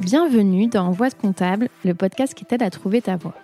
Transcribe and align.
Bienvenue 0.00 0.68
dans 0.68 0.92
Voix 0.92 1.10
de 1.10 1.14
comptable, 1.14 1.68
le 1.84 1.92
podcast 1.92 2.32
qui 2.32 2.44
t'aide 2.44 2.62
à 2.62 2.70
trouver 2.70 3.02
ta 3.02 3.16
voie. 3.16 3.34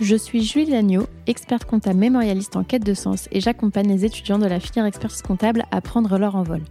Je 0.00 0.16
suis 0.16 0.42
Julie 0.42 0.72
Lagneau, 0.72 1.06
experte 1.28 1.64
comptable 1.64 2.00
mémorialiste 2.00 2.56
en 2.56 2.64
quête 2.64 2.84
de 2.84 2.94
sens 2.94 3.28
et 3.30 3.40
j'accompagne 3.40 3.86
les 3.86 4.04
étudiants 4.04 4.38
de 4.38 4.46
la 4.46 4.58
filière 4.58 4.86
expertise 4.86 5.22
comptable 5.22 5.64
à 5.70 5.80
prendre 5.80 6.18
leur 6.18 6.34
envol. 6.34 6.62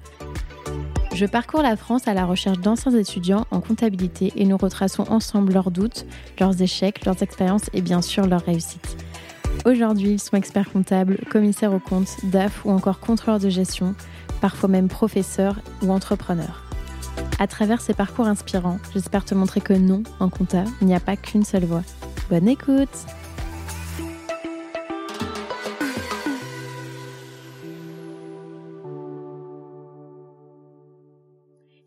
Je 1.15 1.25
parcours 1.25 1.61
la 1.61 1.77
France 1.77 2.09
à 2.09 2.13
la 2.13 2.25
recherche 2.25 2.59
d'anciens 2.59 2.91
étudiants 2.91 3.45
en 3.51 3.61
comptabilité 3.61 4.33
et 4.35 4.45
nous 4.45 4.57
retraçons 4.57 5.03
ensemble 5.09 5.53
leurs 5.53 5.71
doutes, 5.71 6.05
leurs 6.41 6.61
échecs, 6.61 7.05
leurs 7.05 7.23
expériences 7.23 7.69
et 7.73 7.81
bien 7.81 8.01
sûr 8.01 8.27
leurs 8.27 8.43
réussites. 8.43 8.97
Aujourd'hui, 9.65 10.11
ils 10.11 10.19
sont 10.19 10.35
experts 10.35 10.71
comptables, 10.71 11.19
commissaires 11.29 11.73
aux 11.73 11.79
comptes, 11.79 12.17
DAF 12.25 12.65
ou 12.65 12.71
encore 12.71 12.99
contrôleurs 12.99 13.39
de 13.39 13.49
gestion, 13.49 13.95
parfois 14.41 14.67
même 14.67 14.89
professeurs 14.89 15.61
ou 15.81 15.91
entrepreneurs. 15.91 16.68
À 17.41 17.47
travers 17.47 17.79
ces 17.79 17.93
parcours 17.93 18.27
inspirants, 18.27 18.79
j'espère 18.93 19.23
te 19.23 19.33
montrer 19.33 19.61
que 19.61 19.71
non, 19.71 20.03
en 20.19 20.27
compta, 20.27 20.65
il 20.81 20.87
n'y 20.87 20.93
a 20.93 20.99
pas 20.99 21.15
qu'une 21.15 21.45
seule 21.45 21.63
voie. 21.63 21.83
Bonne 22.29 22.49
écoute 22.49 22.89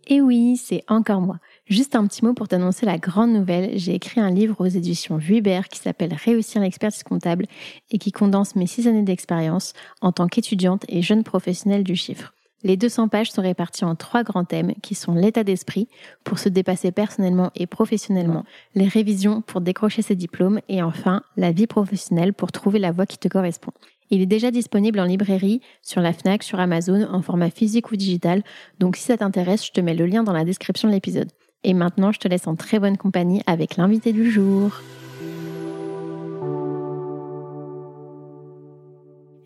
Et 0.07 0.23
oui, 0.23 0.57
c'est 0.57 0.85
encore 0.89 1.21
moi. 1.21 1.37
Juste 1.67 1.97
un 1.97 2.07
petit 2.07 2.25
mot 2.25 2.33
pour 2.33 2.49
t'annoncer 2.49 2.87
la 2.87 2.97
grande 2.97 3.33
nouvelle. 3.33 3.79
J'ai 3.79 3.95
écrit 3.95 4.21
un 4.21 4.31
livre 4.31 4.57
aux 4.59 4.67
éditions 4.67 5.19
Vuibert 5.19 5.69
qui 5.69 5.79
s'appelle 5.79 6.15
Réussir 6.15 6.63
l'expertise 6.63 7.03
comptable 7.03 7.47
et 7.91 7.99
qui 7.99 8.11
condense 8.11 8.57
mes 8.57 8.67
six 8.67 8.89
années 8.89 9.03
d'expérience 9.03 9.75
en 10.01 10.13
tant 10.13 10.29
qu'étudiante 10.29 10.85
et 10.89 11.03
jeune 11.03 11.25
professionnelle 11.25 11.85
du 11.85 11.95
chiffre. 11.95 12.33
Les 12.65 12.77
200 12.77 13.09
pages 13.09 13.33
sont 13.33 13.43
réparties 13.43 13.85
en 13.85 13.97
trois 13.97 14.23
grands 14.23 14.45
thèmes 14.45 14.75
qui 14.83 14.95
sont 14.95 15.15
l'état 15.15 15.43
d'esprit 15.43 15.89
pour 16.23 16.39
se 16.39 16.49
dépasser 16.49 16.93
personnellement 16.93 17.51
et 17.57 17.67
professionnellement, 17.67 18.45
les 18.75 18.87
révisions 18.87 19.43
pour 19.43 19.61
décrocher 19.61 20.03
ses 20.03 20.15
diplômes 20.15 20.61
et 20.69 20.83
enfin 20.83 21.23
la 21.37 21.51
vie 21.51 21.67
professionnelle 21.67 22.33
pour 22.33 22.53
trouver 22.53 22.79
la 22.79 22.93
voie 22.93 23.07
qui 23.07 23.19
te 23.19 23.29
correspond. 23.29 23.73
Il 24.11 24.21
est 24.21 24.27
déjà 24.27 24.51
disponible 24.51 25.01
en 25.01 25.05
librairie, 25.05 25.61
sur 25.81 26.03
la 26.03 26.13
FNAC, 26.13 26.43
sur 26.43 26.61
Amazon, 26.61 27.09
en 27.11 27.23
format 27.23 27.51
physique 27.51 27.91
ou 27.91 27.97
digital, 27.97 28.43
donc 28.79 28.97
si 28.97 29.05
ça 29.05 29.17
t'intéresse, 29.17 29.67
je 29.67 29.73
te 29.73 29.81
mets 29.81 29.95
le 29.95 30.07
lien 30.07 30.23
dans 30.23 30.35
la 30.35 30.45
description 30.45 30.89
de 30.89 30.93
l'épisode. 30.93 31.31
Et 31.65 31.75
maintenant, 31.75 32.13
je 32.13 32.19
te 32.19 32.29
laisse 32.29 32.47
en 32.47 32.55
très 32.55 32.79
bonne 32.79 32.99
compagnie 32.99 33.43
avec 33.47 33.77
l'invité 33.77 34.13
du 34.13 34.31
jour. 34.31 34.83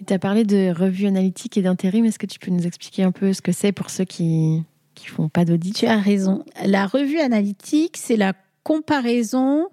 Tu 0.06 0.12
as 0.12 0.18
parlé 0.18 0.44
de 0.44 0.72
revue 0.72 1.06
analytique 1.06 1.56
et 1.56 1.62
d'intérim. 1.62 2.04
Est-ce 2.04 2.18
que 2.18 2.26
tu 2.26 2.38
peux 2.38 2.50
nous 2.52 2.66
expliquer 2.66 3.02
un 3.02 3.12
peu 3.12 3.32
ce 3.32 3.42
que 3.42 3.52
c'est 3.52 3.72
pour 3.72 3.90
ceux 3.90 4.04
qui 4.04 4.62
ne 4.62 5.08
font 5.08 5.28
pas 5.28 5.44
d'audit? 5.44 5.74
Tu 5.74 5.86
as 5.86 5.98
raison. 5.98 6.44
La 6.64 6.86
revue 6.86 7.18
analytique, 7.18 7.96
c'est 7.96 8.16
la 8.16 8.32
comparaison 8.62 9.68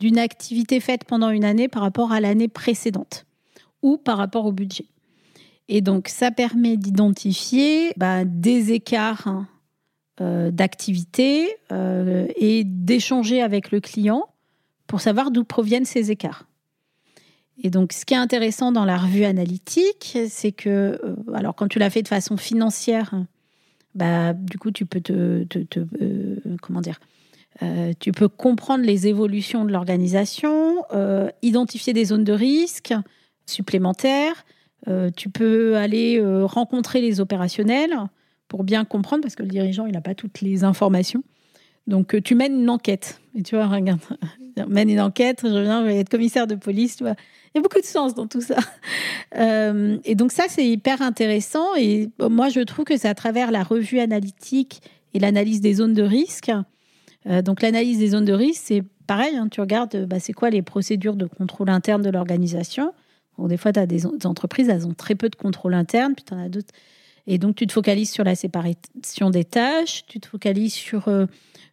d'une 0.00 0.18
activité 0.18 0.80
faite 0.80 1.04
pendant 1.04 1.30
une 1.30 1.44
année 1.44 1.68
par 1.68 1.82
rapport 1.82 2.12
à 2.12 2.20
l'année 2.20 2.48
précédente 2.48 3.26
ou 3.82 3.98
par 3.98 4.16
rapport 4.16 4.46
au 4.46 4.52
budget. 4.52 4.86
Et 5.68 5.80
donc, 5.80 6.08
ça 6.08 6.30
permet 6.30 6.76
d'identifier 6.76 7.92
bah, 7.96 8.24
des 8.24 8.72
écarts 8.72 9.26
hein, 9.26 9.48
euh, 10.20 10.50
d'activité 10.50 11.56
euh, 11.72 12.26
et 12.36 12.64
d'échanger 12.64 13.42
avec 13.42 13.70
le 13.70 13.80
client 13.80 14.28
pour 14.86 15.00
savoir 15.00 15.30
d'où 15.30 15.44
proviennent 15.44 15.86
ces 15.86 16.10
écarts. 16.10 16.46
Et 17.62 17.70
donc, 17.70 17.92
ce 17.92 18.04
qui 18.04 18.14
est 18.14 18.18
intéressant 18.18 18.72
dans 18.72 18.84
la 18.84 18.96
revue 18.96 19.24
analytique, 19.24 20.18
c'est 20.28 20.52
que, 20.52 20.98
euh, 21.02 21.16
alors 21.34 21.54
quand 21.54 21.68
tu 21.68 21.78
l'as 21.78 21.90
fait 21.90 22.02
de 22.02 22.08
façon 22.08 22.36
financière, 22.36 23.14
bah, 23.94 24.32
du 24.32 24.58
coup, 24.58 24.72
tu 24.72 24.86
peux 24.86 25.00
te, 25.00 25.12
euh, 25.14 26.36
comment 26.60 26.80
dire, 26.80 26.98
euh, 27.62 27.92
tu 28.00 28.10
peux 28.10 28.28
comprendre 28.28 28.84
les 28.84 29.06
évolutions 29.06 29.64
de 29.64 29.72
l'organisation, 29.72 30.84
identifier 31.42 31.92
des 31.92 32.06
zones 32.06 32.24
de 32.24 32.32
risque 32.32 32.92
supplémentaires. 33.46 34.44
tu 35.16 35.30
peux 35.30 35.76
aller 35.76 36.20
rencontrer 36.44 37.00
les 37.00 37.20
opérationnels 37.20 37.96
pour 38.48 38.64
bien 38.64 38.84
comprendre, 38.84 39.22
parce 39.22 39.36
que 39.36 39.42
le 39.42 39.48
dirigeant, 39.48 39.86
il 39.86 39.92
n'a 39.92 40.00
pas 40.00 40.14
toutes 40.14 40.40
les 40.40 40.64
informations. 40.64 41.22
Donc, 41.86 42.20
tu 42.22 42.34
mènes 42.34 42.60
une 42.60 42.70
enquête. 42.70 43.20
Et 43.34 43.42
tu 43.42 43.56
vois, 43.56 43.66
regarde, 43.66 44.00
mène 44.68 44.88
une 44.88 45.00
enquête, 45.00 45.40
je 45.42 45.48
viens, 45.48 45.82
je 45.82 45.86
vais 45.86 45.98
être 45.98 46.08
commissaire 46.08 46.46
de 46.46 46.54
police, 46.54 46.96
tu 46.96 47.04
vois. 47.04 47.14
Il 47.54 47.58
y 47.58 47.60
a 47.60 47.62
beaucoup 47.62 47.80
de 47.80 47.86
sens 47.86 48.14
dans 48.14 48.26
tout 48.26 48.40
ça. 48.40 48.56
Euh, 49.36 49.98
et 50.04 50.14
donc 50.14 50.30
ça, 50.30 50.44
c'est 50.48 50.64
hyper 50.64 51.02
intéressant. 51.02 51.74
Et 51.76 52.08
moi, 52.20 52.50
je 52.50 52.60
trouve 52.60 52.84
que 52.84 52.96
c'est 52.96 53.08
à 53.08 53.16
travers 53.16 53.50
la 53.50 53.64
revue 53.64 53.98
analytique 53.98 54.80
et 55.12 55.18
l'analyse 55.18 55.60
des 55.60 55.74
zones 55.74 55.92
de 55.92 56.04
risque. 56.04 56.52
Euh, 57.26 57.42
donc 57.42 57.60
l'analyse 57.60 57.98
des 57.98 58.10
zones 58.10 58.24
de 58.24 58.32
risque, 58.32 58.62
c'est 58.66 58.84
pareil, 59.08 59.34
hein, 59.36 59.48
tu 59.50 59.60
regardes, 59.60 60.06
bah, 60.06 60.20
c'est 60.20 60.32
quoi 60.32 60.50
les 60.50 60.62
procédures 60.62 61.16
de 61.16 61.26
contrôle 61.26 61.68
interne 61.68 62.02
de 62.02 62.10
l'organisation. 62.10 62.92
des 63.40 63.56
fois, 63.56 63.72
tu 63.72 63.80
as 63.80 63.86
des, 63.86 64.06
entreprises, 64.06 64.68
elles 64.68 64.86
ont 64.86 64.94
très 64.94 65.16
peu 65.16 65.28
de 65.28 65.36
contrôle 65.36 65.74
interne, 65.74 66.14
puis 66.14 66.24
tu 66.24 66.32
en 66.32 66.38
as 66.38 66.48
d'autres. 66.48 66.72
Et 67.26 67.38
donc, 67.38 67.56
tu 67.56 67.66
te 67.66 67.72
focalises 67.72 68.10
sur 68.10 68.24
la 68.24 68.34
séparation 68.34 69.30
des 69.30 69.44
tâches, 69.44 70.04
tu 70.06 70.20
te 70.20 70.26
focalises 70.26 70.74
sur 70.74 71.08
euh, 71.08 71.26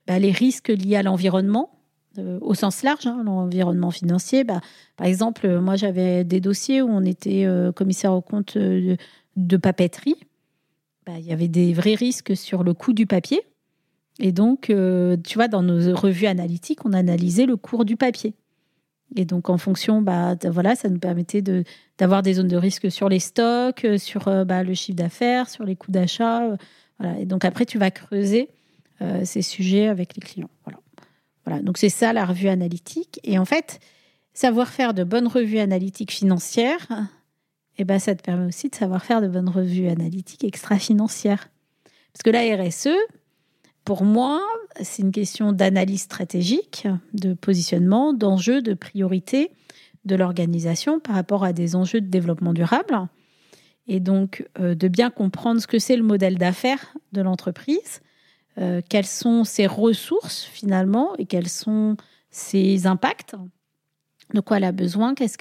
bah, 0.08 0.18
les 0.20 0.32
risques 0.32 0.70
liés 0.70 0.96
à 0.96 1.04
l'environnement. 1.04 1.78
Euh, 2.18 2.40
au 2.42 2.54
sens 2.54 2.84
large, 2.84 3.08
hein, 3.08 3.22
l'environnement 3.24 3.92
financier. 3.92 4.44
Bah, 4.44 4.62
par 4.98 5.08
exemple, 5.08 5.46
euh, 5.46 5.62
moi, 5.62 5.76
j'avais 5.76 6.24
des 6.24 6.42
dossiers 6.42 6.82
où 6.82 6.90
on 6.90 7.04
était 7.04 7.46
commissaire 7.76 8.14
au 8.14 8.22
compte 8.22 8.58
de, 8.58 9.58
papeterie. 9.58 10.16
Bah, 11.06 11.14
il 11.18 11.26
y 11.26 11.34
avait 11.34 11.48
des 11.48 11.74
vrais 11.74 11.96
risques 11.96 12.36
sur 12.36 12.64
le 12.64 12.74
coût 12.74 12.94
du 12.94 13.06
papier. 13.06 13.42
Et 14.20 14.32
donc, 14.32 14.68
tu 14.68 15.36
vois, 15.36 15.48
dans 15.48 15.64
nos 15.64 15.96
revues 15.96 16.28
analytiques, 16.28 16.86
on 16.86 16.94
analysait 16.94 17.46
le 17.46 17.58
cours 17.58 17.86
du 17.86 17.96
papier. 17.98 18.36
Et 19.16 19.26
donc, 19.26 19.50
en 19.50 19.58
fonction, 19.58 20.02
bah, 20.02 20.36
voilà, 20.46 20.76
ça 20.76 20.90
nous 20.90 21.00
permettait 21.00 21.42
d'avoir 21.98 22.22
des 22.22 22.36
zones 22.36 22.48
de 22.48 22.58
risque 22.58 22.90
sur 22.92 23.10
les 23.10 23.20
stocks, 23.20 23.86
sur 23.98 24.46
bah, 24.46 24.64
le 24.64 24.74
chiffre 24.74 24.96
d'affaires, 24.96 25.50
sur 25.50 25.66
les 25.66 25.76
coûts 25.76 25.92
d'achat. 25.92 26.56
voilà. 26.98 27.20
Et 27.20 27.26
donc, 27.26 27.44
après, 27.44 27.66
tu 27.66 27.78
vas 27.78 27.92
creuser 27.92 28.50
ces 29.24 29.42
sujets 29.42 29.88
avec 29.88 30.16
les 30.16 30.22
clients. 30.22 30.50
Voilà. 30.64 30.80
Voilà, 31.46 31.62
donc 31.62 31.78
c'est 31.78 31.90
ça 31.90 32.14
la 32.14 32.26
revue 32.26 32.50
analytique. 32.50 33.20
Et 33.24 33.40
en 33.40 33.46
fait, 33.46 33.80
savoir 34.34 34.70
faire 34.70 34.94
de 34.94 35.04
bonnes 35.04 35.28
revues 35.28 35.60
analytiques 35.60 36.12
financières, 36.12 36.88
eh 37.78 37.84
ben, 37.84 38.00
ça 38.00 38.16
te 38.16 38.22
permet 38.22 38.46
aussi 38.46 38.70
de 38.70 38.76
savoir 38.76 39.04
faire 39.04 39.22
de 39.22 39.28
bonnes 39.28 39.50
revues 39.50 39.88
analytiques 39.88 40.44
extra-financières. 40.44 41.50
Parce 42.14 42.24
que 42.24 42.30
la 42.30 42.42
RSE, 42.42 42.90
pour 43.84 44.04
moi, 44.04 44.42
c'est 44.82 45.02
une 45.02 45.12
question 45.12 45.54
d'analyse 45.54 46.02
stratégique, 46.02 46.88
de 47.14 47.34
positionnement, 47.34 48.14
d'enjeux, 48.14 48.62
de 48.62 48.74
priorité 48.74 49.52
de 50.06 50.16
l'organisation 50.16 51.00
par 51.00 51.16
rapport 51.16 51.44
à 51.44 51.54
des 51.54 51.76
enjeux 51.76 52.02
de 52.02 52.08
développement 52.08 52.54
durable. 52.54 53.08
Et 53.88 54.00
donc, 54.00 54.48
euh, 54.60 54.76
de 54.76 54.88
bien 54.88 55.10
comprendre 55.10 55.62
ce 55.62 55.68
que 55.68 55.80
c'est 55.80 55.96
le 55.96 56.04
modèle 56.04 56.38
d'affaires 56.38 56.96
de 57.12 57.22
l'entreprise, 57.22 58.02
euh, 58.58 58.82
quelles 58.88 59.06
sont 59.06 59.44
ses 59.44 59.68
ressources 59.68 60.44
finalement 60.44 61.16
et 61.18 61.26
quels 61.26 61.50
sont 61.50 61.98
ses 62.30 62.88
impacts, 62.88 63.36
de 64.34 64.40
quoi 64.40 64.58
elle 64.58 64.64
a 64.64 64.72
besoin, 64.72 65.14
qu'est-ce 65.14 65.38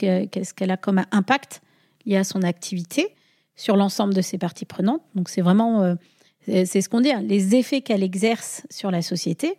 qu'elle 0.54 0.70
a 0.70 0.76
comme 0.76 1.02
impact 1.12 1.62
lié 2.06 2.16
à 2.16 2.24
son 2.24 2.42
activité 2.42 3.14
sur 3.56 3.76
l'ensemble 3.76 4.14
de 4.14 4.22
ses 4.22 4.38
parties 4.38 4.64
prenantes. 4.64 5.02
Donc 5.14 5.28
c'est 5.28 5.42
vraiment, 5.42 5.82
euh, 5.82 5.94
c'est 6.46 6.80
ce 6.80 6.88
qu'on 6.88 7.00
dit, 7.00 7.12
hein, 7.12 7.22
les 7.22 7.54
effets 7.54 7.80
qu'elle 7.80 8.02
exerce 8.02 8.62
sur 8.70 8.90
la 8.90 9.02
société. 9.02 9.56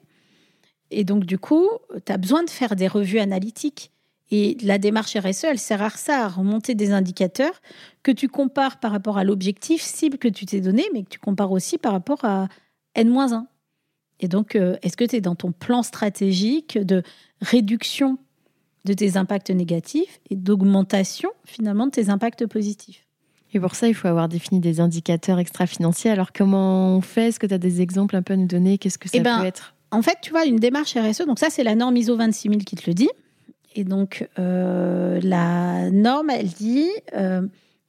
Et 0.89 1.03
donc 1.03 1.25
du 1.25 1.37
coup, 1.37 1.69
tu 2.05 2.11
as 2.11 2.17
besoin 2.17 2.43
de 2.43 2.49
faire 2.49 2.75
des 2.75 2.87
revues 2.87 3.19
analytiques. 3.19 3.91
Et 4.33 4.57
la 4.63 4.77
démarche 4.77 5.17
RSE, 5.17 5.43
elle 5.43 5.59
sert 5.59 5.81
à 5.81 5.89
ça, 5.89 6.25
à 6.25 6.27
remonter 6.29 6.73
des 6.73 6.91
indicateurs 6.91 7.61
que 8.01 8.11
tu 8.11 8.29
compares 8.29 8.79
par 8.79 8.91
rapport 8.91 9.17
à 9.17 9.25
l'objectif 9.25 9.81
cible 9.81 10.17
que 10.17 10.29
tu 10.29 10.45
t'es 10.45 10.61
donné, 10.61 10.85
mais 10.93 11.03
que 11.03 11.09
tu 11.09 11.19
compares 11.19 11.51
aussi 11.51 11.77
par 11.77 11.91
rapport 11.91 12.23
à, 12.23 12.47
N-1. 12.95 13.45
Et 14.19 14.27
donc, 14.27 14.55
euh, 14.55 14.77
est-ce 14.81 14.97
que 14.97 15.03
tu 15.03 15.17
es 15.17 15.21
dans 15.21 15.35
ton 15.35 15.51
plan 15.51 15.81
stratégique 15.81 16.77
de 16.77 17.03
réduction 17.41 18.17
de 18.85 18.93
tes 18.93 19.17
impacts 19.17 19.49
négatifs 19.49 20.19
et 20.29 20.35
d'augmentation 20.35 21.29
finalement 21.45 21.85
de 21.85 21.91
tes 21.91 22.09
impacts 22.09 22.45
positifs? 22.45 23.05
Et 23.53 23.59
pour 23.59 23.75
ça, 23.75 23.87
il 23.87 23.93
faut 23.93 24.07
avoir 24.07 24.29
défini 24.29 24.59
des 24.59 24.79
indicateurs 24.79 25.39
extra-financiers. 25.39 26.11
Alors, 26.11 26.31
comment 26.31 26.95
on 26.95 27.01
fait? 27.01 27.27
Est-ce 27.27 27.39
que 27.39 27.47
tu 27.47 27.53
as 27.53 27.57
des 27.57 27.81
exemples 27.81 28.15
un 28.15 28.21
peu 28.21 28.33
à 28.33 28.37
nous 28.37 28.47
donner? 28.47 28.77
Qu'est-ce 28.77 28.97
que 28.97 29.09
ça 29.09 29.17
eh 29.17 29.21
ben, 29.21 29.39
peut 29.39 29.45
être? 29.45 29.75
En 29.91 30.01
fait, 30.01 30.17
tu 30.21 30.31
vois, 30.31 30.45
une 30.45 30.55
démarche 30.55 30.95
RSE, 30.95 31.25
donc 31.25 31.39
ça, 31.39 31.49
c'est 31.49 31.63
la 31.63 31.75
norme 31.75 31.97
ISO 31.97 32.15
26000 32.15 32.63
qui 32.63 32.75
te 32.77 32.89
le 32.89 32.93
dit. 32.93 33.09
Et 33.75 33.83
donc, 33.83 34.27
euh, 34.39 35.19
la 35.21 35.91
norme, 35.91 36.29
elle 36.29 36.47
dit 36.47 36.89
euh, 37.15 37.41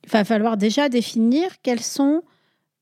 il 0.04 0.10
va 0.10 0.24
falloir 0.24 0.56
déjà 0.56 0.88
définir 0.88 1.48
quels 1.62 1.80
sont 1.80 2.22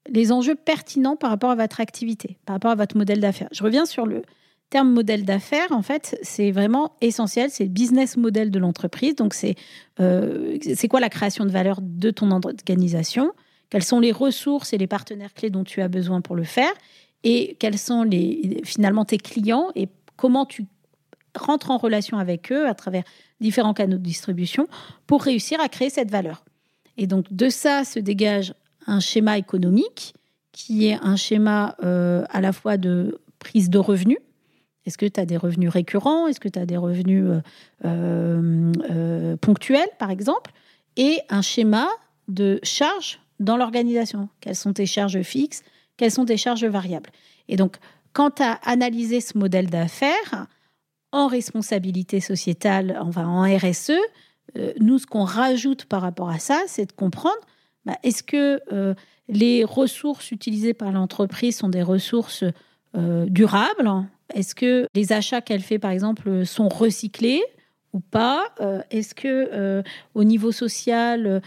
les 0.08 0.32
enjeux 0.32 0.54
pertinents 0.54 1.16
par 1.16 1.30
rapport 1.30 1.50
à 1.50 1.54
votre 1.54 1.80
activité, 1.80 2.38
par 2.46 2.54
rapport 2.54 2.70
à 2.70 2.74
votre 2.74 2.96
modèle 2.96 3.20
d'affaires. 3.20 3.48
Je 3.52 3.62
reviens 3.62 3.84
sur 3.84 4.06
le 4.06 4.22
terme 4.70 4.92
modèle 4.92 5.24
d'affaires. 5.24 5.70
En 5.72 5.82
fait, 5.82 6.18
c'est 6.22 6.50
vraiment 6.52 6.92
essentiel. 7.00 7.50
C'est 7.50 7.64
le 7.64 7.70
business 7.70 8.16
model 8.16 8.50
de 8.50 8.58
l'entreprise. 8.58 9.16
Donc, 9.16 9.34
c'est 9.34 9.56
euh, 9.98 10.56
quoi 10.88 11.00
la 11.00 11.10
création 11.10 11.44
de 11.44 11.50
valeur 11.50 11.80
de 11.82 12.10
ton 12.10 12.30
organisation? 12.30 13.32
Quelles 13.68 13.84
sont 13.84 14.00
les 14.00 14.12
ressources 14.12 14.72
et 14.72 14.78
les 14.78 14.86
partenaires 14.86 15.34
clés 15.34 15.50
dont 15.50 15.64
tu 15.64 15.82
as 15.82 15.88
besoin 15.88 16.20
pour 16.20 16.36
le 16.36 16.44
faire? 16.44 16.72
Et 17.22 17.56
quels 17.58 17.78
sont 17.78 18.02
les, 18.02 18.62
finalement 18.64 19.04
tes 19.04 19.18
clients 19.18 19.70
et 19.74 19.88
comment 20.16 20.46
tu 20.46 20.64
rentres 21.36 21.70
en 21.70 21.76
relation 21.76 22.18
avec 22.18 22.50
eux 22.50 22.66
à 22.66 22.74
travers 22.74 23.04
différents 23.40 23.74
canaux 23.74 23.98
de 23.98 24.02
distribution 24.02 24.66
pour 25.06 25.22
réussir 25.22 25.60
à 25.60 25.68
créer 25.68 25.90
cette 25.90 26.10
valeur? 26.10 26.44
Et 26.96 27.06
donc 27.06 27.32
de 27.32 27.48
ça 27.48 27.84
se 27.84 27.98
dégage 27.98 28.54
un 28.86 29.00
schéma 29.00 29.38
économique 29.38 30.14
qui 30.52 30.86
est 30.88 30.98
un 31.02 31.16
schéma 31.16 31.76
euh, 31.84 32.24
à 32.30 32.40
la 32.40 32.52
fois 32.52 32.76
de 32.76 33.20
prise 33.38 33.70
de 33.70 33.78
revenus. 33.78 34.18
Est-ce 34.86 34.98
que 34.98 35.06
tu 35.06 35.20
as 35.20 35.26
des 35.26 35.36
revenus 35.36 35.70
récurrents? 35.70 36.26
Est-ce 36.26 36.40
que 36.40 36.48
tu 36.48 36.58
as 36.58 36.66
des 36.66 36.76
revenus 36.76 37.24
euh, 37.84 38.72
euh, 38.90 39.36
ponctuels, 39.36 39.88
par 39.98 40.10
exemple? 40.10 40.52
Et 40.96 41.20
un 41.28 41.42
schéma 41.42 41.88
de 42.28 42.60
charges 42.62 43.20
dans 43.38 43.56
l'organisation. 43.56 44.28
Quelles 44.40 44.56
sont 44.56 44.72
tes 44.72 44.86
charges 44.86 45.22
fixes? 45.22 45.62
Quelles 45.96 46.10
sont 46.10 46.24
tes 46.24 46.36
charges 46.36 46.64
variables? 46.64 47.10
Et 47.48 47.56
donc, 47.56 47.76
quand 48.12 48.36
tu 48.36 48.42
as 48.42 48.52
analysé 48.64 49.20
ce 49.20 49.36
modèle 49.36 49.68
d'affaires, 49.68 50.46
en 51.12 51.26
responsabilité 51.26 52.20
sociétale, 52.20 52.98
enfin 53.00 53.26
en 53.26 53.42
RSE, 53.42 53.92
euh, 54.56 54.72
nous, 54.80 54.98
ce 54.98 55.06
qu'on 55.06 55.24
rajoute 55.24 55.84
par 55.84 56.02
rapport 56.02 56.30
à 56.30 56.38
ça, 56.38 56.62
c'est 56.66 56.86
de 56.86 56.92
comprendre 56.92 57.38
bah, 57.84 57.96
est-ce 58.02 58.22
que 58.22 58.60
euh, 58.72 58.94
les 59.28 59.64
ressources 59.64 60.30
utilisées 60.30 60.74
par 60.74 60.92
l'entreprise 60.92 61.56
sont 61.56 61.68
des 61.68 61.82
ressources 61.82 62.44
euh, 62.96 63.26
durables? 63.26 63.90
Est-ce 64.34 64.54
que 64.54 64.86
les 64.94 65.12
achats 65.12 65.40
qu'elle 65.40 65.62
fait, 65.62 65.78
par 65.78 65.90
exemple, 65.90 66.44
sont 66.46 66.68
recyclés 66.68 67.42
ou 67.92 68.00
pas 68.00 68.44
Est-ce 68.90 69.14
que 69.14 69.82
au 70.14 70.24
niveau 70.24 70.52
social, 70.52 71.42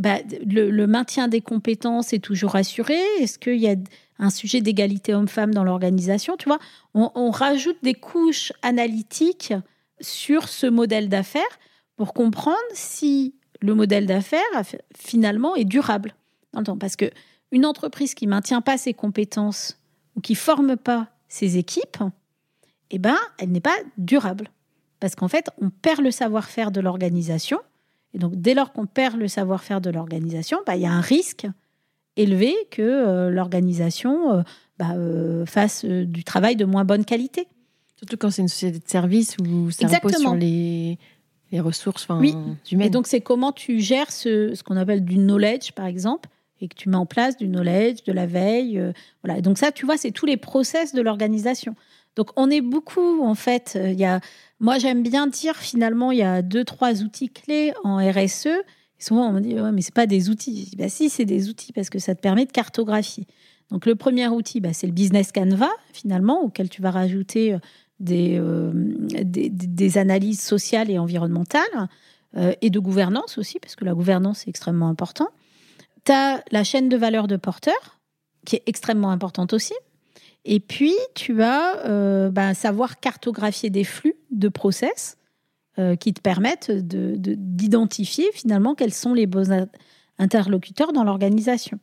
bah, 0.00 0.18
le, 0.46 0.86
maintien 0.86 1.28
des 1.28 1.40
compétences 1.40 2.12
est 2.12 2.20
toujours 2.20 2.56
assuré? 2.56 2.98
Est-ce 3.20 3.38
qu'il 3.38 3.58
y 3.58 3.68
a 3.68 3.74
un 4.18 4.30
sujet 4.30 4.60
d'égalité 4.60 5.14
homme-femme 5.14 5.52
dans 5.52 5.64
l'organisation? 5.64 6.36
Tu 6.36 6.48
vois, 6.48 6.58
on, 6.94 7.30
rajoute 7.30 7.78
des 7.82 7.94
couches 7.94 8.52
analytiques 8.62 9.54
sur 10.00 10.48
ce 10.48 10.66
modèle 10.66 11.08
d'affaires 11.08 11.42
pour 11.96 12.14
comprendre 12.14 12.56
si 12.72 13.34
le 13.60 13.74
modèle 13.74 14.06
d'affaires 14.06 14.40
finalement 14.96 15.56
est 15.56 15.64
durable 15.64 16.14
dans 16.52 16.60
le 16.60 16.66
temps. 16.66 16.78
Parce 16.78 16.96
que 16.96 17.10
une 17.50 17.66
entreprise 17.66 18.14
qui 18.14 18.26
maintient 18.26 18.60
pas 18.60 18.78
ses 18.78 18.94
compétences 18.94 19.80
ou 20.14 20.20
qui 20.20 20.34
forme 20.34 20.76
pas 20.76 21.08
ses 21.28 21.56
équipes, 21.56 21.98
eh 22.90 22.98
ben, 22.98 23.16
elle 23.38 23.50
n'est 23.50 23.60
pas 23.60 23.76
durable. 23.96 24.50
Parce 25.00 25.14
qu'en 25.14 25.28
fait, 25.28 25.50
on 25.60 25.70
perd 25.70 26.00
le 26.00 26.10
savoir-faire 26.10 26.70
de 26.70 26.80
l'organisation 26.80 27.58
et 28.14 28.18
donc, 28.18 28.34
dès 28.36 28.54
lors 28.54 28.72
qu'on 28.72 28.86
perd 28.86 29.16
le 29.16 29.28
savoir-faire 29.28 29.80
de 29.80 29.90
l'organisation, 29.90 30.58
bah, 30.66 30.76
il 30.76 30.82
y 30.82 30.86
a 30.86 30.92
un 30.92 31.00
risque 31.00 31.46
élevé 32.16 32.54
que 32.70 32.82
euh, 32.82 33.30
l'organisation 33.30 34.32
euh, 34.32 34.42
bah, 34.78 34.92
euh, 34.96 35.46
fasse 35.46 35.84
du 35.84 36.24
travail 36.24 36.56
de 36.56 36.64
moins 36.64 36.84
bonne 36.84 37.04
qualité. 37.04 37.46
Surtout 37.96 38.16
quand 38.16 38.30
c'est 38.30 38.42
une 38.42 38.48
société 38.48 38.78
de 38.78 38.88
service 38.88 39.36
où 39.38 39.70
ça 39.70 39.88
repose 39.88 40.16
sur 40.16 40.34
les, 40.34 40.98
les 41.52 41.60
ressources 41.60 42.06
oui. 42.10 42.34
humaines. 42.70 42.86
Et 42.86 42.90
donc, 42.90 43.06
c'est 43.06 43.20
comment 43.20 43.52
tu 43.52 43.80
gères 43.80 44.10
ce, 44.10 44.54
ce 44.54 44.62
qu'on 44.62 44.76
appelle 44.76 45.04
du 45.04 45.16
knowledge, 45.16 45.72
par 45.72 45.86
exemple, 45.86 46.28
et 46.60 46.68
que 46.68 46.74
tu 46.74 46.88
mets 46.88 46.96
en 46.96 47.06
place 47.06 47.36
du 47.36 47.46
knowledge, 47.46 48.04
de 48.04 48.12
la 48.12 48.26
veille. 48.26 48.82
voilà. 49.22 49.38
Et 49.38 49.42
donc, 49.42 49.58
ça, 49.58 49.72
tu 49.72 49.84
vois, 49.84 49.96
c'est 49.96 50.12
tous 50.12 50.26
les 50.26 50.36
process 50.36 50.94
de 50.94 51.02
l'organisation. 51.02 51.74
Donc, 52.16 52.30
on 52.36 52.50
est 52.50 52.60
beaucoup, 52.60 53.22
en 53.24 53.34
fait, 53.34 53.78
il 53.82 53.98
y 53.98 54.04
a 54.04 54.20
moi, 54.60 54.78
j'aime 54.78 55.02
bien 55.02 55.26
dire 55.26 55.56
finalement, 55.56 56.10
il 56.10 56.18
y 56.18 56.22
a 56.22 56.42
deux, 56.42 56.64
trois 56.64 57.02
outils 57.02 57.28
clés 57.28 57.72
en 57.84 57.98
RSE. 57.98 58.48
Souvent, 58.98 59.28
on 59.28 59.32
me 59.32 59.40
dit, 59.40 59.54
ouais, 59.54 59.70
mais 59.70 59.82
c'est 59.82 59.94
pas 59.94 60.06
des 60.06 60.30
outils. 60.30 60.72
bah, 60.76 60.88
si, 60.88 61.08
c'est 61.08 61.24
des 61.24 61.48
outils 61.48 61.72
parce 61.72 61.90
que 61.90 62.00
ça 62.00 62.14
te 62.14 62.20
permet 62.20 62.44
de 62.44 62.50
cartographier. 62.50 63.26
Donc, 63.70 63.86
le 63.86 63.94
premier 63.94 64.26
outil, 64.26 64.60
bah, 64.60 64.72
c'est 64.72 64.88
le 64.88 64.92
business 64.92 65.30
Canva, 65.30 65.70
finalement, 65.92 66.42
auquel 66.42 66.68
tu 66.68 66.82
vas 66.82 66.90
rajouter 66.90 67.52
euh, 67.52 67.58
euh, 68.10 68.72
des, 69.04 69.98
analyses 69.98 70.40
sociales 70.40 70.90
et 70.90 70.98
environnementales 70.98 71.88
euh, 72.36 72.52
et 72.60 72.70
de 72.70 72.80
gouvernance 72.80 73.38
aussi, 73.38 73.60
parce 73.60 73.76
que 73.76 73.84
la 73.84 73.94
gouvernance 73.94 74.46
est 74.46 74.50
extrêmement 74.50 74.88
important. 74.88 75.28
Tu 76.04 76.10
as 76.10 76.42
la 76.50 76.64
chaîne 76.64 76.88
de 76.88 76.96
valeur 76.96 77.28
de 77.28 77.36
porteur, 77.36 78.00
qui 78.44 78.56
est 78.56 78.62
extrêmement 78.66 79.10
importante 79.10 79.52
aussi. 79.52 79.74
Et 80.50 80.60
puis, 80.60 80.94
tu 81.14 81.34
vas 81.34 81.84
euh, 81.84 82.30
bah, 82.30 82.54
savoir 82.54 83.00
cartographier 83.00 83.68
des 83.68 83.84
flux 83.84 84.14
de 84.30 84.48
process 84.48 85.18
euh, 85.78 85.94
qui 85.94 86.14
te 86.14 86.22
permettent 86.22 86.70
d'identifier 86.70 88.24
finalement 88.32 88.74
quels 88.74 88.94
sont 88.94 89.12
les 89.12 89.26
bons 89.26 89.68
interlocuteurs 90.18 90.94
dans 90.94 91.04
l'organisation, 91.04 91.78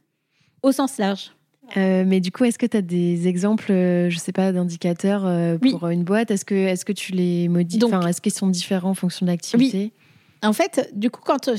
au 0.63 0.71
sens 0.71 0.97
large. 0.97 1.35
Euh, 1.77 2.06
mais 2.07 2.19
du 2.19 2.31
coup, 2.31 2.44
est-ce 2.44 2.57
que 2.57 2.65
tu 2.65 2.77
as 2.77 2.81
des 2.81 3.27
exemples, 3.27 3.67
je 3.67 4.15
ne 4.15 4.19
sais 4.19 4.31
pas, 4.31 4.51
d'indicateurs 4.51 5.59
pour 5.59 5.88
une 5.89 6.03
boîte? 6.03 6.31
Est-ce 6.31 6.44
que, 6.44 6.56
est 6.56 6.83
que 6.83 6.94
tu 6.94 7.12
les 7.12 7.47
modifies? 7.47 7.85
Enfin, 7.85 8.07
Est-ce 8.07 8.19
qu'ils 8.19 8.33
sont 8.33 8.47
différents 8.47 8.89
en 8.89 8.95
fonction 8.95 9.27
de 9.27 9.31
l'activité? 9.31 9.94
En 10.41 10.53
fait, 10.53 10.89
du 10.95 11.12
coup, 11.12 11.21
quand 11.23 11.51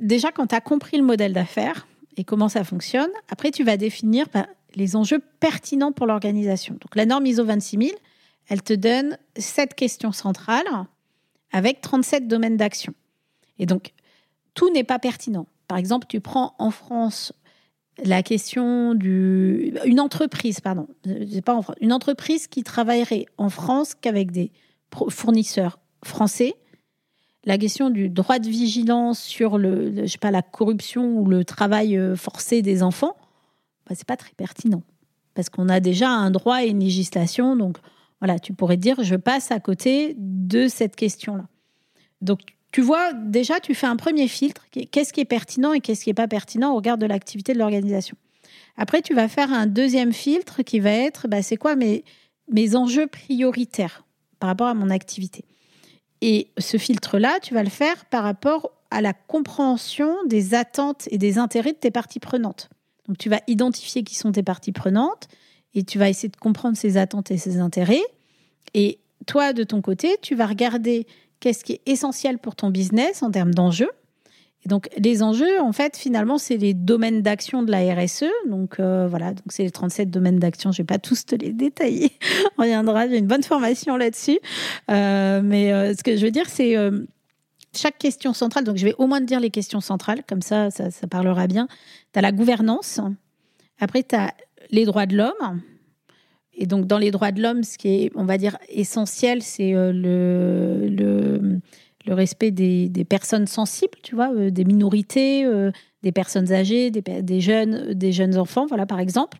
déjà, 0.00 0.32
quand 0.32 0.46
tu 0.46 0.54
as 0.54 0.62
compris 0.62 0.96
le 0.96 1.04
modèle 1.04 1.34
d'affaires 1.34 1.86
et 2.16 2.24
comment 2.24 2.48
ça 2.48 2.64
fonctionne, 2.64 3.10
après, 3.28 3.50
tu 3.50 3.62
vas 3.62 3.76
définir 3.76 4.26
bah, 4.32 4.46
les 4.76 4.94
enjeux 4.94 5.20
pertinents 5.40 5.90
pour 5.90 6.06
l'organisation. 6.06 6.74
Donc 6.74 6.94
la 6.94 7.06
norme 7.06 7.26
ISO 7.26 7.44
26000, 7.44 7.92
elle 8.48 8.62
te 8.62 8.74
donne 8.74 9.18
sept 9.36 9.74
questions 9.74 10.12
centrales 10.12 10.66
avec 11.50 11.80
37 11.80 12.28
domaines 12.28 12.56
d'action. 12.56 12.94
Et 13.58 13.66
donc, 13.66 13.92
tout 14.54 14.70
n'est 14.70 14.84
pas 14.84 14.98
pertinent. 14.98 15.46
Par 15.66 15.78
exemple, 15.78 16.06
tu 16.08 16.20
prends 16.20 16.54
en 16.58 16.70
France 16.70 17.32
la 18.04 18.22
question 18.22 18.94
du 18.94 19.74
une 19.86 20.00
entreprise 20.00 20.60
pardon 20.60 20.86
pas 21.46 21.54
en 21.54 21.62
France, 21.62 21.76
une 21.80 21.94
entreprise 21.94 22.46
qui 22.46 22.62
travaillerait 22.62 23.24
en 23.38 23.48
France 23.48 23.94
qu'avec 23.94 24.30
des 24.32 24.52
fournisseurs 25.08 25.78
français 26.04 26.56
la 27.46 27.56
question 27.56 27.88
du 27.88 28.10
droit 28.10 28.38
de 28.38 28.48
vigilance 28.48 29.20
sur 29.20 29.56
le, 29.56 30.02
je 30.02 30.06
sais 30.06 30.18
pas 30.18 30.30
la 30.30 30.42
corruption 30.42 31.16
ou 31.16 31.24
le 31.26 31.44
travail 31.44 31.96
euh, 31.96 32.16
forcé 32.16 32.60
des 32.60 32.82
enfants 32.82 33.16
bah, 33.88 33.94
c'est 33.94 34.06
pas 34.06 34.16
très 34.16 34.32
pertinent. 34.36 34.82
Parce 35.34 35.48
qu'on 35.48 35.68
a 35.68 35.80
déjà 35.80 36.08
un 36.08 36.30
droit 36.30 36.64
et 36.64 36.68
une 36.68 36.80
législation. 36.80 37.56
Donc, 37.56 37.78
voilà, 38.20 38.38
tu 38.38 38.52
pourrais 38.52 38.76
dire, 38.76 39.02
je 39.02 39.16
passe 39.16 39.50
à 39.50 39.60
côté 39.60 40.14
de 40.18 40.68
cette 40.68 40.96
question-là. 40.96 41.46
Donc, 42.22 42.40
tu 42.72 42.80
vois, 42.80 43.12
déjà, 43.12 43.60
tu 43.60 43.74
fais 43.74 43.86
un 43.86 43.96
premier 43.96 44.28
filtre. 44.28 44.66
Qu'est-ce 44.70 45.12
qui 45.12 45.20
est 45.20 45.26
pertinent 45.26 45.72
et 45.72 45.80
qu'est-ce 45.80 46.04
qui 46.04 46.10
n'est 46.10 46.14
pas 46.14 46.28
pertinent 46.28 46.72
au 46.72 46.76
regard 46.76 46.98
de 46.98 47.06
l'activité 47.06 47.52
de 47.52 47.58
l'organisation? 47.58 48.16
Après, 48.76 49.02
tu 49.02 49.14
vas 49.14 49.28
faire 49.28 49.52
un 49.52 49.66
deuxième 49.66 50.12
filtre 50.12 50.62
qui 50.62 50.80
va 50.80 50.90
être, 50.90 51.28
bah, 51.28 51.42
c'est 51.42 51.56
quoi 51.56 51.76
mes, 51.76 52.04
mes 52.50 52.76
enjeux 52.76 53.06
prioritaires 53.06 54.04
par 54.38 54.48
rapport 54.48 54.66
à 54.66 54.74
mon 54.74 54.90
activité? 54.90 55.44
Et 56.20 56.50
ce 56.58 56.76
filtre-là, 56.76 57.38
tu 57.42 57.54
vas 57.54 57.62
le 57.62 57.70
faire 57.70 58.04
par 58.06 58.24
rapport 58.24 58.72
à 58.90 59.00
la 59.00 59.12
compréhension 59.12 60.14
des 60.26 60.54
attentes 60.54 61.08
et 61.10 61.18
des 61.18 61.38
intérêts 61.38 61.72
de 61.72 61.78
tes 61.78 61.90
parties 61.90 62.20
prenantes. 62.20 62.68
Donc 63.06 63.18
tu 63.18 63.28
vas 63.28 63.40
identifier 63.46 64.02
qui 64.02 64.16
sont 64.16 64.32
tes 64.32 64.42
parties 64.42 64.72
prenantes 64.72 65.28
et 65.74 65.84
tu 65.84 65.98
vas 65.98 66.08
essayer 66.08 66.28
de 66.28 66.36
comprendre 66.36 66.76
ses 66.76 66.96
attentes 66.96 67.30
et 67.30 67.38
ses 67.38 67.58
intérêts. 67.58 68.02
Et 68.74 68.98
toi, 69.26 69.52
de 69.52 69.64
ton 69.64 69.82
côté, 69.82 70.16
tu 70.22 70.34
vas 70.34 70.46
regarder 70.46 71.06
qu'est-ce 71.40 71.64
qui 71.64 71.74
est 71.74 71.80
essentiel 71.86 72.38
pour 72.38 72.56
ton 72.56 72.70
business 72.70 73.22
en 73.22 73.30
termes 73.30 73.54
d'enjeux. 73.54 73.90
Et 74.64 74.68
donc 74.68 74.88
les 74.98 75.22
enjeux, 75.22 75.60
en 75.60 75.72
fait, 75.72 75.96
finalement, 75.96 76.38
c'est 76.38 76.56
les 76.56 76.74
domaines 76.74 77.22
d'action 77.22 77.62
de 77.62 77.70
la 77.70 77.94
RSE. 77.94 78.24
Donc 78.48 78.80
euh, 78.80 79.06
voilà, 79.06 79.30
donc 79.30 79.44
c'est 79.48 79.62
les 79.62 79.70
37 79.70 80.10
domaines 80.10 80.38
d'action. 80.38 80.72
Je 80.72 80.78
vais 80.78 80.86
pas 80.86 80.98
tous 80.98 81.26
te 81.26 81.36
les 81.36 81.52
détailler. 81.52 82.10
On 82.58 82.62
reviendra. 82.62 83.08
J'ai 83.08 83.18
une 83.18 83.26
bonne 83.26 83.44
formation 83.44 83.96
là-dessus. 83.96 84.40
Euh, 84.90 85.40
mais 85.44 85.72
euh, 85.72 85.94
ce 85.94 86.02
que 86.02 86.16
je 86.16 86.24
veux 86.24 86.32
dire, 86.32 86.48
c'est 86.48 86.74
chaque 87.76 87.98
question 87.98 88.32
centrale, 88.32 88.64
donc 88.64 88.76
je 88.76 88.84
vais 88.84 88.94
au 88.98 89.06
moins 89.06 89.20
te 89.20 89.24
dire 89.24 89.40
les 89.40 89.50
questions 89.50 89.80
centrales, 89.80 90.22
comme 90.28 90.42
ça, 90.42 90.70
ça, 90.70 90.90
parlera 91.08 91.46
bien. 91.46 91.68
Tu 92.12 92.18
as 92.18 92.22
la 92.22 92.32
gouvernance, 92.32 93.00
après 93.78 94.02
tu 94.02 94.14
as 94.14 94.34
les 94.70 94.84
droits 94.84 95.06
de 95.06 95.16
l'homme. 95.16 95.62
Et 96.54 96.66
donc 96.66 96.86
dans 96.86 96.98
les 96.98 97.10
droits 97.10 97.32
de 97.32 97.42
l'homme, 97.42 97.62
ce 97.62 97.76
qui 97.76 97.88
est, 97.88 98.10
on 98.14 98.24
va 98.24 98.38
dire, 98.38 98.56
essentiel, 98.68 99.42
c'est 99.42 99.74
euh, 99.74 99.92
le, 99.92 100.88
le, 102.06 102.14
respect 102.14 102.50
des, 102.50 103.06
personnes 103.08 103.46
sensibles, 103.46 103.98
tu 104.02 104.14
vois, 104.14 104.32
euh, 104.32 104.50
des 104.50 104.64
minorités, 104.64 105.44
euh, 105.44 105.70
des 106.02 106.12
personnes 106.12 106.52
âgées, 106.52 106.90
des, 106.90 107.02
des, 107.02 107.40
jeunes, 107.40 107.92
des 107.92 108.12
jeunes 108.12 108.38
enfants, 108.38 108.66
voilà, 108.66 108.86
par 108.86 109.00
exemple. 109.00 109.38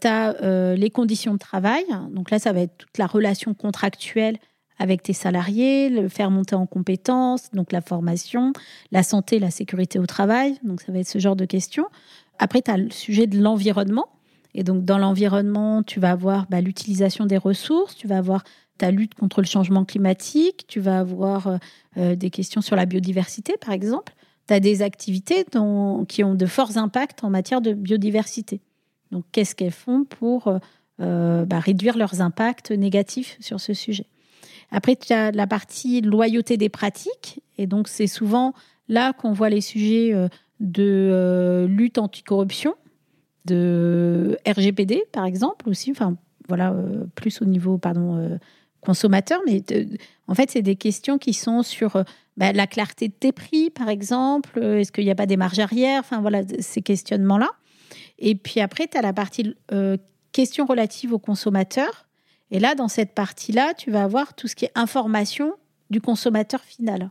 Tu 0.00 0.08
as 0.08 0.74
les 0.74 0.90
conditions 0.90 1.32
de 1.32 1.38
travail, 1.38 1.84
donc 2.10 2.30
là, 2.30 2.38
ça 2.38 2.52
va 2.52 2.60
être 2.60 2.76
toute 2.76 2.98
la 2.98 3.06
relation 3.06 3.54
contractuelle 3.54 4.38
avec 4.78 5.02
tes 5.02 5.12
salariés, 5.12 5.88
le 5.88 6.08
faire 6.08 6.30
monter 6.30 6.54
en 6.54 6.66
compétences, 6.66 7.50
donc 7.52 7.72
la 7.72 7.80
formation, 7.80 8.52
la 8.90 9.02
santé, 9.02 9.38
la 9.38 9.50
sécurité 9.50 9.98
au 9.98 10.06
travail. 10.06 10.58
Donc 10.64 10.80
ça 10.80 10.92
va 10.92 10.98
être 10.98 11.08
ce 11.08 11.18
genre 11.18 11.36
de 11.36 11.44
questions. 11.44 11.86
Après, 12.38 12.62
tu 12.62 12.70
as 12.70 12.76
le 12.76 12.90
sujet 12.90 13.26
de 13.26 13.40
l'environnement. 13.40 14.08
Et 14.54 14.62
donc 14.62 14.84
dans 14.84 14.98
l'environnement, 14.98 15.82
tu 15.82 16.00
vas 16.00 16.12
avoir 16.12 16.46
bah, 16.48 16.60
l'utilisation 16.60 17.26
des 17.26 17.38
ressources, 17.38 17.96
tu 17.96 18.06
vas 18.06 18.18
avoir 18.18 18.44
ta 18.78 18.90
lutte 18.90 19.14
contre 19.14 19.40
le 19.40 19.46
changement 19.46 19.84
climatique, 19.84 20.64
tu 20.66 20.80
vas 20.80 20.98
avoir 21.00 21.46
euh, 21.46 21.56
euh, 21.96 22.16
des 22.16 22.30
questions 22.30 22.60
sur 22.60 22.76
la 22.76 22.86
biodiversité, 22.86 23.54
par 23.60 23.72
exemple. 23.72 24.14
Tu 24.46 24.54
as 24.54 24.60
des 24.60 24.82
activités 24.82 25.44
qui 26.08 26.24
ont 26.24 26.34
de 26.34 26.46
forts 26.46 26.76
impacts 26.76 27.24
en 27.24 27.30
matière 27.30 27.60
de 27.60 27.72
biodiversité. 27.72 28.60
Donc 29.10 29.24
qu'est-ce 29.32 29.54
qu'elles 29.54 29.70
font 29.70 30.04
pour... 30.04 30.52
Euh, 31.00 31.44
bah, 31.44 31.58
réduire 31.58 31.96
leurs 31.98 32.20
impacts 32.20 32.70
négatifs 32.70 33.36
sur 33.40 33.60
ce 33.60 33.74
sujet? 33.74 34.06
Après, 34.74 34.96
tu 34.96 35.12
as 35.12 35.30
la 35.30 35.46
partie 35.46 36.00
loyauté 36.00 36.56
des 36.56 36.68
pratiques, 36.68 37.40
et 37.58 37.66
donc 37.66 37.88
c'est 37.88 38.06
souvent 38.06 38.54
là 38.88 39.12
qu'on 39.12 39.32
voit 39.32 39.48
les 39.48 39.60
sujets 39.60 40.12
de 40.60 41.66
lutte 41.68 41.98
anticorruption, 41.98 42.74
de 43.44 44.38
RGPD 44.46 45.04
par 45.12 45.24
exemple 45.24 45.68
aussi, 45.68 45.90
enfin 45.90 46.16
voilà, 46.48 46.74
plus 47.14 47.40
au 47.40 47.44
niveau 47.44 47.78
pardon 47.78 48.38
consommateur, 48.84 49.40
mais 49.46 49.62
en 50.28 50.34
fait, 50.34 50.50
c'est 50.50 50.62
des 50.62 50.76
questions 50.76 51.18
qui 51.18 51.32
sont 51.32 51.62
sur 51.62 51.96
euh, 51.96 52.02
bah, 52.36 52.52
la 52.52 52.66
clarté 52.66 53.08
de 53.08 53.12
tes 53.12 53.32
prix, 53.32 53.70
par 53.70 53.88
exemple. 53.88 54.58
Euh, 54.58 54.78
est-ce 54.78 54.92
qu'il 54.92 55.04
n'y 55.04 55.10
a 55.10 55.16
pas 55.16 55.26
des 55.26 55.36
marges 55.36 55.58
arrière 55.58 56.00
Enfin, 56.00 56.20
voilà, 56.20 56.42
ces 56.60 56.82
questionnements-là. 56.82 57.50
Et 58.18 58.34
puis 58.34 58.60
après, 58.60 58.86
tu 58.86 58.96
as 58.96 59.02
la 59.02 59.12
partie 59.12 59.56
euh, 59.72 59.96
questions 60.32 60.66
relatives 60.66 61.12
au 61.12 61.18
consommateur. 61.18 62.06
Et 62.50 62.58
là, 62.58 62.74
dans 62.74 62.88
cette 62.88 63.14
partie-là, 63.14 63.74
tu 63.74 63.90
vas 63.90 64.04
avoir 64.04 64.34
tout 64.34 64.48
ce 64.48 64.54
qui 64.54 64.64
est 64.64 64.72
information 64.74 65.54
du 65.90 66.00
consommateur 66.00 66.60
final. 66.60 67.10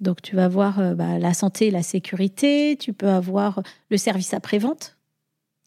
Donc, 0.00 0.22
tu 0.22 0.36
vas 0.36 0.44
avoir 0.46 0.94
bah, 0.94 1.18
la 1.18 1.34
santé 1.34 1.70
la 1.70 1.82
sécurité, 1.82 2.76
tu 2.78 2.92
peux 2.92 3.08
avoir 3.08 3.62
le 3.90 3.96
service 3.96 4.32
après-vente, 4.32 4.96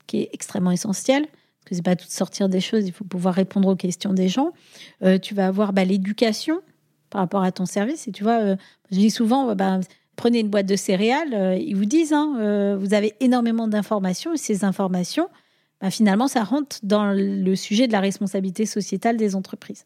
qui 0.07 0.22
est 0.22 0.29
extrêmement 0.33 0.72
essentiel 0.72 1.25
parce 1.25 1.69
que 1.69 1.75
c'est 1.75 1.81
pas 1.83 1.95
tout 1.95 2.07
sortir 2.10 2.50
des 2.50 2.60
choses, 2.60 2.86
il 2.86 2.91
faut 2.91 3.05
pouvoir 3.05 3.33
répondre 3.36 3.69
aux 3.69 3.75
questions 3.77 4.12
des 4.12 4.27
gens. 4.27 4.51
tu 5.22 5.33
vas 5.33 5.48
avoir 5.48 5.72
bah, 5.72 5.86
l'éducation, 5.86 6.60
par 7.13 7.22
rapport 7.22 7.43
à 7.43 7.51
ton 7.51 7.67
service. 7.67 8.07
Et 8.07 8.12
tu 8.12 8.24
vois, 8.24 8.39
euh, 8.41 8.55
je 8.91 8.98
dis 8.98 9.12
souvent, 9.12 9.53
bah, 9.55 9.79
prenez 10.15 10.39
une 10.39 10.50
boîte 10.50 10.65
de 10.65 10.75
céréales, 10.75 11.33
euh, 11.33 11.55
ils 11.55 11.75
vous 11.75 11.86
disent, 11.86 12.12
hein, 12.12 12.36
euh, 12.39 12.75
vous 12.77 12.95
avez 12.95 13.13
énormément 13.19 13.67
d'informations, 13.67 14.33
et 14.33 14.38
ces 14.38 14.65
informations, 14.65 15.29
bah, 15.84 15.92
finalement, 15.92 16.30
ça 16.30 16.46
rentre 16.46 16.78
dans 16.82 17.12
le 17.13 17.56
sujet 17.58 17.88
de 17.88 17.92
la 17.92 18.00
responsabilité 18.00 18.66
sociétale 18.66 19.18
des 19.18 19.36
entreprises. 19.36 19.84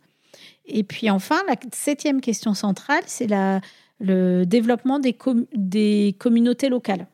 Et 0.68 0.84
puis 0.84 1.10
enfin, 1.10 1.42
la 1.48 1.56
septième 1.74 2.22
question 2.22 2.54
centrale, 2.54 3.02
c'est 3.08 3.28
le 4.00 4.46
développement 4.46 5.00
des, 5.00 5.18
des 5.56 6.16
communautés 6.20 6.70
locales. 6.70 7.08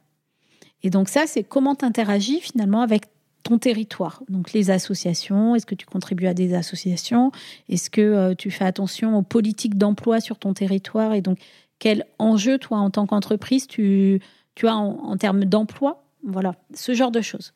Et 0.82 0.90
donc 0.90 1.08
ça, 1.08 1.28
c'est 1.28 1.44
comment 1.44 1.76
tu 1.76 1.86
interagis 1.86 2.42
finalement 2.42 2.82
avec 2.82 3.06
ton 3.44 3.58
territoire. 3.58 4.22
Donc 4.28 4.52
les 4.52 4.70
associations, 4.70 5.56
est-ce 5.56 5.66
que 5.66 5.76
tu 5.76 5.86
contribues 5.86 6.28
à 6.28 6.34
des 6.34 6.54
associations? 6.54 7.32
Est-ce 7.70 7.90
que 7.90 8.02
euh, 8.02 8.36
tu 8.36 8.52
fais 8.52 8.66
attention 8.66 9.18
aux 9.18 9.22
politiques 9.22 9.78
d'emploi 9.78 10.20
sur 10.20 10.38
ton 10.40 10.54
territoire? 10.54 11.14
Et 11.14 11.22
donc 11.22 11.38
quel 11.80 12.06
enjeu, 12.20 12.58
toi, 12.58 12.80
en 12.80 12.90
tant 12.90 13.06
qu'entreprise, 13.06 13.66
tu, 13.66 14.22
tu 14.56 14.68
as 14.68 14.76
en, 14.76 15.16
termes 15.16 15.46
d'emploi? 15.46 16.04
Voilà, 16.26 16.56
ce 16.74 16.94
genre 16.94 17.12
de 17.12 17.22
choses. 17.22 17.54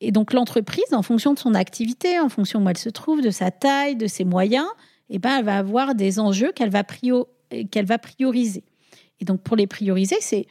Et 0.00 0.12
donc 0.12 0.32
l'entreprise, 0.32 0.92
en 0.92 1.02
fonction 1.02 1.34
de 1.34 1.38
son 1.38 1.54
activité, 1.54 2.18
en 2.18 2.28
fonction 2.28 2.64
où 2.64 2.68
elle 2.68 2.78
se 2.78 2.88
trouve, 2.88 3.20
de 3.20 3.30
sa 3.30 3.50
taille, 3.50 3.96
de 3.96 4.06
ses 4.06 4.24
moyens, 4.24 4.68
eh 5.10 5.18
ben, 5.18 5.38
elle 5.38 5.44
va 5.44 5.58
avoir 5.58 5.94
des 5.94 6.18
enjeux 6.18 6.52
qu'elle 6.52 6.70
va, 6.70 6.84
prioriser. 7.98 8.64
Et 9.20 9.24
donc 9.24 9.42
pour 9.42 9.56
les 9.56 9.66
prioriser, 9.66 10.16
c'est 10.20 10.46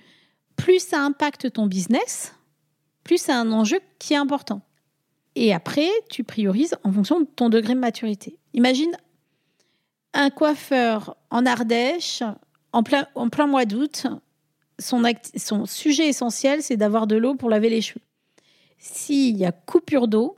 plus 0.56 0.79
ça 0.79 1.01
impacte 1.01 1.53
ton 1.53 1.65
business, 1.65 2.36
plus 3.03 3.18
c'est 3.18 3.32
un 3.32 3.51
enjeu 3.51 3.79
qui 3.98 4.13
est 4.13 4.18
important. 4.18 4.62
Et 5.36 5.53
après, 5.53 5.89
tu 6.10 6.24
priorises 6.24 6.75
en 6.84 6.91
fonction 6.91 7.22
de 7.22 7.25
ton 7.25 7.50
degré 7.50 7.74
de 7.74 7.79
maturité. 7.79 8.38
Imagine 8.53 8.91
un 10.13 10.29
coiffeur 10.29 11.15
en 11.29 11.46
Ardèche, 11.46 12.24
en 12.74 12.84
plein, 12.84 13.48
mois 13.48 13.65
d'août, 13.65 14.08
son 14.79 15.65
sujet 15.65 16.08
essentiel, 16.08 16.62
c'est 16.62 16.77
d'avoir 16.77 17.08
de 17.08 17.15
l'eau 17.15 17.36
pour 17.36 17.50
laver 17.50 17.70
les 17.70 17.82
cheveux. 17.82 18.01
S'il 18.79 19.38
y 19.38 19.45
a 19.45 19.51
coupure 19.51 20.07
d'eau, 20.07 20.36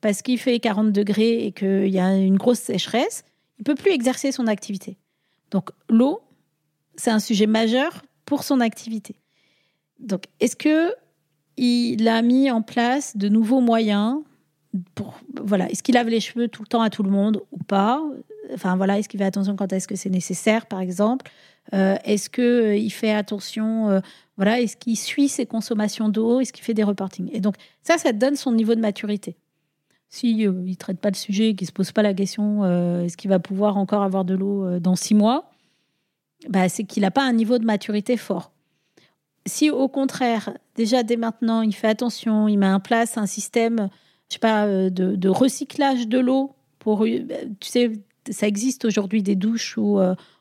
parce 0.00 0.22
qu'il 0.22 0.38
fait 0.38 0.60
40 0.60 0.92
degrés 0.92 1.46
et 1.46 1.52
qu'il 1.52 1.88
y 1.88 1.98
a 1.98 2.14
une 2.16 2.36
grosse 2.36 2.58
sécheresse, 2.58 3.24
il 3.58 3.64
peut 3.64 3.74
plus 3.74 3.92
exercer 3.92 4.32
son 4.32 4.46
activité. 4.46 4.98
Donc 5.50 5.70
l'eau, 5.88 6.20
c'est 6.96 7.10
un 7.10 7.20
sujet 7.20 7.46
majeur 7.46 8.02
pour 8.24 8.42
son 8.42 8.60
activité. 8.60 9.16
Donc 9.98 10.24
est-ce 10.40 10.56
que 10.56 10.94
il 11.56 12.06
a 12.06 12.20
mis 12.20 12.50
en 12.50 12.60
place 12.60 13.16
de 13.16 13.28
nouveaux 13.28 13.60
moyens 13.60 14.20
pour 14.94 15.18
voilà 15.40 15.70
est-ce 15.70 15.82
qu'il 15.82 15.94
lave 15.94 16.08
les 16.08 16.20
cheveux 16.20 16.48
tout 16.48 16.62
le 16.62 16.68
temps 16.68 16.82
à 16.82 16.90
tout 16.90 17.02
le 17.02 17.10
monde 17.10 17.42
ou 17.50 17.58
pas? 17.58 18.02
Enfin 18.52 18.76
voilà 18.76 18.98
est-ce 18.98 19.08
qu'il 19.08 19.18
fait 19.18 19.24
attention 19.24 19.56
quand 19.56 19.72
est-ce 19.72 19.88
que 19.88 19.96
c'est 19.96 20.10
nécessaire 20.10 20.66
par 20.66 20.80
exemple? 20.80 21.30
Euh, 21.74 21.96
est-ce 22.04 22.30
que 22.30 22.42
euh, 22.42 22.76
il 22.76 22.90
fait 22.90 23.12
attention 23.12 23.90
euh, 23.90 24.00
voilà 24.36 24.60
est-ce 24.60 24.76
qu'il 24.76 24.96
suit 24.96 25.28
ses 25.28 25.46
consommations 25.46 26.08
d'eau 26.08 26.40
est-ce 26.40 26.52
qu'il 26.52 26.64
fait 26.64 26.74
des 26.74 26.84
reportings? 26.84 27.28
Et 27.32 27.40
donc 27.40 27.56
ça 27.82 27.98
ça 27.98 28.12
donne 28.12 28.36
son 28.36 28.52
niveau 28.52 28.74
de 28.74 28.80
maturité. 28.80 29.36
Si 30.08 30.30
il 30.30 30.76
traite 30.76 31.00
pas 31.00 31.10
le 31.10 31.16
sujet 31.16 31.54
qu'il 31.54 31.66
se 31.66 31.72
pose 31.72 31.90
pas 31.90 32.02
la 32.02 32.14
question 32.14 32.64
est-ce 33.02 33.16
qu'il 33.16 33.28
va 33.28 33.40
pouvoir 33.40 33.76
encore 33.76 34.02
avoir 34.02 34.24
de 34.24 34.34
l'eau 34.34 34.78
dans 34.78 34.94
six 34.94 35.14
mois? 35.14 35.50
Bah, 36.48 36.68
c'est 36.68 36.84
qu'il 36.84 37.02
n'a 37.02 37.10
pas 37.10 37.24
un 37.24 37.32
niveau 37.32 37.58
de 37.58 37.64
maturité 37.64 38.16
fort. 38.16 38.52
Si 39.46 39.68
au 39.68 39.88
contraire, 39.88 40.56
déjà 40.76 41.02
dès 41.02 41.16
maintenant, 41.16 41.62
il 41.62 41.74
fait 41.74 41.88
attention, 41.88 42.46
il 42.46 42.56
met 42.56 42.68
en 42.68 42.78
place 42.78 43.18
un 43.18 43.26
système, 43.26 43.88
je 44.28 44.34
sais 44.34 44.38
pas, 44.38 44.68
de, 44.90 45.28
recyclage 45.28 46.06
de 46.06 46.20
l'eau 46.20 46.54
pour, 46.78 47.04
tu 47.04 47.68
sais, 47.68 47.90
ça 48.30 48.46
existe 48.46 48.84
aujourd'hui 48.84 49.24
des 49.24 49.34
douches 49.34 49.76
où 49.76 49.98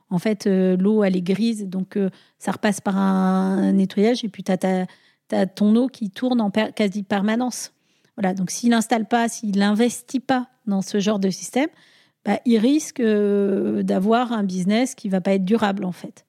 en 0.10 0.20
fait 0.20 0.46
l'eau 0.46 1.04
elle 1.04 1.16
est 1.16 1.22
grise, 1.22 1.66
donc 1.66 1.98
ça 2.38 2.52
repasse 2.52 2.82
par 2.82 2.98
un, 2.98 3.72
nettoyage 3.74 4.24
et 4.24 4.30
puis 4.30 4.44
tu 4.44 4.52
as, 4.52 5.46
ton 5.48 5.76
eau 5.76 5.88
qui 5.88 6.10
tourne 6.10 6.42
en 6.42 6.52
quasi 6.52 7.04
permanence. 7.04 7.74
Voilà, 8.18 8.34
donc 8.34 8.52
s'il 8.52 8.70
n'installe 8.70 9.08
pas, 9.08 9.28
s'il 9.28 9.58
n'investit 9.58 10.20
pas 10.20 10.48
dans 10.68 10.82
ce 10.82 11.00
genre 11.00 11.20
de 11.20 11.30
système, 11.30 11.70
bah, 12.24 12.40
il 12.46 12.58
risque 12.58 13.02
d'avoir 13.02 14.32
un 14.32 14.44
business 14.44 14.96
qui 14.96 15.10
va 15.10 15.22
pas 15.22 15.34
être 15.34 15.46
durable 15.46 15.86
en 15.86 15.92
fait. 15.92 16.26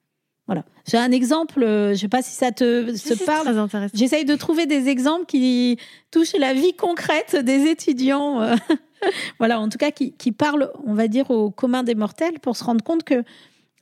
Voilà. 0.47 0.63
J'ai 0.89 0.97
un 0.97 1.11
exemple, 1.11 1.61
euh, 1.61 1.87
je 1.87 1.91
ne 1.91 1.95
sais 1.95 2.07
pas 2.07 2.21
si 2.21 2.31
ça 2.31 2.51
te 2.51 2.95
se 2.95 3.25
parle. 3.25 3.67
J'essaye 3.93 4.23
de 4.23 4.35
trouver 4.35 4.65
des 4.65 4.87
exemples 4.87 5.25
qui 5.25 5.77
touchent 6.09 6.37
la 6.39 6.53
vie 6.53 6.73
concrète 6.73 7.35
des 7.35 7.67
étudiants. 7.69 8.41
Euh, 8.41 8.55
voilà, 9.39 9.59
en 9.59 9.67
tout 9.67 9.77
cas, 9.77 9.91
qui, 9.91 10.13
qui, 10.13 10.31
parlent, 10.31 10.71
on 10.85 10.93
va 10.93 11.09
dire, 11.09 11.29
au 11.31 11.51
commun 11.51 11.83
des 11.83 11.95
mortels 11.95 12.39
pour 12.39 12.55
se 12.55 12.63
rendre 12.63 12.81
compte 12.81 13.03
que 13.03 13.23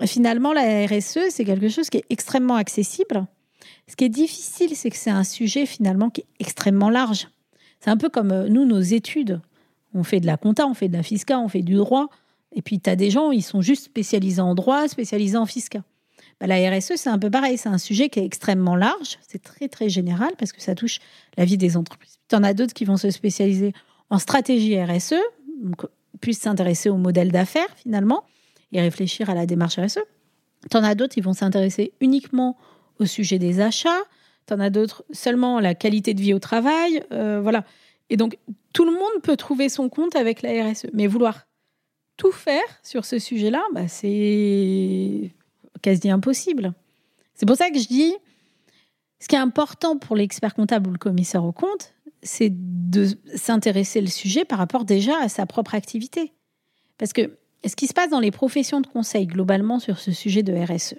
finalement, 0.03 0.53
la 0.53 0.85
RSE, 0.85 1.29
c'est 1.29 1.45
quelque 1.45 1.69
chose 1.69 1.89
qui 1.89 1.97
est 1.97 2.05
extrêmement 2.09 2.55
accessible. 2.55 3.25
Ce 3.87 3.95
qui 3.95 4.05
est 4.05 4.09
difficile, 4.09 4.75
c'est 4.75 4.89
que 4.89 4.97
c'est 4.97 5.11
un 5.11 5.23
sujet 5.23 5.65
finalement 5.65 6.09
qui 6.09 6.21
est 6.21 6.27
extrêmement 6.39 6.89
large. 6.89 7.29
C'est 7.79 7.89
un 7.89 7.97
peu 7.97 8.09
comme 8.09 8.31
euh, 8.31 8.49
nous, 8.49 8.65
nos 8.65 8.81
études. 8.81 9.41
On 9.93 10.03
fait 10.03 10.19
de 10.19 10.25
la 10.25 10.37
compta, 10.37 10.67
on 10.67 10.73
fait 10.73 10.87
de 10.87 10.93
la 10.93 11.03
fisca, 11.03 11.39
on 11.39 11.47
fait 11.47 11.61
du 11.61 11.75
droit. 11.75 12.09
Et 12.51 12.61
puis, 12.61 12.79
tu 12.79 12.89
as 12.89 12.95
des 12.95 13.11
gens, 13.11 13.31
ils 13.31 13.43
sont 13.43 13.61
juste 13.61 13.85
spécialisés 13.85 14.41
en 14.41 14.55
droit, 14.55 14.87
spécialisés 14.87 15.37
en 15.37 15.45
fisca. 15.45 15.83
Bah, 16.39 16.47
la 16.47 16.69
RSE, 16.69 16.93
c'est 16.95 17.09
un 17.09 17.19
peu 17.19 17.29
pareil. 17.29 17.57
C'est 17.57 17.69
un 17.69 17.77
sujet 17.77 18.09
qui 18.09 18.19
est 18.19 18.25
extrêmement 18.25 18.75
large. 18.75 19.19
C'est 19.27 19.41
très, 19.41 19.69
très 19.69 19.87
général 19.87 20.31
parce 20.37 20.51
que 20.51 20.61
ça 20.61 20.75
touche 20.75 20.99
la 21.37 21.45
vie 21.45 21.57
des 21.57 21.77
entreprises. 21.77 22.17
Tu 22.27 22.35
en 22.35 22.43
as 22.43 22.53
d'autres 22.53 22.73
qui 22.73 22.85
vont 22.85 22.97
se 22.97 23.09
spécialiser 23.09 23.73
en 24.09 24.19
stratégie 24.19 24.81
RSE, 24.81 25.15
donc 25.61 25.85
puissent 26.21 26.41
s'intéresser 26.41 26.89
au 26.89 26.97
modèle 26.97 27.31
d'affaires 27.31 27.69
finalement 27.75 28.23
et 28.75 28.81
réfléchir 28.81 29.29
à 29.29 29.33
la 29.33 29.45
démarche 29.45 29.79
RSE. 29.79 29.99
Tu 30.69 30.77
en 30.77 30.83
as 30.83 30.95
d'autres 30.95 31.13
qui 31.13 31.21
vont 31.21 31.33
s'intéresser 31.33 31.93
uniquement 32.01 32.57
au 32.99 33.05
sujet 33.05 33.39
des 33.39 33.59
achats. 33.61 34.01
Tu 34.47 34.53
en 34.53 34.59
as 34.59 34.69
d'autres 34.69 35.03
seulement 35.11 35.59
la 35.59 35.75
qualité 35.75 36.13
de 36.13 36.21
vie 36.21 36.33
au 36.33 36.39
travail. 36.39 37.03
Euh, 37.11 37.39
voilà. 37.41 37.65
Et 38.09 38.17
donc, 38.17 38.37
tout 38.73 38.85
le 38.85 38.91
monde 38.91 39.21
peut 39.23 39.37
trouver 39.37 39.69
son 39.69 39.89
compte 39.89 40.15
avec 40.15 40.41
la 40.41 40.69
RSE. 40.69 40.87
Mais 40.93 41.07
vouloir 41.07 41.47
tout 42.17 42.31
faire 42.31 42.63
sur 42.83 43.05
ce 43.05 43.19
sujet-là, 43.19 43.63
bah, 43.73 43.87
c'est 43.87 45.33
quasi 45.81 46.09
impossible. 46.09 46.73
C'est 47.33 47.45
pour 47.45 47.57
ça 47.57 47.69
que 47.69 47.79
je 47.79 47.87
dis, 47.87 48.13
ce 49.19 49.27
qui 49.27 49.35
est 49.35 49.39
important 49.39 49.97
pour 49.97 50.15
l'expert 50.15 50.53
comptable 50.53 50.89
ou 50.89 50.93
le 50.93 50.97
commissaire 50.97 51.43
au 51.43 51.51
compte, 51.51 51.93
c'est 52.23 52.51
de 52.51 53.07
s'intéresser 53.35 54.01
le 54.01 54.07
sujet 54.07 54.45
par 54.45 54.57
rapport 54.57 54.85
déjà 54.85 55.13
à 55.21 55.29
sa 55.29 55.45
propre 55.45 55.75
activité. 55.75 56.33
Parce 56.97 57.13
que 57.13 57.37
ce 57.69 57.75
qui 57.75 57.87
se 57.87 57.93
passe 57.93 58.09
dans 58.09 58.19
les 58.19 58.31
professions 58.31 58.81
de 58.81 58.87
conseil 58.87 59.27
globalement 59.27 59.79
sur 59.79 59.99
ce 59.99 60.11
sujet 60.11 60.43
de 60.43 60.53
RSE, 60.53 60.95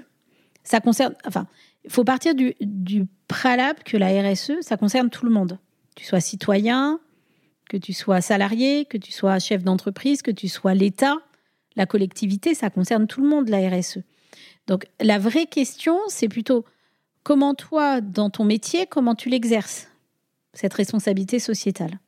ça 0.65 0.81
concerne, 0.81 1.15
enfin, 1.27 1.47
il 1.85 1.91
faut 1.91 2.05
partir 2.05 2.35
du, 2.35 2.55
préalable 3.29 3.81
que 3.85 3.97
la 3.97 4.09
RSE, 4.23 4.61
ça 4.61 4.77
concerne 4.77 5.11
tout 5.11 5.25
le 5.25 5.33
monde. 5.33 5.59
Tu 5.95 6.05
sois 6.05 6.21
citoyen, 6.21 7.01
que 7.69 7.77
tu 7.77 7.93
sois 7.93 8.21
salarié, 8.21 8.85
que 8.85 8.99
tu 8.99 9.13
sois 9.13 9.39
chef 9.39 9.63
d'entreprise, 9.65 10.23
que 10.23 10.31
tu 10.31 10.49
sois 10.49 10.75
l'État, 10.75 11.17
la 11.77 11.87
collectivité, 11.87 12.55
ça 12.55 12.71
concerne 12.71 13.07
tout 13.07 13.21
le 13.21 13.29
monde, 13.29 13.49
la 13.49 13.69
RSE. 13.69 13.99
Donc 14.67 14.87
la 15.01 15.19
vraie 15.19 15.47
question, 15.47 15.99
c'est 16.09 16.29
plutôt 16.29 16.65
comment 17.23 17.55
toi, 17.55 18.01
dans 18.01 18.31
ton 18.31 18.45
métier, 18.45 18.87
comment 18.87 19.15
tu 19.15 19.29
l'exerces, 19.29 19.89
cette 20.53 20.75
responsabilité 20.75 21.39
sociétale? 21.39 21.99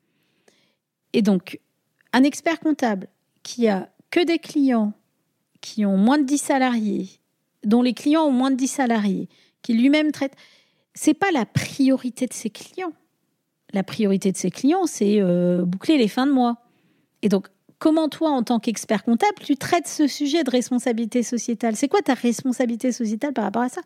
Et 1.13 1.23
donc, 1.23 1.61
un 2.13 2.23
expert 2.23 2.61
comptable 2.61 3.09
qui 3.43 3.69
a 3.69 3.89
que 4.11 4.25
des 4.25 4.39
clients 4.39 4.93
qui 5.61 5.85
ont 5.85 5.97
moins 5.97 6.19
de 6.19 6.25
10 6.25 6.39
salariés, 6.39 7.09
dont 7.65 7.83
les 7.83 7.95
clients 7.95 8.25
ont 8.25 8.33
moins 8.33 8.51
de 8.51 8.57
10 8.57 8.69
salariés, 8.69 9.29
qui 9.63 9.75
lui-même 9.75 10.13
traite, 10.13 10.35
c'est 10.95 11.15
pas 11.15 11.31
la 11.31 11.47
priorité 11.47 12.27
de 12.27 12.33
ses 12.33 12.51
clients. 12.51 12.93
La 13.73 13.83
priorité 13.83 14.33
de 14.33 14.37
ses 14.37 14.51
clients, 14.51 14.87
c'est 14.87 15.21
euh, 15.21 15.65
boucler 15.65 15.99
les 15.99 16.09
fins 16.09 16.27
de 16.27 16.33
mois. 16.33 16.57
Et 17.23 17.29
donc, 17.29 17.49
comment 17.79 18.09
toi, 18.09 18.31
en 18.31 18.43
tant 18.43 18.59
qu'expert 18.59 19.05
comptable, 19.05 19.35
tu 19.43 19.57
traites 19.57 19.87
ce 19.87 20.07
sujet 20.07 20.43
de 20.45 20.51
responsabilité 20.51 21.23
sociétale? 21.23 21.77
C'est 21.77 21.89
quoi 21.89 22.01
ta 22.01 22.15
responsabilité 22.15 22.93
sociétale 22.93 23.33
par 23.33 23.45
rapport 23.45 23.63
à 23.63 23.69
ça? 23.69 23.83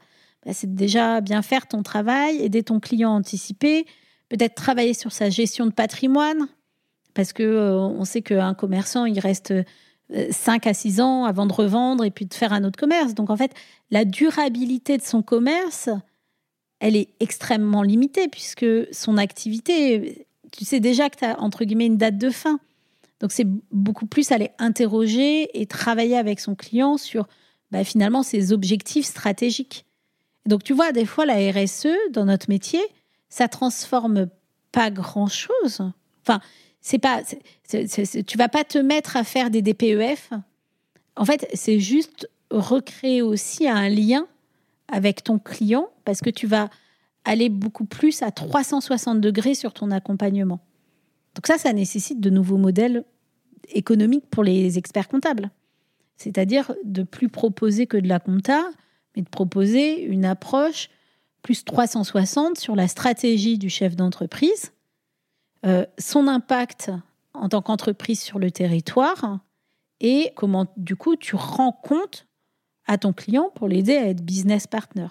Bah, 0.47 0.53
C'est 0.55 0.73
déjà 0.75 1.21
bien 1.21 1.43
faire 1.43 1.67
ton 1.67 1.83
travail, 1.83 2.37
aider 2.43 2.63
ton 2.63 2.81
client 2.81 3.13
à 3.13 3.17
anticiper, 3.17 3.87
peut-être 4.29 4.55
travailler 4.55 4.95
sur 4.95 5.13
sa 5.13 5.31
gestion 5.31 5.67
de 5.67 5.73
patrimoine, 5.73 6.49
parce 7.15 7.33
que 7.33 7.43
euh, 7.43 7.77
on 7.77 8.05
sait 8.05 8.23
qu'un 8.23 8.55
commerçant, 8.55 9.05
il 9.05 9.19
reste 9.19 9.53
5 10.31 10.67
euh, 10.67 10.71
à 10.71 10.75
6 10.75 11.01
ans 11.01 11.25
avant 11.25 11.47
de 11.47 11.53
revendre 11.53 12.05
et 12.05 12.11
puis 12.11 12.27
de 12.27 12.35
faire 12.35 12.53
un 12.53 12.65
autre 12.65 12.79
commerce. 12.79 13.15
Donc 13.15 13.31
en 13.31 13.37
fait, 13.37 13.53
la 13.91 14.05
durabilité 14.05 14.97
de 14.97 15.03
son 15.03 15.23
commerce, 15.23 15.89
elle 16.81 16.97
est 16.97 17.09
extrêmement 17.21 17.83
limitée 17.83 18.29
puisque 18.29 18.67
son 18.93 19.17
activité, 19.17 20.27
tu 20.53 20.65
sais 20.65 20.81
déjà 20.81 21.11
que 21.11 21.19
tu 21.19 21.25
as 21.25 21.41
entre 21.41 21.65
guillemets 21.65 21.87
une 21.87 21.99
date 21.99 22.19
de 22.19 22.31
fin. 22.31 22.59
Donc 23.21 23.33
c'est 23.33 23.47
beaucoup 23.71 24.07
plus 24.07 24.33
aller 24.33 24.51
interroger 24.59 25.61
et 25.61 25.67
travailler 25.67 26.17
avec 26.17 26.41
son 26.41 26.55
client 26.55 26.97
sur 26.97 27.27
bah, 27.71 27.85
finalement 27.85 28.23
ses 28.23 28.53
objectifs 28.53 29.07
stratégiques. 29.07 29.87
Donc 30.45 30.65
tu 30.65 30.73
vois, 30.73 30.93
des 30.93 31.07
fois 31.07 31.25
la 31.25 31.37
RSE 31.53 31.87
dans 32.11 32.25
notre 32.25 32.51
métier, 32.51 32.81
ça 33.29 33.49
transforme 33.49 34.27
pas 34.73 34.91
grand-chose. 34.91 35.83
Enfin, 36.23 36.41
c'est 36.83 36.99
pas, 36.99 37.23
tu 38.27 38.37
vas 38.37 38.49
pas 38.49 38.65
te 38.65 38.79
mettre 38.79 39.17
à 39.17 39.25
faire 39.25 39.51
des 39.51 39.63
DPEF. 39.63 40.31
En 41.17 41.25
fait, 41.25 41.49
c'est 41.55 41.79
juste 41.79 42.29
recréer 42.51 43.23
aussi 43.23 43.69
un 43.69 43.89
lien 43.89 44.27
avec 44.89 45.23
ton 45.23 45.39
client 45.39 45.89
parce 46.05 46.21
que 46.21 46.31
tu 46.31 46.47
vas 46.47 46.69
aller 47.25 47.49
beaucoup 47.49 47.85
plus 47.85 48.21
à 48.23 48.33
360 48.33 49.21
degrés 49.21 49.55
sur 49.55 49.73
ton 49.73 49.93
accompagnement. 49.93 50.61
Donc 51.37 51.47
ça, 51.47 51.57
ça 51.57 51.73
nécessite 51.73 52.21
de 52.21 52.31
nouveaux 52.31 52.59
modèles 52.59 53.05
économiques 53.69 54.29
pour 54.29 54.43
les 54.43 54.77
experts 54.77 55.09
comptables. 55.09 55.51
C'est-à-dire 56.17 56.73
de 56.85 57.05
plus 57.05 57.29
proposer 57.29 57.87
que 57.87 57.97
de 57.97 58.09
la 58.09 58.19
compta, 58.19 58.65
mais 59.15 59.23
de 59.23 59.29
proposer 59.29 60.03
une 60.03 60.25
approche 60.25 60.91
plus 61.43 61.65
360 61.65 62.59
sur 62.59 62.77
la 62.77 62.89
stratégie 62.89 63.57
du 63.57 63.71
chef 63.71 63.97
d'entreprise, 63.97 64.73
euh, 65.65 65.87
son 65.99 66.29
impact 66.29 66.91
en 67.35 67.49
tant 67.49 67.63
qu'entreprise 67.63 68.21
sur 68.21 68.39
le 68.39 68.51
territoire 68.51 69.41
et 70.01 70.33
comment 70.37 70.67
du 70.77 70.97
coup 70.97 71.17
tu 71.17 71.37
rends 71.37 71.73
compte 71.73 72.27
à 72.87 72.99
ton 72.99 73.13
client 73.13 73.51
pour 73.55 73.69
l'aider 73.69 73.97
à 73.97 74.09
être 74.09 74.23
business 74.23 74.67
partner. 74.67 75.09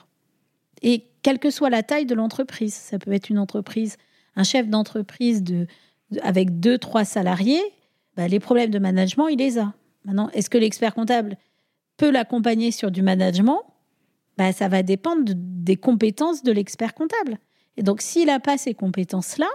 Et 0.81 1.07
quelle 1.21 1.39
que 1.39 1.49
soit 1.49 1.69
la 1.69 1.83
taille 1.83 2.05
de 2.05 2.15
l'entreprise, 2.15 2.73
ça 2.73 2.99
peut 2.99 3.13
être 3.13 3.29
une 3.29 3.39
entreprise, 3.39 3.97
un 4.35 4.43
chef 4.43 4.67
d'entreprise 4.67 5.43
de, 5.43 5.67
avec 6.21 6.59
deux, 6.59 6.77
trois 6.77 7.05
salariés, 7.05 7.61
bah, 8.17 8.27
les 8.27 8.39
problèmes 8.39 8.71
de 8.71 8.79
management, 8.79 9.27
il 9.29 9.37
les 9.37 9.57
a. 9.57 9.73
Maintenant, 10.05 10.29
est-ce 10.33 10.49
que 10.49 10.57
l'expert 10.57 10.93
comptable 10.93 11.37
peut 11.97 12.11
l'accompagner 12.11 12.71
sur 12.71 12.91
du 12.91 13.01
management? 13.01 13.61
Bah, 14.37 14.51
Ça 14.51 14.67
va 14.67 14.83
dépendre 14.83 15.31
des 15.35 15.77
compétences 15.77 16.43
de 16.43 16.51
l'expert 16.51 16.93
comptable. 16.93 17.37
Et 17.77 17.83
donc, 17.83 18.01
s'il 18.01 18.27
n'a 18.27 18.39
pas 18.39 18.57
ces 18.57 18.73
compétences-là, 18.73 19.47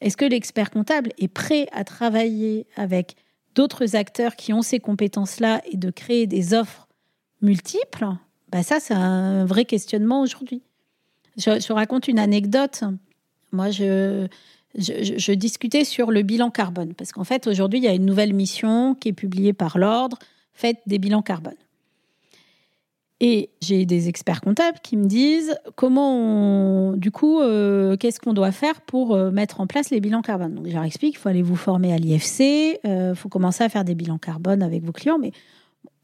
est-ce 0.00 0.16
que 0.16 0.24
l'expert 0.24 0.70
comptable 0.70 1.12
est 1.18 1.28
prêt 1.28 1.68
à 1.72 1.84
travailler 1.84 2.66
avec 2.76 3.16
d'autres 3.54 3.96
acteurs 3.96 4.36
qui 4.36 4.52
ont 4.52 4.62
ces 4.62 4.80
compétences-là 4.80 5.62
et 5.70 5.76
de 5.76 5.90
créer 5.90 6.26
des 6.26 6.54
offres 6.54 6.86
multiples? 7.40 8.06
Bah 8.50 8.62
Ça, 8.62 8.80
c'est 8.80 8.94
un 8.94 9.44
vrai 9.44 9.64
questionnement 9.64 10.20
aujourd'hui. 10.20 10.62
Je, 11.36 11.72
raconte 11.72 12.08
une 12.08 12.18
anecdote. 12.18 12.84
Moi, 13.52 13.70
je, 13.70 14.26
je, 14.74 15.32
discutais 15.32 15.84
sur 15.84 16.10
le 16.10 16.22
bilan 16.22 16.50
carbone, 16.50 16.94
parce 16.94 17.12
qu'en 17.12 17.24
fait, 17.24 17.46
aujourd'hui, 17.46 17.78
il 17.78 17.84
y 17.84 17.88
a 17.88 17.94
une 17.94 18.06
nouvelle 18.06 18.32
mission 18.32 18.94
qui 18.94 19.08
est 19.08 19.12
publiée 19.12 19.52
par 19.52 19.78
l'ordre, 19.78 20.18
faites 20.54 20.78
des 20.86 20.98
bilans 20.98 21.22
carbone. 21.22 21.56
Et 23.20 23.48
j'ai 23.62 23.86
des 23.86 24.08
experts 24.08 24.42
comptables 24.42 24.78
qui 24.82 24.96
me 24.96 25.06
disent 25.06 25.56
comment, 25.74 26.92
du 26.92 27.10
coup, 27.10 27.40
euh, 27.40 27.96
qu'est-ce 27.96 28.20
qu'on 28.20 28.34
doit 28.34 28.52
faire 28.52 28.82
pour 28.82 29.14
euh, 29.14 29.30
mettre 29.30 29.60
en 29.62 29.66
place 29.66 29.88
les 29.88 30.00
bilans 30.00 30.20
carbone? 30.20 30.54
Donc, 30.54 30.66
je 30.68 30.74
leur 30.74 30.84
explique 30.84 31.14
il 31.14 31.18
faut 31.18 31.30
aller 31.30 31.42
vous 31.42 31.56
former 31.56 31.94
à 31.94 31.96
l'IFC, 31.96 32.78
il 32.84 32.90
euh, 32.90 33.14
faut 33.14 33.30
commencer 33.30 33.64
à 33.64 33.70
faire 33.70 33.84
des 33.84 33.94
bilans 33.94 34.18
carbone 34.18 34.62
avec 34.62 34.84
vos 34.84 34.92
clients. 34.92 35.18
Mais 35.18 35.32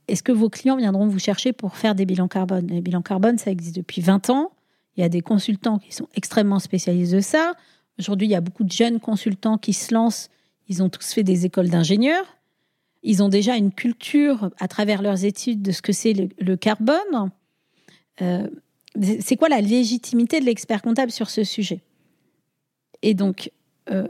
est-ce 0.09 0.23
que 0.23 0.33
vos 0.33 0.49
clients 0.49 0.79
viendront 0.79 1.07
vous 1.07 1.19
chercher 1.19 1.53
pour 1.53 1.77
faire 1.77 1.95
des 1.95 2.07
bilans 2.07 2.29
carbone? 2.29 2.67
Les 2.69 2.81
bilans 2.81 3.03
carbone, 3.03 3.37
ça 3.37 3.51
existe 3.51 3.77
depuis 3.77 4.01
20 4.01 4.31
ans. 4.31 4.53
Il 4.97 5.03
y 5.03 5.05
a 5.05 5.11
des 5.11 5.21
consultants 5.21 5.79
qui 5.79 5.93
sont 5.95 6.09
extrêmement 6.15 6.61
spécialisés 6.61 7.17
de 7.17 7.23
ça. 7.23 7.53
Aujourd'hui, 7.99 8.27
il 8.27 8.31
y 8.31 8.37
a 8.37 8.41
beaucoup 8.41 8.65
de 8.65 8.73
jeunes 8.73 9.01
consultants 9.01 9.59
qui 9.59 9.75
se 9.75 9.93
lancent. 9.93 10.31
Ils 10.69 10.83
ont 10.83 10.89
tous 10.89 11.13
fait 11.13 11.25
des 11.25 11.45
écoles 11.45 11.69
d'ingénieurs. 11.69 12.25
Ils 13.03 13.23
ont 13.23 13.29
déjà 13.29 13.57
une 13.57 13.73
culture 13.73 14.51
à 14.59 14.69
travers 14.69 15.03
leurs 15.03 15.25
études 15.25 15.63
de 15.63 15.73
ce 15.73 15.83
que 15.83 15.93
c'est 15.93 16.15
le, 16.39 16.57
carbone. 16.57 17.31
Euh, 18.21 18.47
c'est 19.21 19.37
quoi 19.37 19.49
la 19.49 19.61
légitimité 19.61 20.39
de 20.39 20.45
l'expert 20.45 20.83
comptable 20.83 21.11
sur 21.11 21.29
ce 21.29 21.43
sujet? 21.43 21.81
Et 23.03 23.15
donc, 23.15 23.51
euh, 23.91 24.07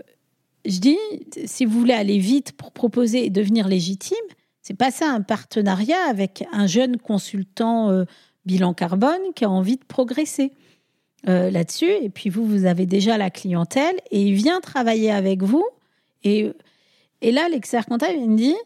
je 0.67 0.79
dis, 0.79 0.99
si 1.47 1.65
vous 1.65 1.79
voulez 1.79 1.95
aller 1.95 2.19
vite 2.19 2.53
pour 2.53 2.73
proposer 2.73 3.25
et 3.25 3.31
devenir 3.31 3.67
légitime, 3.67 4.17
c'est 4.61 4.77
pas 4.77 4.91
ça 4.91 5.09
un 5.11 5.23
partenariat 5.23 6.09
avec 6.09 6.45
un 6.53 6.67
jeune 6.67 6.99
consultant 6.99 7.91
euh, 7.91 8.05
bilan 8.45 8.75
carbone 8.75 9.33
qui 9.35 9.45
a 9.45 9.51
envie 9.51 9.77
de 9.77 9.85
progresser 9.85 10.53
là-dessus. 11.25 11.93
Et 12.03 12.11
puis 12.11 12.31
vous, 12.31 12.45
vous 12.45 12.65
avez 12.65 12.85
déjà 12.85 13.17
la 13.17 13.31
clientèle 13.31 13.95
et 14.11 14.21
il 14.21 14.35
vient 14.35 14.61
travailler 14.61 15.13
avec 15.13 15.45
vous. 15.45 15.65
Et, 16.25 16.51
et 17.21 17.31
là, 17.31 17.49
l'expert 17.49 17.87
comptable, 17.87 18.19
il 18.19 18.29
me 18.29 18.37
dit, 18.37 18.57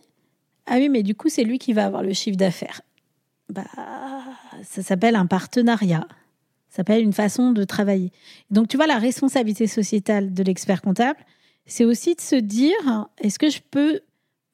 ah 0.67 0.77
oui, 0.77 0.89
mais 0.89 1.03
du 1.03 1.15
coup, 1.15 1.29
c'est 1.29 1.45
lui 1.45 1.59
qui 1.59 1.73
va 1.73 1.87
avoir 1.87 2.03
le 2.03 2.13
chiffre 2.13 2.37
d'affaires. 2.37 2.83
Bah, 3.49 3.65
ça 4.65 4.83
s'appelle 4.83 5.15
un 5.15 5.27
partenariat. 5.27 6.07
Ça 6.69 6.79
s'appelle 6.79 7.03
une 7.03 7.13
façon 7.13 7.53
de 7.53 7.65
travailler. 7.65 8.11
Donc, 8.51 8.69
tu 8.69 8.77
vois, 8.77 8.87
la 8.87 8.99
responsabilité 8.99 9.67
sociétale 9.67 10.35
de 10.35 10.43
l'expert 10.43 10.83
comptable, 10.83 11.21
c'est 11.67 11.85
aussi 11.85 12.15
de 12.15 12.21
se 12.21 12.37
dire 12.37 13.07
est-ce 13.19 13.39
que 13.39 13.49
je 13.49 13.61
peux, 13.71 14.01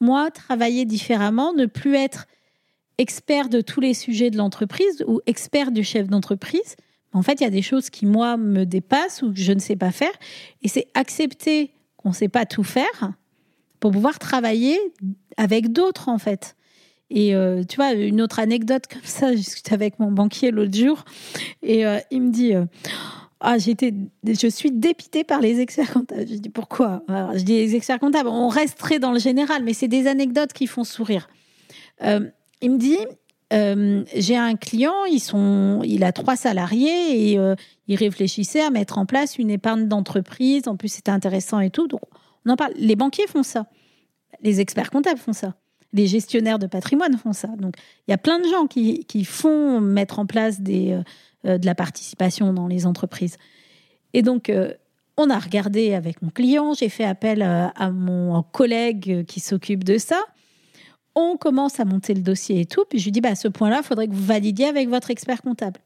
moi, 0.01 0.31
travailler 0.31 0.85
différemment, 0.85 1.53
ne 1.53 1.66
plus 1.66 1.96
être 1.96 2.27
expert 2.98 3.48
de 3.48 3.61
tous 3.61 3.81
les 3.81 3.94
sujets 3.94 4.31
de 4.31 4.37
l'entreprise 4.37 5.03
ou 5.07 5.20
expert 5.27 5.72
du 5.72 5.83
chef 5.83 6.09
d'entreprise? 6.09 6.77
En 7.14 7.22
fait, 7.22 7.40
il 7.40 7.44
y 7.44 7.46
a 7.46 7.51
des 7.51 7.62
choses 7.62 7.90
qui, 7.90 8.07
moi, 8.07 8.37
me 8.37 8.64
dépassent 8.64 9.22
ou 9.22 9.33
que 9.33 9.40
je 9.40 9.53
ne 9.53 9.59
sais 9.59 9.77
pas 9.77 9.90
faire. 9.90 10.12
Et 10.62 10.68
c'est 10.68 10.88
accepter 10.94 11.72
qu'on 11.96 12.11
ne 12.11 12.14
sait 12.14 12.29
pas 12.29 12.46
tout 12.46 12.64
faire 12.64 13.12
pour 13.83 13.90
pouvoir 13.90 14.21
travailler 14.21 14.79
avec 15.37 15.73
d'autres, 15.73 16.09
en 16.09 16.18
fait. 16.18 16.55
Et 17.11 17.35
euh, 17.35 17.64
tu 17.64 17.77
vois, 17.77 17.92
une 17.92 18.23
autre 18.23 18.38
anecdote 18.38 18.85
comme 18.87 19.03
ça, 19.03 19.33
je 19.33 19.38
discutais 19.38 19.75
avec 19.75 19.99
mon 19.99 20.12
banquier 20.12 20.53
l'autre 20.53 20.75
jour, 20.75 21.05
et 21.64 21.85
euh, 21.85 21.99
il 22.12 22.23
me 22.23 22.31
dit 22.31 22.55
euh, 22.55 22.64
Ah, 23.40 23.59
j'étais, 23.59 23.92
je 24.25 24.47
suis 24.47 24.71
dépitée 24.71 25.25
par 25.25 25.40
les 25.40 25.59
experts 25.59 25.92
comptables. 25.92 26.27
Je 26.29 26.37
dis 26.37 26.49
Pourquoi? 26.49 27.03
Je 27.35 27.42
dis 27.42 27.55
Les 27.55 27.75
experts 27.75 27.99
comptables, 27.99 28.29
on 28.29 28.47
resterait 28.47 29.01
dans 29.01 29.11
le 29.11 29.18
général, 29.18 29.64
mais 29.64 29.75
c'est 29.75 29.88
des 29.88 30.07
anecdotes 30.07 30.53
qui 30.53 30.68
font 30.68 30.85
sourire. 30.85 31.29
il 32.01 32.71
me 32.71 32.79
dit 32.79 32.99
J'ai 33.51 34.37
un 34.37 34.55
client, 34.55 35.05
ils 35.11 35.21
sont, 35.21 35.81
il 35.85 36.05
a 36.05 36.12
trois 36.12 36.37
salariés, 36.37 37.33
et 37.33 37.38
il 37.88 37.97
réfléchissait 37.97 38.62
à 38.62 38.71
mettre 38.71 38.99
en 38.99 39.07
place 39.07 39.38
une 39.38 39.51
épargne 39.51 39.88
d'entreprise. 39.88 40.68
En 40.68 40.77
plus, 40.77 40.88
c'était 40.88 41.11
intéressant 41.11 41.59
et 41.59 41.71
tout. 41.71 41.88
Donc, 41.88 42.01
on 42.46 42.50
en 42.50 42.57
parle. 42.57 42.72
Les 42.76 42.96
banquiers 42.96 43.26
font 43.26 43.42
ça. 43.42 43.66
Les 44.42 44.61
experts 44.61 44.90
comptables 44.90 45.20
font 45.20 45.33
ça. 45.33 45.55
Les 45.92 46.07
gestionnaires 46.07 46.59
de 46.59 46.66
patrimoine 46.66 47.16
font 47.18 47.33
ça. 47.33 47.48
Donc, 47.48 47.74
il 48.07 48.11
y 48.11 48.14
a 48.14 48.18
plein 48.18 48.38
de 48.38 48.48
gens 48.48 48.66
qui, 48.66 49.24
font 49.24 49.81
mettre 49.81 50.18
en 50.18 50.26
place 50.26 50.59
euh, 50.66 51.02
euh, 51.46 51.59
de 51.59 51.66
la 51.66 51.74
participation 51.74 52.52
dans 52.52 52.66
les 52.66 52.87
entreprises. 52.87 53.37
Et 54.14 54.22
donc, 54.22 54.48
euh, 54.48 54.72
on 55.16 55.28
a 55.28 55.38
regardé 55.38 55.92
avec 55.94 56.22
mon 56.22 56.31
client, 56.31 56.72
j'ai 56.72 56.88
fait 56.88 57.05
appel 57.05 57.42
à 57.42 57.90
mon 57.90 58.42
collègue 58.42 59.26
qui 59.26 59.40
s'occupe 59.40 59.85
de 59.85 59.98
ça. 59.98 60.18
On 61.14 61.37
commence 61.37 61.78
à 61.81 61.85
monter 61.85 62.14
le 62.14 62.22
dossier 62.22 62.61
et 62.61 62.64
tout. 62.64 62.85
Puis 62.88 62.98
je 62.98 63.05
lui 63.05 63.12
dis, 63.12 63.20
bah, 63.20 63.31
à 63.31 63.35
ce 63.35 63.48
point-là, 63.48 63.81
il 63.83 63.85
faudrait 63.85 64.09
que 64.09 64.14
vous 64.14 64.24
validiez 64.24 64.66
avec 64.66 64.88
votre 64.88 65.11
expert 65.11 65.42
comptable. 65.42 65.78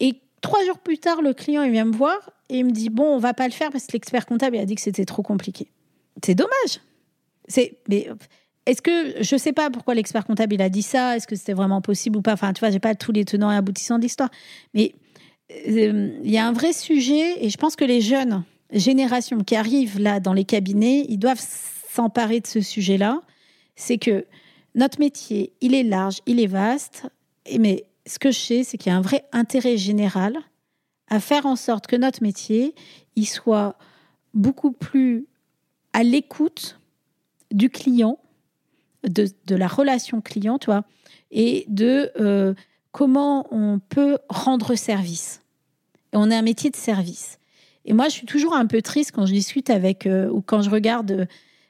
Et 0.00 0.22
trois 0.40 0.64
jours 0.64 0.78
plus 0.78 0.96
tard, 0.96 1.20
le 1.20 1.34
client 1.34 1.62
il 1.62 1.70
vient 1.70 1.84
me 1.84 1.94
voir 1.94 2.30
et 2.48 2.58
il 2.58 2.64
me 2.64 2.70
dit, 2.70 2.88
bon, 2.88 3.04
on 3.04 3.18
va 3.18 3.34
pas 3.34 3.46
le 3.46 3.52
faire 3.52 3.70
parce 3.70 3.86
que 3.86 3.92
l'expert 3.92 4.24
comptable 4.24 4.56
a 4.56 4.64
dit 4.64 4.74
que 4.74 4.80
c'était 4.80 5.04
trop 5.04 5.22
compliqué. 5.22 5.68
C'est 6.24 6.34
dommage. 6.34 6.80
C'est, 7.48 7.76
mais 7.88 8.08
est-ce 8.66 8.82
que 8.82 9.22
je 9.22 9.36
sais 9.36 9.52
pas 9.52 9.70
pourquoi 9.70 9.94
l'expert 9.94 10.24
comptable 10.24 10.54
il 10.54 10.62
a 10.62 10.68
dit 10.68 10.82
ça 10.82 11.16
Est-ce 11.16 11.26
que 11.26 11.36
c'était 11.36 11.52
vraiment 11.52 11.80
possible 11.80 12.18
ou 12.18 12.22
pas? 12.22 12.34
Enfin, 12.34 12.52
tu 12.52 12.60
vois, 12.60 12.70
j'ai 12.70 12.78
pas 12.78 12.94
tous 12.94 13.12
les 13.12 13.24
tenants 13.24 13.50
et 13.50 13.56
aboutissants 13.56 13.98
de 13.98 14.02
l'histoire, 14.02 14.30
mais 14.74 14.94
euh, 15.68 16.18
il 16.22 16.30
y 16.30 16.38
a 16.38 16.46
un 16.46 16.52
vrai 16.52 16.72
sujet 16.72 17.44
et 17.44 17.50
je 17.50 17.56
pense 17.56 17.76
que 17.76 17.84
les 17.84 18.00
jeunes 18.00 18.44
générations 18.72 19.42
qui 19.42 19.56
arrivent 19.56 19.98
là 19.98 20.20
dans 20.20 20.32
les 20.32 20.44
cabinets, 20.44 21.04
ils 21.08 21.18
doivent 21.18 21.42
s'emparer 21.90 22.40
de 22.40 22.46
ce 22.46 22.60
sujet-là. 22.60 23.20
C'est 23.74 23.98
que 23.98 24.26
notre 24.74 24.98
métier, 25.00 25.52
il 25.60 25.74
est 25.74 25.82
large, 25.82 26.20
il 26.26 26.40
est 26.40 26.46
vaste, 26.46 27.06
mais 27.58 27.84
ce 28.06 28.18
que 28.18 28.30
je 28.30 28.38
sais, 28.38 28.64
c'est 28.64 28.78
qu'il 28.78 28.90
y 28.90 28.94
a 28.94 28.98
un 28.98 29.02
vrai 29.02 29.24
intérêt 29.32 29.76
général 29.76 30.38
à 31.08 31.20
faire 31.20 31.46
en 31.46 31.56
sorte 31.56 31.86
que 31.86 31.96
notre 31.96 32.22
métier, 32.22 32.74
il 33.16 33.26
soit 33.26 33.76
beaucoup 34.32 34.72
plus 34.72 35.26
à 35.92 36.02
l'écoute 36.02 36.78
du 37.50 37.70
client, 37.70 38.18
de, 39.04 39.26
la 39.48 39.68
relation 39.68 40.20
client, 40.20 40.58
et 41.30 41.64
de 41.68 42.10
euh, 42.20 42.54
comment 42.92 43.46
on 43.50 43.78
peut 43.78 44.18
rendre 44.28 44.74
service. 44.74 45.42
On 46.12 46.30
est 46.30 46.36
un 46.36 46.42
métier 46.42 46.70
de 46.70 46.76
service. 46.76 47.38
Et 47.84 47.92
moi, 47.92 48.08
je 48.08 48.12
suis 48.12 48.26
toujours 48.26 48.54
un 48.54 48.66
peu 48.66 48.80
triste 48.80 49.12
quand 49.12 49.26
je 49.26 49.32
discute 49.32 49.70
avec, 49.70 50.06
euh, 50.06 50.28
ou 50.28 50.40
quand 50.40 50.62
je 50.62 50.70
regarde, 50.70 51.26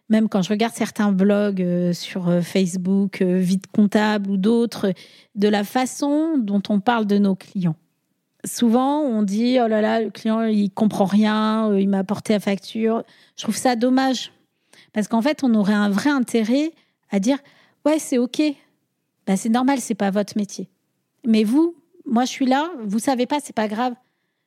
même 0.08 0.28
quand 0.28 0.42
je 0.42 0.50
regarde 0.50 0.74
certains 0.74 1.12
blogs 1.12 1.62
euh, 1.62 1.92
sur 1.92 2.42
Facebook, 2.42 3.22
Vite 3.22 3.66
Comptable 3.72 4.30
ou 4.30 4.36
d'autres, 4.36 4.92
de 5.34 5.48
la 5.48 5.64
façon 5.64 6.38
dont 6.38 6.62
on 6.68 6.80
parle 6.80 7.06
de 7.06 7.18
nos 7.18 7.34
clients 7.34 7.76
souvent 8.44 9.00
on 9.00 9.22
dit 9.22 9.58
oh 9.62 9.68
là 9.68 9.80
là 9.80 10.00
le 10.00 10.10
client 10.10 10.42
il 10.44 10.70
comprend 10.70 11.04
rien, 11.04 11.70
euh, 11.70 11.80
il 11.80 11.88
m'a 11.88 11.98
apporté 11.98 12.32
la 12.32 12.40
facture. 12.40 13.02
Je 13.36 13.42
trouve 13.42 13.56
ça 13.56 13.76
dommage 13.76 14.32
parce 14.92 15.08
qu'en 15.08 15.22
fait 15.22 15.44
on 15.44 15.54
aurait 15.54 15.72
un 15.72 15.90
vrai 15.90 16.10
intérêt 16.10 16.72
à 17.10 17.20
dire 17.20 17.38
ouais 17.84 17.98
c'est 17.98 18.18
ok, 18.18 18.42
bah, 19.26 19.36
c'est 19.36 19.48
normal 19.48 19.80
c'est 19.80 19.94
pas 19.94 20.10
votre 20.10 20.36
métier. 20.36 20.68
Mais 21.26 21.44
vous, 21.44 21.76
moi 22.04 22.24
je 22.24 22.30
suis 22.30 22.46
là, 22.46 22.70
vous 22.84 22.98
savez 22.98 23.26
pas 23.26 23.38
c'est 23.42 23.54
pas 23.54 23.68
grave. 23.68 23.94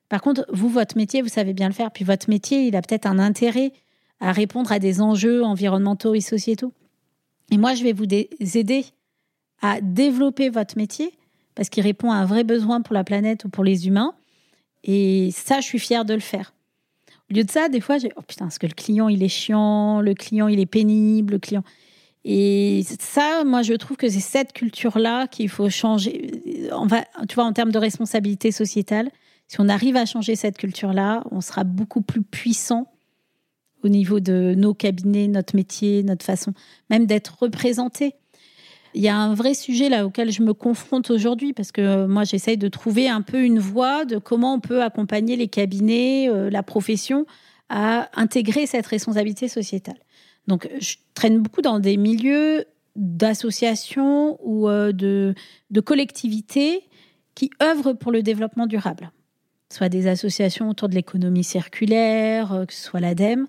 Par 0.09 0.21
contre 0.21 0.45
vous 0.51 0.69
votre 0.69 0.97
métier 0.97 1.21
vous 1.21 1.29
savez 1.29 1.53
bien 1.53 1.67
le 1.67 1.73
faire 1.73 1.91
puis 1.91 2.05
votre 2.05 2.29
métier 2.29 2.67
il 2.67 2.75
a 2.75 2.81
peut-être 2.81 3.05
un 3.05 3.19
intérêt 3.19 3.71
à 4.19 4.31
répondre 4.31 4.71
à 4.71 4.79
des 4.79 5.01
enjeux 5.01 5.43
environnementaux 5.43 6.15
et 6.15 6.21
sociétaux. 6.21 6.73
Et 7.51 7.57
moi 7.57 7.75
je 7.75 7.83
vais 7.83 7.93
vous 7.93 8.05
aider 8.05 8.85
à 9.61 9.79
développer 9.81 10.49
votre 10.49 10.77
métier 10.77 11.13
parce 11.55 11.69
qu'il 11.69 11.83
répond 11.83 12.11
à 12.11 12.15
un 12.15 12.25
vrai 12.25 12.43
besoin 12.43 12.81
pour 12.81 12.93
la 12.93 13.03
planète 13.03 13.45
ou 13.45 13.49
pour 13.49 13.63
les 13.63 13.87
humains. 13.87 14.13
Et 14.83 15.29
ça, 15.31 15.61
je 15.61 15.65
suis 15.65 15.79
fière 15.79 16.05
de 16.05 16.13
le 16.13 16.19
faire. 16.19 16.53
Au 17.31 17.33
lieu 17.33 17.43
de 17.43 17.49
ça, 17.49 17.69
des 17.69 17.81
fois, 17.81 17.97
j'ai 17.97 18.11
oh 18.17 18.21
putain, 18.21 18.45
parce 18.45 18.59
que 18.59 18.67
le 18.67 18.73
client 18.73 19.09
il 19.09 19.23
est 19.23 19.29
chiant, 19.29 19.99
le 20.01 20.13
client 20.13 20.47
il 20.47 20.59
est 20.59 20.67
pénible, 20.67 21.33
le 21.33 21.39
client. 21.39 21.63
Et 22.23 22.83
ça, 22.99 23.43
moi, 23.45 23.61
je 23.61 23.73
trouve 23.73 23.97
que 23.97 24.09
c'est 24.09 24.19
cette 24.19 24.53
culture-là 24.53 25.27
qu'il 25.27 25.49
faut 25.49 25.69
changer. 25.69 26.69
On 26.71 26.87
tu 27.27 27.35
vois, 27.35 27.45
en 27.45 27.53
termes 27.53 27.71
de 27.71 27.77
responsabilité 27.77 28.51
sociétale, 28.51 29.09
si 29.47 29.59
on 29.59 29.69
arrive 29.69 29.95
à 29.95 30.05
changer 30.05 30.35
cette 30.35 30.57
culture-là, 30.57 31.23
on 31.31 31.41
sera 31.41 31.63
beaucoup 31.63 32.01
plus 32.01 32.23
puissant 32.23 32.91
au 33.83 33.89
niveau 33.89 34.19
de 34.19 34.55
nos 34.57 34.73
cabinets, 34.73 35.27
notre 35.27 35.55
métier, 35.55 36.01
notre 36.01 36.25
façon 36.25 36.53
même 36.89 37.05
d'être 37.05 37.37
représenté 37.39 38.15
il 38.95 39.01
y 39.01 39.09
a 39.09 39.17
un 39.17 39.33
vrai 39.33 39.53
sujet 39.53 39.89
là 39.89 40.05
auquel 40.05 40.31
je 40.31 40.41
me 40.41 40.53
confronte 40.53 41.11
aujourd'hui 41.11 41.53
parce 41.53 41.71
que 41.71 41.81
euh, 41.81 42.07
moi 42.07 42.23
j'essaye 42.23 42.57
de 42.57 42.69
trouver 42.69 43.09
un 43.09 43.21
peu 43.21 43.43
une 43.43 43.59
voie 43.59 44.05
de 44.05 44.17
comment 44.17 44.55
on 44.55 44.59
peut 44.61 44.81
accompagner 44.81 45.35
les 45.35 45.49
cabinets, 45.49 46.29
euh, 46.29 46.49
la 46.49 46.63
profession 46.63 47.25
à 47.69 48.09
intégrer 48.19 48.65
cette 48.65 48.87
responsabilité 48.87 49.47
sociétale. 49.49 49.97
Donc 50.47 50.69
je 50.79 50.95
traîne 51.13 51.41
beaucoup 51.41 51.61
dans 51.61 51.79
des 51.79 51.97
milieux 51.97 52.65
d'associations 52.95 54.39
ou 54.41 54.69
euh, 54.69 54.93
de, 54.93 55.35
de 55.71 55.81
collectivités 55.81 56.83
qui 57.35 57.51
œuvrent 57.61 57.93
pour 57.93 58.13
le 58.13 58.23
développement 58.23 58.65
durable, 58.65 59.11
soit 59.69 59.89
des 59.89 60.07
associations 60.07 60.69
autour 60.69 60.87
de 60.87 60.95
l'économie 60.95 61.43
circulaire, 61.43 62.63
que 62.65 62.73
ce 62.73 62.81
soit 62.81 63.01
l'ADEME, 63.01 63.47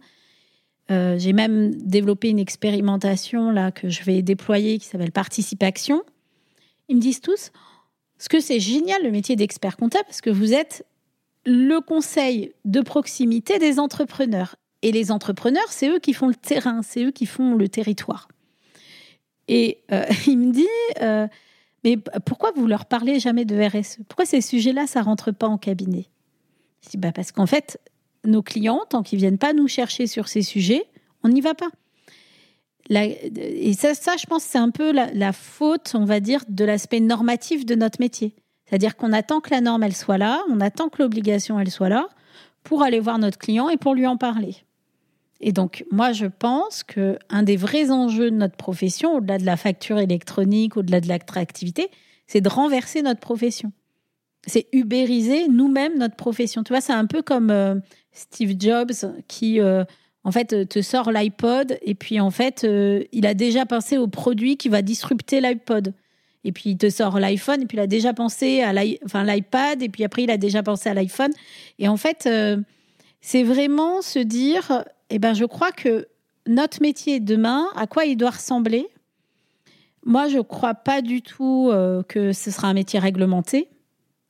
euh, 0.91 1.19
j'ai 1.19 1.33
même 1.33 1.75
développé 1.75 2.29
une 2.29 2.39
expérimentation 2.39 3.51
là 3.51 3.73
que 3.73 3.89
je 3.89 4.03
vais 4.05 4.23
déployer 4.23 4.79
qui 4.79 4.87
s'appelle 4.87 5.13
Participation. 5.13 6.03
Ils 6.89 6.97
me 6.97 7.01
disent 7.01 7.21
tous 7.21 7.51
ce 8.19 8.29
que 8.29 8.41
c'est 8.41 8.61
génial 8.61 9.03
le 9.03 9.11
métier 9.11 9.37
d'expert 9.37 9.77
comptable 9.77 10.05
parce 10.07 10.21
que 10.21 10.31
vous 10.31 10.53
êtes 10.55 10.87
le 11.45 11.81
conseil 11.81 12.53
de 12.65 12.81
proximité 12.81 13.59
des 13.59 13.79
entrepreneurs. 13.79 14.57
Et 14.83 14.93
les 14.93 15.11
entrepreneurs, 15.11 15.71
c'est 15.71 15.89
eux 15.89 15.99
qui 15.99 16.13
font 16.13 16.29
le 16.29 16.35
terrain, 16.35 16.83
c'est 16.83 17.05
eux 17.05 17.11
qui 17.11 17.27
font 17.27 17.55
le 17.55 17.69
territoire. 17.69 18.29
Et 19.49 19.83
euh, 19.93 20.05
il 20.27 20.39
me 20.39 20.53
dit, 20.53 20.67
euh, 21.03 21.27
mais 21.85 21.97
pourquoi 22.25 22.53
vous 22.55 22.67
leur 22.67 22.87
parlez 22.87 23.21
jamais 23.21 23.45
de 23.45 23.57
RSE 23.57 23.99
Pourquoi 24.09 24.27
ces 24.27 24.41
sujets-là, 24.41 24.87
ça 24.87 25.03
rentre 25.03 25.31
pas 25.31 25.47
en 25.47 25.59
cabinet? 25.59 26.07
Je 26.85 26.91
dis, 26.91 26.97
bah 26.97 27.13
parce 27.13 27.33
qu'en 27.33 27.47
fait, 27.47 27.81
nos 28.27 28.43
clients, 28.43 28.83
tant 28.89 29.03
qu'ils 29.03 29.19
viennent 29.19 29.39
pas 29.39 29.53
nous 29.53 29.69
chercher 29.69 30.07
sur 30.07 30.29
ces 30.29 30.43
sujets, 30.43 30.85
on 31.23 31.29
n'y 31.29 31.41
va 31.41 31.55
pas. 31.55 31.71
et 32.91 33.73
ça, 33.75 33.95
ça, 33.95 34.15
je 34.19 34.27
pense, 34.27 34.45
c'est 34.45 34.59
un 34.59 34.71
peu 34.71 34.93
la, 34.93 35.33
faute, 35.33 35.93
on 35.95 36.05
va 36.05 36.21
dire, 36.21 36.45
de 36.49 36.65
l'aspect 36.65 37.01
normatif 37.01 37.67
de 37.67 37.75
notre 37.75 38.01
métier. 38.01 38.35
C'est-à-dire 38.67 38.97
qu'on 38.97 39.13
attend 39.13 39.41
que 39.41 39.51
la 39.51 39.61
norme, 39.61 39.83
elle 39.83 39.95
soit 39.95 40.19
là, 40.19 40.43
on 40.51 40.61
attend 40.61 40.89
que 40.89 41.03
l'obligation, 41.03 41.59
elle 41.61 41.71
soit 41.71 41.89
là, 41.89 42.09
pour 42.63 42.83
aller 42.83 43.01
voir 43.01 43.19
notre 43.19 43.39
client 43.39 43.69
et 43.69 43.77
pour 43.77 43.95
lui 43.95 44.07
en 44.07 44.17
parler. 44.17 44.57
Et 45.41 45.53
donc, 45.53 45.85
moi, 45.91 46.13
je 46.13 46.27
pense 46.27 46.83
que 46.83 47.19
un 47.29 47.43
des 47.43 47.57
vrais 47.57 47.91
enjeux 47.91 48.31
de 48.31 48.37
notre 48.37 48.57
profession, 48.57 49.17
au-delà 49.17 49.39
de 49.39 49.45
la 49.45 49.57
facture 49.57 49.99
électronique, 49.99 50.77
au-delà 50.77 51.01
de 51.01 51.09
l'attractivité, 51.09 51.91
c'est 52.27 52.41
de 52.41 52.49
renverser 52.49 53.03
notre 53.03 53.21
profession. 53.21 53.73
C'est 54.47 54.69
ubériser 54.73 55.49
nous-mêmes 55.49 55.99
notre 55.99 56.17
profession. 56.17 56.63
Tu 56.63 56.73
vois, 56.73 56.81
c'est 56.81 56.93
un 56.93 57.07
peu 57.07 57.23
comme 57.23 57.51
euh, 57.51 57.75
Steve 58.17 58.55
Jobs 58.59 58.93
qui 59.29 59.61
euh, 59.61 59.85
en 60.25 60.33
fait 60.33 60.69
te 60.69 60.83
sort 60.83 61.13
l'iPod 61.13 61.79
et 61.83 61.95
puis 61.95 62.19
en 62.19 62.31
fait 62.31 62.65
euh, 62.65 63.05
il 63.13 63.27
a 63.27 63.35
déjà 63.35 63.67
pensé 63.67 63.99
au 63.99 64.09
produit 64.09 64.57
qui 64.57 64.69
va 64.69 64.83
disrupter 64.83 65.41
l'iPod. 65.41 65.93
Et 66.43 66.53
puis 66.53 66.71
il 66.71 66.79
te 66.79 66.89
sort 66.89 67.19
l'iPhone 67.19 67.63
et 67.63 67.67
puis 67.67 67.77
il 67.77 67.81
a 67.81 67.87
déjà 67.87 68.15
pensé 68.15 68.63
à 68.63 68.73
l'iPad 68.73 69.83
et 69.83 69.89
puis 69.89 70.05
après 70.05 70.23
il 70.23 70.31
a 70.31 70.39
déjà 70.39 70.63
pensé 70.63 70.89
à 70.89 70.95
l'iPhone. 70.95 71.33
Et 71.79 71.89
en 71.89 71.97
fait 71.97 72.27
euh, 72.27 72.57
c'est 73.21 73.43
vraiment 73.43 74.01
se 74.01 74.19
dire 74.19 74.85
eh 75.11 75.19
ben 75.19 75.35
je 75.35 75.45
crois 75.45 75.73
que 75.73 76.07
notre 76.47 76.81
métier 76.81 77.21
demain 77.21 77.67
à 77.77 77.87
quoi 77.87 78.07
il 78.07 78.17
doit 78.17 78.31
ressembler? 78.31 78.87
Moi 80.05 80.29
je 80.29 80.39
crois 80.39 80.75
pas 80.75 81.03
du 81.03 81.21
tout 81.21 81.73
que 82.09 82.33
ce 82.33 82.51
sera 82.53 82.69
un 82.69 82.75
métier 82.75 83.01
réglementé. 83.01 83.69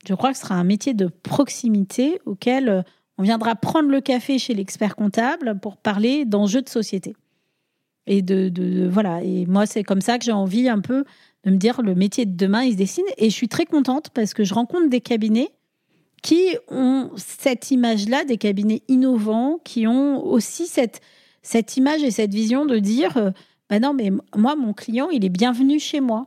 Je 0.06 0.14
crois 0.14 0.30
que 0.30 0.36
ce 0.36 0.42
sera 0.42 0.54
un 0.54 0.64
métier 0.64 0.94
de 0.94 1.06
proximité 1.06 2.20
auquel 2.26 2.84
on 3.18 3.22
viendra 3.22 3.54
prendre 3.54 3.88
le 3.88 4.00
café 4.00 4.38
chez 4.38 4.54
l'expert 4.54 4.96
comptable 4.96 5.58
pour 5.60 5.76
parler 5.76 6.24
d'enjeux 6.24 6.62
de 6.62 6.68
société. 6.68 7.16
Et 8.06 8.22
de, 8.22 8.88
voilà. 8.88 9.22
Et 9.22 9.46
moi, 9.46 9.66
c'est 9.66 9.82
comme 9.82 10.00
ça 10.00 10.18
que 10.18 10.24
j'ai 10.24 10.32
envie 10.32 10.68
un 10.68 10.80
peu 10.80 11.04
de 11.44 11.50
me 11.50 11.56
dire 11.56 11.82
le 11.82 11.94
métier 11.94 12.24
de 12.24 12.36
demain, 12.36 12.62
il 12.62 12.72
se 12.72 12.76
dessine. 12.76 13.04
Et 13.18 13.30
je 13.30 13.34
suis 13.34 13.48
très 13.48 13.64
contente 13.64 14.10
parce 14.10 14.34
que 14.34 14.44
je 14.44 14.54
rencontre 14.54 14.88
des 14.88 15.00
cabinets 15.00 15.50
qui 16.22 16.56
ont 16.68 17.10
cette 17.16 17.70
image-là, 17.70 18.24
des 18.24 18.36
cabinets 18.36 18.82
innovants, 18.88 19.58
qui 19.64 19.86
ont 19.86 20.24
aussi 20.24 20.66
cette, 20.66 21.00
cette 21.42 21.76
image 21.76 22.02
et 22.02 22.10
cette 22.10 22.32
vision 22.32 22.64
de 22.66 22.78
dire, 22.78 23.16
euh, 23.16 23.30
bah 23.70 23.80
non, 23.80 23.92
mais 23.92 24.10
moi, 24.36 24.56
mon 24.56 24.72
client, 24.72 25.08
il 25.10 25.24
est 25.24 25.30
bienvenu 25.30 25.78
chez 25.78 26.00
moi. 26.00 26.26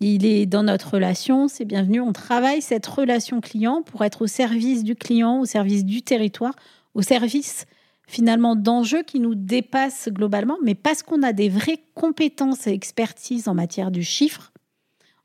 Il 0.00 0.26
est 0.26 0.46
dans 0.46 0.62
notre 0.62 0.94
relation, 0.94 1.48
c'est 1.48 1.64
bienvenu. 1.64 2.00
On 2.00 2.12
travaille 2.12 2.60
cette 2.60 2.86
relation 2.86 3.40
client 3.40 3.82
pour 3.82 4.04
être 4.04 4.22
au 4.22 4.26
service 4.26 4.84
du 4.84 4.94
client, 4.94 5.40
au 5.40 5.46
service 5.46 5.84
du 5.84 6.02
territoire, 6.02 6.54
au 6.94 7.02
service 7.02 7.66
finalement 8.06 8.54
d'enjeux 8.56 9.02
qui 9.02 9.20
nous 9.20 9.34
dépassent 9.34 10.08
globalement, 10.08 10.58
mais 10.62 10.74
parce 10.74 11.02
qu'on 11.02 11.22
a 11.22 11.32
des 11.32 11.48
vraies 11.48 11.80
compétences 11.94 12.66
et 12.66 12.72
expertises 12.72 13.48
en 13.48 13.54
matière 13.54 13.90
du 13.90 14.04
chiffre, 14.04 14.52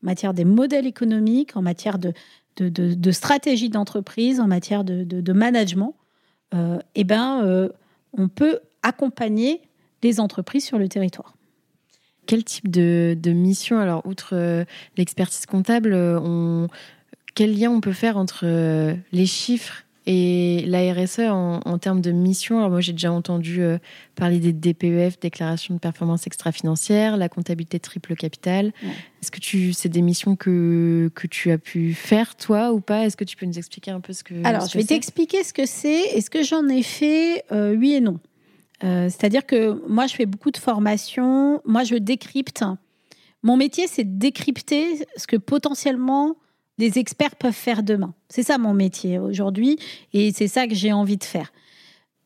en 0.02 0.08
matière 0.08 0.34
des 0.34 0.46
modèles 0.46 0.88
économiques, 0.88 1.56
en 1.56 1.62
matière 1.62 2.00
de, 2.00 3.12
stratégie 3.12 3.70
d'entreprise, 3.70 4.40
en 4.40 4.48
matière 4.48 4.84
de, 4.84 5.34
management, 5.34 5.96
euh, 6.54 6.80
eh 6.96 7.04
ben, 7.04 7.44
euh, 7.44 7.70
on 8.14 8.28
peut 8.30 8.60
accompagner 8.84 9.62
les 10.02 10.20
entreprises 10.20 10.66
sur 10.66 10.80
le 10.80 10.88
territoire 10.88 11.36
quel 12.26 12.44
type 12.44 12.70
de, 12.70 13.18
mission, 13.32 13.80
alors 13.80 14.06
outre 14.06 14.30
euh, 14.34 14.66
l'expertise 14.98 15.46
comptable, 15.46 15.92
euh, 15.94 16.68
quel 17.36 17.58
lien 17.58 17.72
on 17.72 17.82
peut 17.82 17.94
faire 17.94 18.18
entre 18.18 18.42
euh, 18.44 18.96
les 19.12 19.26
chiffres 19.26 19.84
et 20.08 20.64
la 20.66 20.94
RSE 20.94 21.30
en, 21.30 21.78
termes 21.78 22.02
de 22.02 22.12
mission, 22.12 22.58
alors 22.58 22.72
moi 22.72 22.82
j'ai 22.82 22.92
déjà 22.92 23.12
entendu 23.12 23.62
parler 24.16 24.40
des 24.40 24.52
DPEF, 24.52 25.20
déclaration 25.20 25.76
de 25.76 25.80
performance 25.80 26.26
extra-financière, 26.26 27.18
la 27.18 27.30
comptabilité 27.30 27.80
triple 27.80 28.16
capital. 28.16 28.74
Est-ce 29.22 29.30
que 29.30 29.40
tu, 29.40 29.74
c'est 29.74 29.90
des 29.90 30.02
missions 30.02 30.36
que, 30.36 31.12
que 31.14 31.28
tu 31.28 31.52
as 31.52 31.60
pu 31.60 31.94
faire 31.94 32.34
toi 32.36 32.74
ou 32.74 32.82
pas? 32.82 33.06
Est-ce 33.06 33.16
que 33.16 33.24
tu 33.24 33.38
peux 33.38 33.46
nous 33.46 33.60
expliquer 33.60 33.92
un 33.92 34.00
peu 34.00 34.12
ce 34.12 34.24
que 34.24 34.34
Alors 34.44 34.68
je 34.68 34.80
vais 34.80 34.84
t'expliquer 34.84 35.44
ce 35.44 35.54
que 35.54 35.68
c'est. 35.68 36.02
Est-ce 36.16 36.32
que 36.32 36.42
j'en 36.42 36.68
ai 36.68 36.82
fait? 36.82 37.46
Oui 37.52 37.94
et 37.94 38.02
non. 38.02 38.20
Euh, 38.84 39.10
c'est-à-dire 39.10 39.46
que 39.46 39.82
moi, 39.88 40.08
je 40.08 40.16
fais 40.16 40.26
beaucoup 40.26 40.52
de 40.52 40.58
formations. 40.58 41.62
Moi, 41.66 41.84
je 41.84 41.96
décrypte. 41.96 42.64
Mon 43.44 43.58
métier, 43.58 43.88
c'est 43.88 44.04
de 44.04 44.18
décrypter 44.18 45.06
ce 45.18 45.28
que 45.28 45.38
potentiellement 45.38 46.36
les 46.78 46.98
experts 46.98 47.36
peuvent 47.36 47.54
faire 47.54 47.84
demain. 47.84 48.14
C'est 48.30 48.44
ça 48.44 48.58
mon 48.58 48.74
métier 48.74 49.20
aujourd'hui 49.20 49.78
et 50.14 50.32
c'est 50.32 50.48
ça 50.48 50.68
que 50.68 50.74
j'ai 50.74 50.94
envie 50.94 51.18
de 51.18 51.24
faire. 51.24 51.52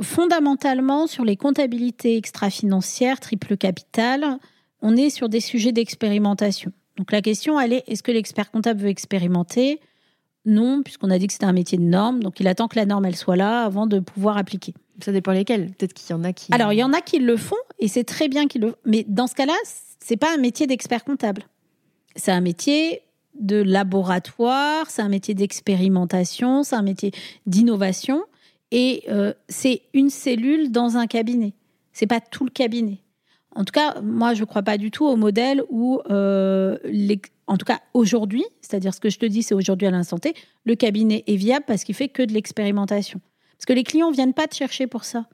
Fondamentalement, 0.02 1.08
sur 1.08 1.24
les 1.24 1.36
comptabilités 1.36 2.18
extra-financières, 2.18 3.20
triple 3.20 3.58
capital, 3.58 4.40
on 4.82 4.96
est 4.96 5.10
sur 5.10 5.30
des 5.30 5.40
sujets 5.40 5.72
d'expérimentation. 5.72 6.72
Donc 6.98 7.12
la 7.12 7.22
question, 7.22 7.60
elle 7.60 7.74
est 7.74 7.84
est-ce 7.88 8.04
que 8.04 8.12
l'expert 8.12 8.52
comptable 8.52 8.82
veut 8.82 8.90
expérimenter? 8.90 9.80
Non, 10.46 10.84
puisqu'on 10.84 11.10
a 11.12 11.18
dit 11.18 11.28
que 11.28 11.34
c'était 11.34 11.46
un 11.46 11.54
métier 11.54 11.78
de 11.78 11.84
norme, 11.84 12.22
donc 12.22 12.40
il 12.40 12.48
attend 12.48 12.68
que 12.68 12.78
la 12.78 12.86
norme 12.86 13.06
elle 13.06 13.16
soit 13.16 13.36
là 13.36 13.64
avant 13.64 13.88
de 13.88 14.00
pouvoir 14.00 14.38
appliquer. 14.38 14.74
Ça 15.04 15.12
dépend 15.12 15.32
lesquels. 15.32 15.72
Peut-être 15.74 15.94
qu'il 15.94 16.10
y 16.10 16.14
en 16.14 16.24
a 16.24 16.34
qui. 16.34 16.54
Alors, 16.54 16.74
il 16.74 16.78
y 16.78 16.84
en 16.84 16.94
a 16.94 17.02
qui 17.02 17.20
le 17.20 17.38
font 17.38 17.56
et 17.80 17.88
c'est 17.88 18.04
très 18.04 18.28
bien 18.28 18.48
qu'ils 18.48 18.62
le 18.62 18.76
Mais 18.86 19.06
dans 19.08 19.28
ce 19.28 19.36
cas-là, 19.36 19.54
c'est 20.00 20.18
pas 20.18 20.34
un 20.34 20.38
métier 20.38 20.68
d'expert 20.68 21.04
comptable. 21.04 21.44
C'est 22.16 22.32
un 22.32 22.42
métier 22.42 23.02
de 23.40 23.62
laboratoire, 23.62 24.90
c'est 24.90 25.02
un 25.02 25.10
métier 25.10 25.34
d'expérimentation, 25.34 26.64
c'est 26.64 26.76
un 26.76 26.82
métier 26.82 27.12
d'innovation 27.46 28.24
et 28.72 29.04
euh, 29.10 29.34
c'est 29.50 29.82
une 29.94 30.10
cellule 30.10 30.72
dans 30.72 30.98
un 30.98 31.08
cabinet. 31.08 31.54
C'est 31.92 32.08
pas 32.08 32.22
tout 32.22 32.46
le 32.46 32.52
cabinet. 32.52 33.00
En 33.56 33.64
tout 33.64 33.72
cas, 33.72 34.02
moi, 34.02 34.34
je 34.34 34.42
ne 34.42 34.46
crois 34.46 34.64
pas 34.64 34.78
du 34.78 34.92
tout 34.92 35.06
au 35.06 35.16
modèle 35.16 35.64
où, 35.70 36.02
euh, 36.10 36.78
en 37.48 37.58
tout 37.58 37.66
cas 37.66 37.80
aujourd'hui, 37.94 38.44
c'est-à-dire 38.62 38.94
ce 38.94 39.00
que 39.00 39.10
je 39.10 39.18
te 39.18 39.26
dis, 39.26 39.44
c'est 39.44 39.54
aujourd'hui 39.54 39.88
à 39.88 39.92
l'instant 39.92 40.18
T, 40.18 40.34
le 40.66 40.76
cabinet 40.76 41.24
est 41.28 41.38
viable 41.38 41.64
parce 41.66 41.84
qu'il 41.84 41.96
fait 41.96 42.10
que 42.10 42.22
de 42.22 42.34
l'expérimentation. 42.34 43.22
Parce 43.58 43.66
que 43.66 43.74
les 43.74 43.84
clients 43.84 44.12
viennent 44.12 44.34
pas 44.34 44.48
te 44.48 44.56
chercher 44.56 44.88
pour 44.88 45.04
ça. 45.04 45.28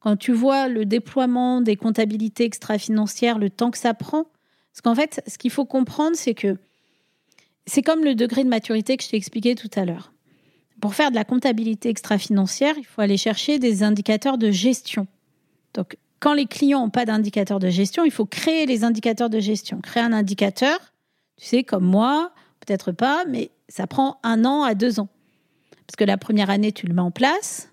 Quand 0.00 0.16
tu 0.16 0.32
vois 0.32 0.68
le 0.68 0.84
déploiement 0.84 1.60
des 1.60 1.76
comptabilités 1.76 2.44
extra-financières, 2.44 3.38
le 3.38 3.50
temps 3.50 3.70
que 3.70 3.78
ça 3.78 3.94
prend, 3.94 4.24
parce 4.72 4.82
qu'en 4.82 4.94
fait, 4.94 5.22
ce 5.26 5.38
qu'il 5.38 5.50
faut 5.50 5.64
comprendre, 5.64 6.16
c'est 6.16 6.34
que 6.34 6.56
c'est 7.66 7.82
comme 7.82 8.04
le 8.04 8.14
degré 8.14 8.44
de 8.44 8.48
maturité 8.48 8.96
que 8.96 9.02
je 9.02 9.08
t'ai 9.08 9.16
expliqué 9.16 9.54
tout 9.54 9.70
à 9.74 9.84
l'heure. 9.84 10.12
Pour 10.80 10.94
faire 10.94 11.10
de 11.10 11.16
la 11.16 11.24
comptabilité 11.24 11.88
extra-financière, 11.88 12.74
il 12.76 12.84
faut 12.84 13.00
aller 13.00 13.16
chercher 13.16 13.58
des 13.58 13.82
indicateurs 13.82 14.38
de 14.38 14.50
gestion. 14.50 15.06
Donc, 15.74 15.96
quand 16.20 16.34
les 16.34 16.46
clients 16.46 16.80
n'ont 16.80 16.90
pas 16.90 17.04
d'indicateur 17.04 17.58
de 17.58 17.68
gestion, 17.68 18.04
il 18.04 18.10
faut 18.10 18.26
créer 18.26 18.66
les 18.66 18.84
indicateurs 18.84 19.30
de 19.30 19.40
gestion. 19.40 19.80
Créer 19.80 20.02
un 20.02 20.12
indicateur, 20.12 20.78
tu 21.36 21.46
sais, 21.46 21.64
comme 21.64 21.84
moi, 21.84 22.32
peut-être 22.60 22.92
pas, 22.92 23.24
mais 23.26 23.50
ça 23.68 23.86
prend 23.86 24.18
un 24.22 24.44
an 24.44 24.62
à 24.62 24.74
deux 24.74 25.00
ans. 25.00 25.08
Parce 25.86 25.96
que 25.96 26.04
la 26.04 26.16
première 26.16 26.50
année, 26.50 26.72
tu 26.72 26.86
le 26.86 26.94
mets 26.94 27.02
en 27.02 27.10
place. 27.10 27.70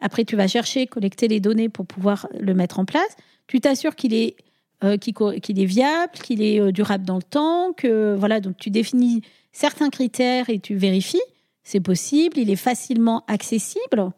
Après, 0.00 0.24
tu 0.24 0.36
vas 0.36 0.48
chercher, 0.48 0.86
collecter 0.86 1.28
les 1.28 1.40
données 1.40 1.68
pour 1.68 1.86
pouvoir 1.86 2.28
le 2.38 2.54
mettre 2.54 2.78
en 2.78 2.84
place. 2.84 3.16
Tu 3.46 3.60
t'assures 3.60 3.94
qu'il 3.94 4.14
est, 4.14 4.36
euh, 4.84 4.96
viable, 5.00 6.12
qu'il 6.12 6.42
est 6.42 6.60
euh, 6.60 6.72
durable 6.72 7.04
dans 7.04 7.16
le 7.16 7.22
temps, 7.22 7.72
que 7.72 8.14
voilà, 8.14 8.40
donc 8.40 8.56
tu 8.56 8.70
définis 8.70 9.22
certains 9.52 9.90
critères 9.90 10.50
et 10.50 10.58
tu 10.58 10.74
vérifies. 10.74 11.22
C'est 11.62 11.80
possible, 11.80 12.38
il 12.38 12.50
est 12.50 12.56
facilement 12.56 13.24
accessible, 13.26 14.10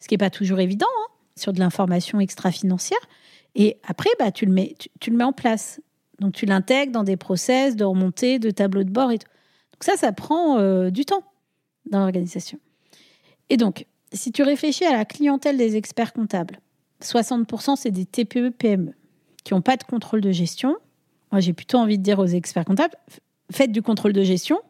ce 0.00 0.08
qui 0.08 0.14
n'est 0.14 0.18
pas 0.18 0.30
toujours 0.30 0.60
évident. 0.60 0.86
Hein 0.86 1.12
sur 1.36 1.52
de 1.52 1.58
l'information 1.60 2.18
extra-financière. 2.20 2.98
Et 3.54 3.78
après, 3.86 4.10
bah, 4.18 4.32
tu, 4.32 4.46
le 4.46 4.52
mets, 4.52 4.74
tu, 5.00 5.10
le 5.10 5.16
mets 5.16 5.24
en 5.24 5.32
place. 5.32 5.80
Donc, 6.18 6.32
tu 6.32 6.46
l'intègres 6.46 6.92
dans 6.92 7.04
des 7.04 7.16
process 7.16 7.76
de 7.76 7.84
remontée, 7.84 8.38
de 8.38 8.50
tableau 8.50 8.84
de 8.84 8.90
bord. 8.90 9.10
Donc, 9.10 9.20
ça, 9.80 9.96
ça 9.96 10.12
prend 10.12 10.58
euh, 10.58 10.90
du 10.90 11.04
temps 11.04 11.22
dans 11.90 12.00
l'organisation. 12.00 12.58
Et 13.50 13.56
donc, 13.56 13.86
si 14.12 14.32
tu 14.32 14.42
réfléchis 14.42 14.84
à 14.84 14.92
la 14.92 15.04
clientèle 15.04 15.56
des 15.56 15.76
experts 15.76 16.12
comptables, 16.12 16.60
60% 17.02 17.76
c'est 17.76 17.90
des 17.90 18.06
TPE, 18.06 18.50
PME 18.50 18.94
qui 19.46 19.54
n'ont 19.54 19.62
pas 19.62 19.76
de 19.76 19.84
contrôle 19.84 20.20
de 20.20 20.32
gestion. 20.32 20.76
Moi, 21.30 21.40
j'ai 21.40 21.52
plutôt 21.52 21.78
envie 21.78 21.98
de 21.98 22.02
dire 22.02 22.18
aux 22.18 22.26
experts 22.26 22.64
comptables, 22.64 22.96
faites 23.52 23.70
du 23.70 23.80
contrôle 23.80 24.12
de 24.12 24.22
gestion. 24.24 24.60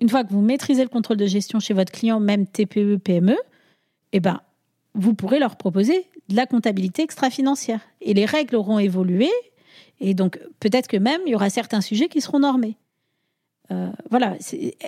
Une 0.00 0.08
fois 0.08 0.24
que 0.24 0.32
vous 0.32 0.40
maîtrisez 0.40 0.82
le 0.82 0.88
contrôle 0.88 1.16
de 1.16 1.26
gestion 1.26 1.60
chez 1.60 1.72
votre 1.72 1.92
client, 1.92 2.18
même 2.18 2.44
TPE, 2.44 2.96
PME, 2.96 3.36
eh 4.12 4.18
ben, 4.18 4.40
vous 4.94 5.14
pourrez 5.14 5.38
leur 5.38 5.54
proposer 5.56 6.06
de 6.28 6.34
la 6.34 6.46
comptabilité 6.46 7.02
extra-financière. 7.02 7.80
Et 8.00 8.12
les 8.12 8.24
règles 8.24 8.56
auront 8.56 8.80
évolué, 8.80 9.30
et 10.00 10.14
donc 10.14 10.40
peut-être 10.58 10.88
que 10.88 10.96
même 10.96 11.20
il 11.26 11.30
y 11.30 11.34
aura 11.36 11.48
certains 11.48 11.80
sujets 11.80 12.08
qui 12.08 12.20
seront 12.20 12.40
normés. 12.40 12.76
Euh, 13.70 13.92
voilà. 14.10 14.36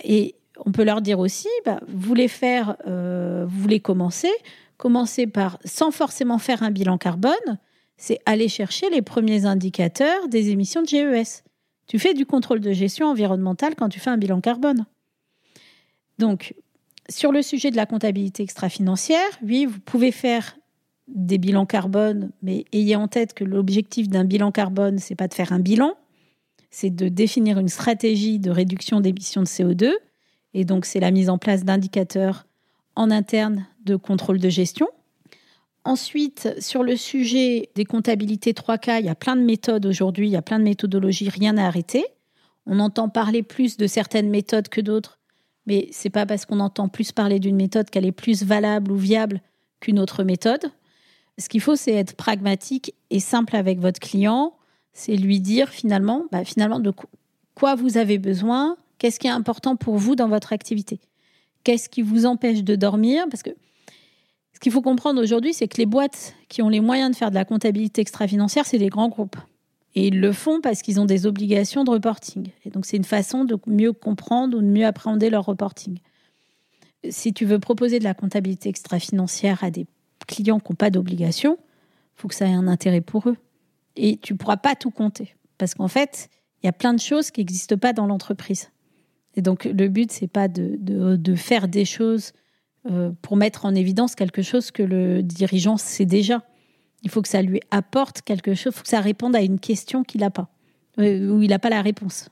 Et 0.02 0.34
on 0.66 0.72
peut 0.72 0.84
leur 0.84 1.00
dire 1.00 1.18
aussi, 1.18 1.48
bah, 1.64 1.80
vous 1.88 2.08
voulez 2.08 2.28
faire, 2.28 2.76
euh, 2.86 3.46
vous 3.48 3.60
voulez 3.60 3.80
commencer, 3.80 4.30
commencer 4.76 5.26
par, 5.26 5.58
sans 5.64 5.90
forcément 5.90 6.38
faire 6.38 6.62
un 6.62 6.70
bilan 6.70 6.98
carbone, 6.98 7.58
c'est 7.96 8.18
aller 8.24 8.48
chercher 8.48 8.88
les 8.90 9.02
premiers 9.02 9.44
indicateurs 9.44 10.28
des 10.28 10.50
émissions 10.50 10.82
de 10.82 10.88
GES. 10.88 11.44
Tu 11.86 11.98
fais 11.98 12.14
du 12.14 12.24
contrôle 12.24 12.60
de 12.60 12.72
gestion 12.72 13.06
environnementale 13.06 13.74
quand 13.74 13.88
tu 13.88 14.00
fais 14.00 14.10
un 14.10 14.16
bilan 14.16 14.40
carbone. 14.40 14.86
Donc, 16.18 16.54
sur 17.08 17.32
le 17.32 17.42
sujet 17.42 17.70
de 17.70 17.76
la 17.76 17.86
comptabilité 17.86 18.42
extra-financière, 18.42 19.28
oui, 19.42 19.66
vous 19.66 19.80
pouvez 19.80 20.12
faire 20.12 20.56
des 21.08 21.38
bilans 21.38 21.66
carbone, 21.66 22.30
mais 22.42 22.64
ayez 22.72 22.96
en 22.96 23.08
tête 23.08 23.34
que 23.34 23.44
l'objectif 23.44 24.08
d'un 24.08 24.24
bilan 24.24 24.52
carbone, 24.52 24.98
c'est 24.98 25.16
pas 25.16 25.28
de 25.28 25.34
faire 25.34 25.52
un 25.52 25.58
bilan, 25.58 25.94
c'est 26.70 26.90
de 26.90 27.08
définir 27.08 27.58
une 27.58 27.68
stratégie 27.68 28.38
de 28.38 28.50
réduction 28.50 29.00
d'émissions 29.00 29.42
de 29.42 29.46
CO2. 29.46 29.90
Et 30.54 30.64
donc, 30.64 30.84
c'est 30.84 31.00
la 31.00 31.10
mise 31.10 31.30
en 31.30 31.38
place 31.38 31.64
d'indicateurs 31.64 32.46
en 32.96 33.10
interne 33.10 33.66
de 33.84 33.96
contrôle 33.96 34.38
de 34.38 34.48
gestion. 34.48 34.88
Ensuite, 35.84 36.54
sur 36.60 36.82
le 36.82 36.96
sujet 36.96 37.70
des 37.74 37.84
comptabilités 37.84 38.52
3K, 38.52 39.00
il 39.00 39.06
y 39.06 39.08
a 39.08 39.14
plein 39.14 39.36
de 39.36 39.42
méthodes 39.42 39.86
aujourd'hui, 39.86 40.28
il 40.28 40.32
y 40.32 40.36
a 40.36 40.42
plein 40.42 40.58
de 40.58 40.64
méthodologies, 40.64 41.28
rien 41.28 41.56
à 41.56 41.66
arrêter. 41.66 42.04
On 42.66 42.80
entend 42.80 43.08
parler 43.08 43.42
plus 43.42 43.76
de 43.76 43.86
certaines 43.86 44.28
méthodes 44.28 44.68
que 44.68 44.80
d'autres 44.80 45.20
mais 45.66 45.88
c'est 45.92 46.10
pas 46.10 46.26
parce 46.26 46.46
qu'on 46.46 46.60
entend 46.60 46.88
plus 46.88 47.12
parler 47.12 47.38
d'une 47.38 47.56
méthode 47.56 47.90
qu'elle 47.90 48.06
est 48.06 48.12
plus 48.12 48.42
valable 48.42 48.90
ou 48.90 48.96
viable 48.96 49.40
qu'une 49.78 49.98
autre 49.98 50.24
méthode. 50.24 50.72
Ce 51.38 51.48
qu'il 51.48 51.60
faut, 51.60 51.76
c'est 51.76 51.94
être 51.94 52.16
pragmatique 52.16 52.94
et 53.10 53.20
simple 53.20 53.56
avec 53.56 53.78
votre 53.78 54.00
client. 54.00 54.54
C'est 54.92 55.16
lui 55.16 55.40
dire 55.40 55.68
finalement, 55.68 56.24
bah, 56.32 56.44
finalement 56.44 56.80
de 56.80 56.92
quoi 57.54 57.76
vous 57.76 57.98
avez 57.98 58.18
besoin, 58.18 58.76
qu'est-ce 59.00 59.18
qui 59.18 59.26
est 59.26 59.30
important 59.30 59.76
pour 59.76 59.96
vous 59.96 60.14
dans 60.14 60.28
votre 60.28 60.52
activité, 60.52 61.00
qu'est-ce 61.64 61.88
qui 61.88 62.02
vous 62.02 62.26
empêche 62.26 62.62
de 62.62 62.76
dormir, 62.76 63.24
parce 63.30 63.42
que 63.42 63.50
ce 64.52 64.60
qu'il 64.60 64.70
faut 64.72 64.82
comprendre 64.82 65.22
aujourd'hui, 65.22 65.54
c'est 65.54 65.68
que 65.68 65.78
les 65.78 65.86
boîtes 65.86 66.34
qui 66.48 66.60
ont 66.60 66.68
les 66.68 66.80
moyens 66.80 67.10
de 67.10 67.16
faire 67.16 67.30
de 67.30 67.34
la 67.34 67.46
comptabilité 67.46 68.02
extra-financière, 68.02 68.66
c'est 68.66 68.76
les 68.76 68.90
grands 68.90 69.08
groupes. 69.08 69.36
Et 69.94 70.08
ils 70.08 70.20
le 70.20 70.32
font 70.32 70.60
parce 70.60 70.82
qu'ils 70.82 71.00
ont 71.00 71.06
des 71.06 71.24
obligations 71.26 71.82
de 71.82 71.90
reporting. 71.90 72.48
Et 72.66 72.70
donc, 72.70 72.84
c'est 72.84 72.98
une 72.98 73.04
façon 73.04 73.44
de 73.44 73.58
mieux 73.66 73.92
comprendre 73.92 74.58
ou 74.58 74.60
de 74.60 74.66
mieux 74.66 74.84
appréhender 74.84 75.30
leur 75.30 75.46
reporting. 75.46 75.98
Si 77.08 77.32
tu 77.32 77.46
veux 77.46 77.58
proposer 77.58 77.98
de 77.98 78.04
la 78.04 78.12
comptabilité 78.12 78.68
extra-financière 78.68 79.64
à 79.64 79.70
des 79.70 79.86
clients 80.26 80.60
qui 80.60 80.72
n'ont 80.72 80.76
pas 80.76 80.90
d'obligation, 80.90 81.56
il 81.58 82.20
faut 82.20 82.28
que 82.28 82.34
ça 82.34 82.46
ait 82.46 82.52
un 82.52 82.68
intérêt 82.68 83.00
pour 83.00 83.30
eux. 83.30 83.36
Et 83.96 84.18
tu 84.18 84.34
ne 84.34 84.38
pourras 84.38 84.58
pas 84.58 84.74
tout 84.74 84.90
compter. 84.90 85.34
Parce 85.56 85.74
qu'en 85.74 85.88
fait, 85.88 86.28
il 86.62 86.66
y 86.66 86.68
a 86.68 86.72
plein 86.72 86.92
de 86.92 87.00
choses 87.00 87.30
qui 87.30 87.40
n'existent 87.40 87.78
pas 87.78 87.94
dans 87.94 88.06
l'entreprise. 88.06 88.68
Et 89.36 89.42
donc, 89.42 89.64
le 89.64 89.88
but, 89.88 90.10
c'est 90.10 90.26
pas 90.26 90.48
de, 90.48 90.76
de, 90.80 91.34
faire 91.34 91.68
des 91.68 91.84
choses 91.84 92.32
euh, 92.90 93.12
pour 93.22 93.36
mettre 93.36 93.64
en 93.64 93.74
évidence 93.74 94.14
quelque 94.14 94.42
chose 94.42 94.70
que 94.70 94.82
le 94.82 95.22
dirigeant 95.22 95.76
sait 95.76 96.06
déjà. 96.06 96.42
Il 97.02 97.10
faut 97.10 97.22
que 97.22 97.28
ça 97.28 97.42
lui 97.42 97.60
apporte 97.70 98.22
quelque 98.22 98.54
chose, 98.54 98.72
il 98.74 98.76
faut 98.76 98.82
que 98.82 98.88
ça 98.88 99.00
réponde 99.00 99.36
à 99.36 99.42
une 99.42 99.60
question 99.60 100.02
qu'il 100.02 100.20
n'a 100.20 100.30
pas, 100.30 100.48
euh, 100.98 101.30
où 101.30 101.42
il 101.42 101.50
n'a 101.50 101.58
pas 101.58 101.70
la 101.70 101.82
réponse. 101.82 102.28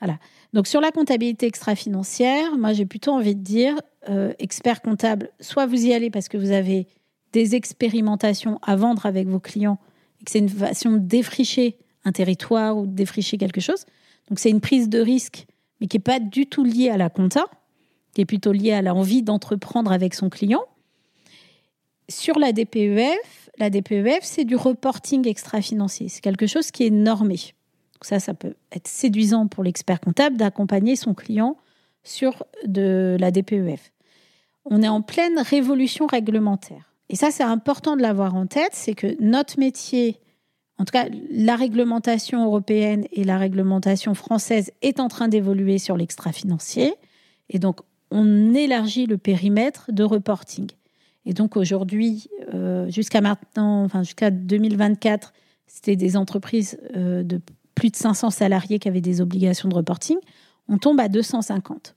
Voilà. 0.00 0.18
Donc 0.52 0.66
sur 0.66 0.80
la 0.80 0.92
comptabilité 0.92 1.46
extra-financière, 1.46 2.56
moi 2.56 2.72
j'ai 2.72 2.86
plutôt 2.86 3.12
envie 3.12 3.34
de 3.34 3.42
dire, 3.42 3.74
euh, 4.08 4.32
expert 4.38 4.80
comptable, 4.80 5.30
soit 5.40 5.66
vous 5.66 5.86
y 5.86 5.92
allez 5.92 6.10
parce 6.10 6.28
que 6.28 6.38
vous 6.38 6.52
avez 6.52 6.86
des 7.32 7.54
expérimentations 7.54 8.58
à 8.62 8.76
vendre 8.76 9.06
avec 9.06 9.26
vos 9.26 9.40
clients 9.40 9.78
et 10.20 10.24
que 10.24 10.30
c'est 10.30 10.38
une 10.38 10.48
façon 10.48 10.92
de 10.92 10.98
défricher 10.98 11.76
un 12.04 12.12
territoire 12.12 12.76
ou 12.76 12.86
de 12.86 12.92
défricher 12.92 13.36
quelque 13.36 13.60
chose. 13.60 13.84
Donc 14.28 14.38
c'est 14.38 14.50
une 14.50 14.60
prise 14.60 14.88
de 14.88 15.00
risque, 15.00 15.46
mais 15.80 15.86
qui 15.86 15.96
n'est 15.96 16.02
pas 16.02 16.20
du 16.20 16.46
tout 16.46 16.64
liée 16.64 16.90
à 16.90 16.96
la 16.96 17.10
compta, 17.10 17.46
qui 18.14 18.22
est 18.22 18.26
plutôt 18.26 18.52
liée 18.52 18.72
à 18.72 18.82
l'envie 18.82 19.22
d'entreprendre 19.22 19.92
avec 19.92 20.14
son 20.14 20.28
client. 20.28 20.64
Sur 22.08 22.38
la 22.38 22.52
DPEF, 22.52 23.50
la 23.58 23.70
DPEF, 23.70 24.20
c'est 24.22 24.44
du 24.44 24.56
reporting 24.56 25.26
extra-financier. 25.28 26.08
C'est 26.08 26.20
quelque 26.20 26.46
chose 26.46 26.70
qui 26.70 26.86
est 26.86 26.90
normé. 26.90 27.38
ça, 28.02 28.18
ça 28.20 28.34
peut 28.34 28.54
être 28.72 28.88
séduisant 28.88 29.46
pour 29.46 29.62
l'expert 29.62 30.00
comptable 30.00 30.36
d'accompagner 30.36 30.96
son 30.96 31.14
client 31.14 31.56
sur 32.02 32.44
de 32.64 33.16
la 33.20 33.30
DPEF. 33.30 33.92
On 34.64 34.82
est 34.82 34.88
en 34.88 35.02
pleine 35.02 35.38
révolution 35.38 36.06
réglementaire. 36.06 36.94
Et 37.10 37.16
ça, 37.16 37.30
c'est 37.30 37.42
important 37.42 37.96
de 37.96 38.02
l'avoir 38.02 38.34
en 38.34 38.46
tête, 38.46 38.72
c'est 38.72 38.94
que 38.94 39.16
notre 39.20 39.58
métier, 39.58 40.20
en 40.78 40.84
tout 40.84 40.92
cas 40.92 41.08
la 41.30 41.56
réglementation 41.56 42.44
européenne 42.44 43.06
et 43.12 43.24
la 43.24 43.38
réglementation 43.38 44.14
française 44.14 44.70
est 44.82 45.00
en 45.00 45.08
train 45.08 45.28
d'évoluer 45.28 45.78
sur 45.78 45.96
l'extra-financier. 45.96 46.94
Et 47.50 47.58
donc, 47.58 47.80
on 48.10 48.54
élargit 48.54 49.06
le 49.06 49.18
périmètre 49.18 49.90
de 49.92 50.04
reporting. 50.04 50.68
Et 51.26 51.34
donc 51.34 51.56
aujourd'hui, 51.56 52.28
euh, 52.54 52.90
jusqu'à 52.90 53.20
maintenant, 53.20 53.84
enfin 53.84 54.02
jusqu'à 54.02 54.30
2024, 54.30 55.32
c'était 55.66 55.96
des 55.96 56.16
entreprises 56.16 56.78
euh, 56.96 57.22
de 57.22 57.40
plus 57.74 57.90
de 57.90 57.96
500 57.96 58.30
salariés 58.30 58.78
qui 58.78 58.88
avaient 58.88 59.00
des 59.00 59.20
obligations 59.20 59.68
de 59.68 59.74
reporting. 59.74 60.16
On 60.68 60.78
tombe 60.78 60.98
à 61.00 61.08
250. 61.08 61.94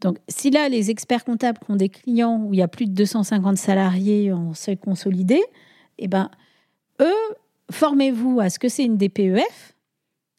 Donc, 0.00 0.18
si 0.28 0.50
là, 0.50 0.68
les 0.68 0.90
experts 0.90 1.24
comptables 1.24 1.58
qui 1.58 1.70
ont 1.70 1.76
des 1.76 1.88
clients 1.88 2.42
où 2.42 2.52
il 2.52 2.58
y 2.58 2.62
a 2.62 2.68
plus 2.68 2.86
de 2.86 2.92
250 2.92 3.56
salariés 3.56 4.32
en 4.32 4.52
seuil 4.52 4.76
consolidé, 4.76 5.42
eh 5.98 6.08
ben, 6.08 6.30
eux, 7.00 7.34
formez-vous 7.70 8.40
à 8.40 8.50
ce 8.50 8.58
que 8.58 8.68
c'est 8.68 8.84
une 8.84 8.96
DPEF, 8.96 9.76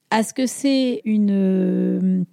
à 0.10 0.24
ce 0.24 0.34
que 0.34 0.46
c'est 0.46 1.02
une, 1.06 1.32
euh, 1.32 2.24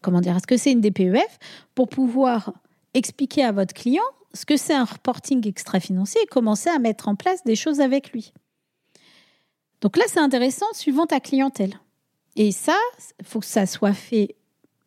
comment 0.00 0.20
dire, 0.20 0.36
à 0.36 0.40
ce 0.40 0.46
que 0.46 0.56
c'est 0.56 0.72
une 0.72 0.80
DPEF, 0.80 1.38
pour 1.74 1.88
pouvoir 1.88 2.52
expliquer 2.94 3.44
à 3.44 3.52
votre 3.52 3.74
client 3.74 4.02
ce 4.34 4.44
que 4.44 4.56
c'est 4.56 4.74
un 4.74 4.84
reporting 4.84 5.46
extra-financier 5.46 6.20
et 6.22 6.26
commencer 6.26 6.68
à 6.70 6.78
mettre 6.78 7.08
en 7.08 7.14
place 7.14 7.44
des 7.44 7.56
choses 7.56 7.80
avec 7.80 8.12
lui. 8.12 8.32
Donc 9.80 9.96
là, 9.96 10.04
c'est 10.08 10.20
intéressant 10.20 10.66
suivant 10.72 11.06
ta 11.06 11.20
clientèle. 11.20 11.74
Et 12.36 12.52
ça, 12.52 12.76
il 13.20 13.26
faut 13.26 13.40
que 13.40 13.46
ça 13.46 13.66
soit 13.66 13.94
fait 13.94 14.36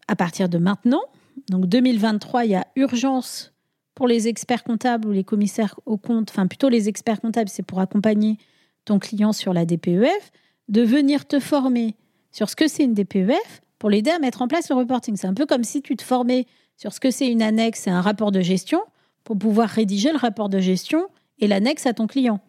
à 0.07 0.15
partir 0.15 0.49
de 0.49 0.57
maintenant. 0.57 1.01
Donc 1.49 1.65
2023, 1.65 2.45
il 2.45 2.51
y 2.51 2.55
a 2.55 2.67
urgence 2.75 3.53
pour 3.95 4.07
les 4.07 4.27
experts 4.27 4.63
comptables 4.63 5.07
ou 5.07 5.11
les 5.11 5.23
commissaires 5.23 5.79
aux 5.85 5.97
comptes, 5.97 6.29
enfin 6.31 6.47
plutôt 6.47 6.69
les 6.69 6.87
experts 6.87 7.19
comptables, 7.21 7.49
c'est 7.49 7.63
pour 7.63 7.79
accompagner 7.79 8.37
ton 8.85 8.99
client 8.99 9.33
sur 9.33 9.53
la 9.53 9.65
DPEF, 9.65 10.31
de 10.69 10.81
venir 10.81 11.27
te 11.27 11.39
former 11.39 11.95
sur 12.31 12.49
ce 12.49 12.55
que 12.55 12.67
c'est 12.67 12.83
une 12.83 12.93
DPEF 12.93 13.61
pour 13.77 13.89
l'aider 13.89 14.11
à 14.11 14.19
mettre 14.19 14.41
en 14.41 14.47
place 14.47 14.69
le 14.69 14.75
reporting. 14.75 15.15
C'est 15.17 15.27
un 15.27 15.33
peu 15.33 15.45
comme 15.45 15.63
si 15.63 15.81
tu 15.81 15.95
te 15.95 16.03
formais 16.03 16.45
sur 16.77 16.93
ce 16.93 16.99
que 16.99 17.11
c'est 17.11 17.27
une 17.27 17.41
annexe 17.41 17.87
et 17.87 17.89
un 17.89 18.01
rapport 18.01 18.31
de 18.31 18.41
gestion 18.41 18.81
pour 19.23 19.37
pouvoir 19.37 19.69
rédiger 19.69 20.11
le 20.11 20.17
rapport 20.17 20.49
de 20.49 20.59
gestion 20.59 21.07
et 21.39 21.47
l'annexe 21.47 21.85
à 21.85 21.93
ton 21.93 22.07
client. 22.07 22.39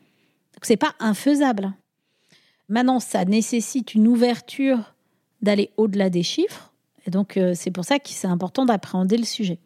Donc 0.55 0.65
c'est 0.65 0.77
pas 0.77 0.95
infaisable. 1.01 1.73
Maintenant, 2.69 3.01
ça 3.01 3.25
nécessite 3.25 3.95
une 3.95 4.09
ouverture 4.09 4.95
d'aller 5.43 5.71
au-delà 5.77 6.09
des 6.09 6.23
chiffres. 6.23 6.73
Et 7.07 7.11
donc, 7.11 7.37
euh, 7.37 7.53
c'est 7.55 7.71
pour 7.71 7.85
ça 7.85 7.99
que 7.99 8.09
c'est 8.09 8.27
important 8.27 8.65
d'appréhender 8.65 9.17
le 9.17 9.25
sujet. 9.25 9.59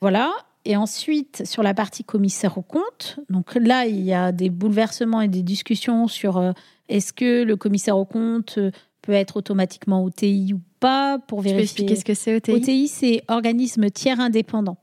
Voilà. 0.00 0.32
Et 0.64 0.76
ensuite, 0.76 1.42
sur 1.46 1.62
la 1.62 1.72
partie 1.72 2.04
commissaire 2.04 2.58
au 2.58 2.62
compte, 2.62 3.18
donc 3.30 3.54
là, 3.54 3.86
il 3.86 4.00
y 4.00 4.12
a 4.12 4.30
des 4.30 4.50
bouleversements 4.50 5.22
et 5.22 5.28
des 5.28 5.42
discussions 5.42 6.06
sur 6.06 6.36
euh, 6.36 6.52
est-ce 6.88 7.12
que 7.12 7.44
le 7.44 7.56
commissaire 7.56 7.96
au 7.96 8.04
compte 8.04 8.58
euh, 8.58 8.70
peut 9.00 9.12
être 9.12 9.38
automatiquement 9.38 10.04
OTI 10.04 10.52
ou 10.52 10.60
pas 10.78 11.18
pour 11.18 11.40
vérifier. 11.40 11.86
Qu'est-ce 11.86 12.04
que 12.04 12.14
c'est 12.14 12.36
OTI 12.36 12.52
OTI, 12.52 12.88
c'est 12.88 13.22
organisme 13.28 13.88
tiers 13.90 14.20
indépendant. 14.20 14.76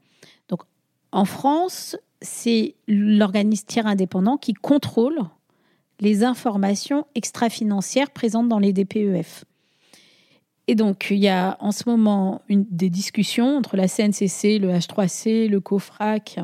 Donc, 0.49 0.61
en 1.11 1.25
France, 1.25 1.95
c'est 2.21 2.75
l'organisme 2.87 3.65
tiers 3.67 3.85
indépendant 3.85 4.37
qui 4.37 4.53
contrôle 4.53 5.19
les 5.99 6.23
informations 6.23 7.05
extra-financières 7.15 8.11
présentes 8.11 8.49
dans 8.49 8.59
les 8.59 8.73
DPEF. 8.73 9.45
Et 10.67 10.75
donc, 10.75 11.07
il 11.11 11.17
y 11.17 11.29
a 11.29 11.57
en 11.61 11.71
ce 11.71 11.89
moment 11.89 12.41
des 12.49 12.89
discussions 12.89 13.57
entre 13.57 13.77
la 13.77 13.87
CNCC, 13.87 14.59
le 14.59 14.69
H3C, 14.69 15.47
le 15.47 15.61
COFRAC, 15.61 16.39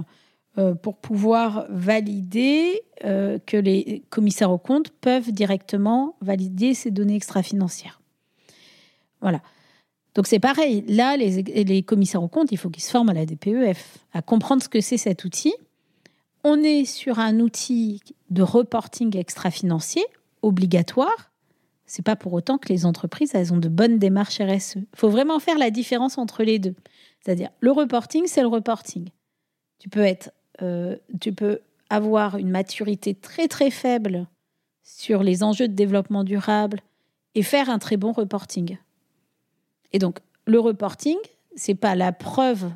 euh, 0.58 0.76
pour 0.76 0.98
pouvoir 0.98 1.66
valider 1.70 2.84
euh, 3.04 3.38
que 3.46 3.58
les 3.58 4.04
commissaires 4.10 4.52
aux 4.52 4.58
comptes 4.58 4.92
peuvent 4.92 5.32
directement 5.32 6.16
valider 6.22 6.74
ces 6.74 6.92
données 6.92 7.16
extra-financières. 7.16 8.02
Voilà. 9.20 9.42
Donc 10.16 10.28
c'est 10.28 10.40
pareil. 10.40 10.86
Là, 10.88 11.18
les, 11.18 11.84
commissaires 11.84 12.22
aux 12.22 12.28
comptes, 12.28 12.52
il 12.52 12.58
faut 12.58 12.70
qu'ils 12.70 12.84
se 12.84 12.92
forment 12.92 13.10
à 13.10 13.14
la 13.14 13.26
DPEF, 13.26 13.98
à 14.14 14.22
comprendre 14.22 14.62
ce 14.62 14.70
que 14.70 14.80
c'est 14.80 14.98
cet 14.98 15.26
outil. 15.26 15.56
On 16.44 16.62
est 16.62 16.86
sur 16.86 17.20
un 17.20 17.40
outil 17.40 18.02
de 18.30 18.44
reporting 18.44 19.18
extra-financier 19.18 20.06
obligatoire 20.44 21.33
c'est 21.86 22.06
pas 22.06 22.16
pour 22.16 22.34
autant 22.34 22.58
que 22.58 22.70
les 22.70 22.86
entreprises, 22.86 23.36
elles 23.36 23.54
ont 23.54 23.58
de 23.58 23.70
bonnes 23.70 24.00
démarches 24.00 24.40
RSE. 24.40 24.78
Il 24.78 24.88
faut 24.96 25.10
vraiment 25.10 25.40
faire 25.40 25.58
la 25.58 25.70
différence 25.70 26.18
entre 26.18 26.44
les 26.44 26.60
deux. 26.60 26.76
C'est-à-dire, 27.22 27.50
le 27.60 27.72
reporting, 27.72 28.24
c'est 28.28 28.42
le 28.42 28.48
reporting. 28.48 29.10
Tu 29.80 29.90
peux 29.90 30.02
être, 30.02 30.32
euh, 30.62 30.96
tu 31.20 31.34
peux 31.34 31.60
avoir 31.90 32.38
une 32.38 32.50
maturité 32.50 33.14
très 33.14 33.48
très 33.48 33.70
faible 33.70 34.28
sur 34.84 35.24
les 35.24 35.44
enjeux 35.44 35.68
de 35.68 35.74
développement 35.74 36.24
durable 36.24 36.80
et 37.36 37.44
faire 37.44 37.70
un 37.70 37.80
très 37.80 37.98
bon 37.98 38.12
reporting. 38.12 38.78
Et 39.92 40.00
donc, 40.00 40.20
le 40.46 40.60
reporting, 40.60 41.18
c'est 41.56 41.76
pas 41.76 41.96
la 41.96 42.12
preuve 42.12 42.72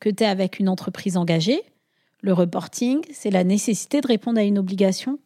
que 0.00 0.08
tu 0.08 0.24
es 0.24 0.26
avec 0.26 0.58
une 0.58 0.68
entreprise 0.68 1.16
engagée. 1.16 1.62
Le 2.22 2.32
reporting, 2.32 3.00
c'est 3.12 3.30
la 3.30 3.44
nécessité 3.44 4.00
de 4.00 4.06
répondre 4.06 4.38
à 4.38 4.42
une 4.42 4.58
obligation 4.58 5.18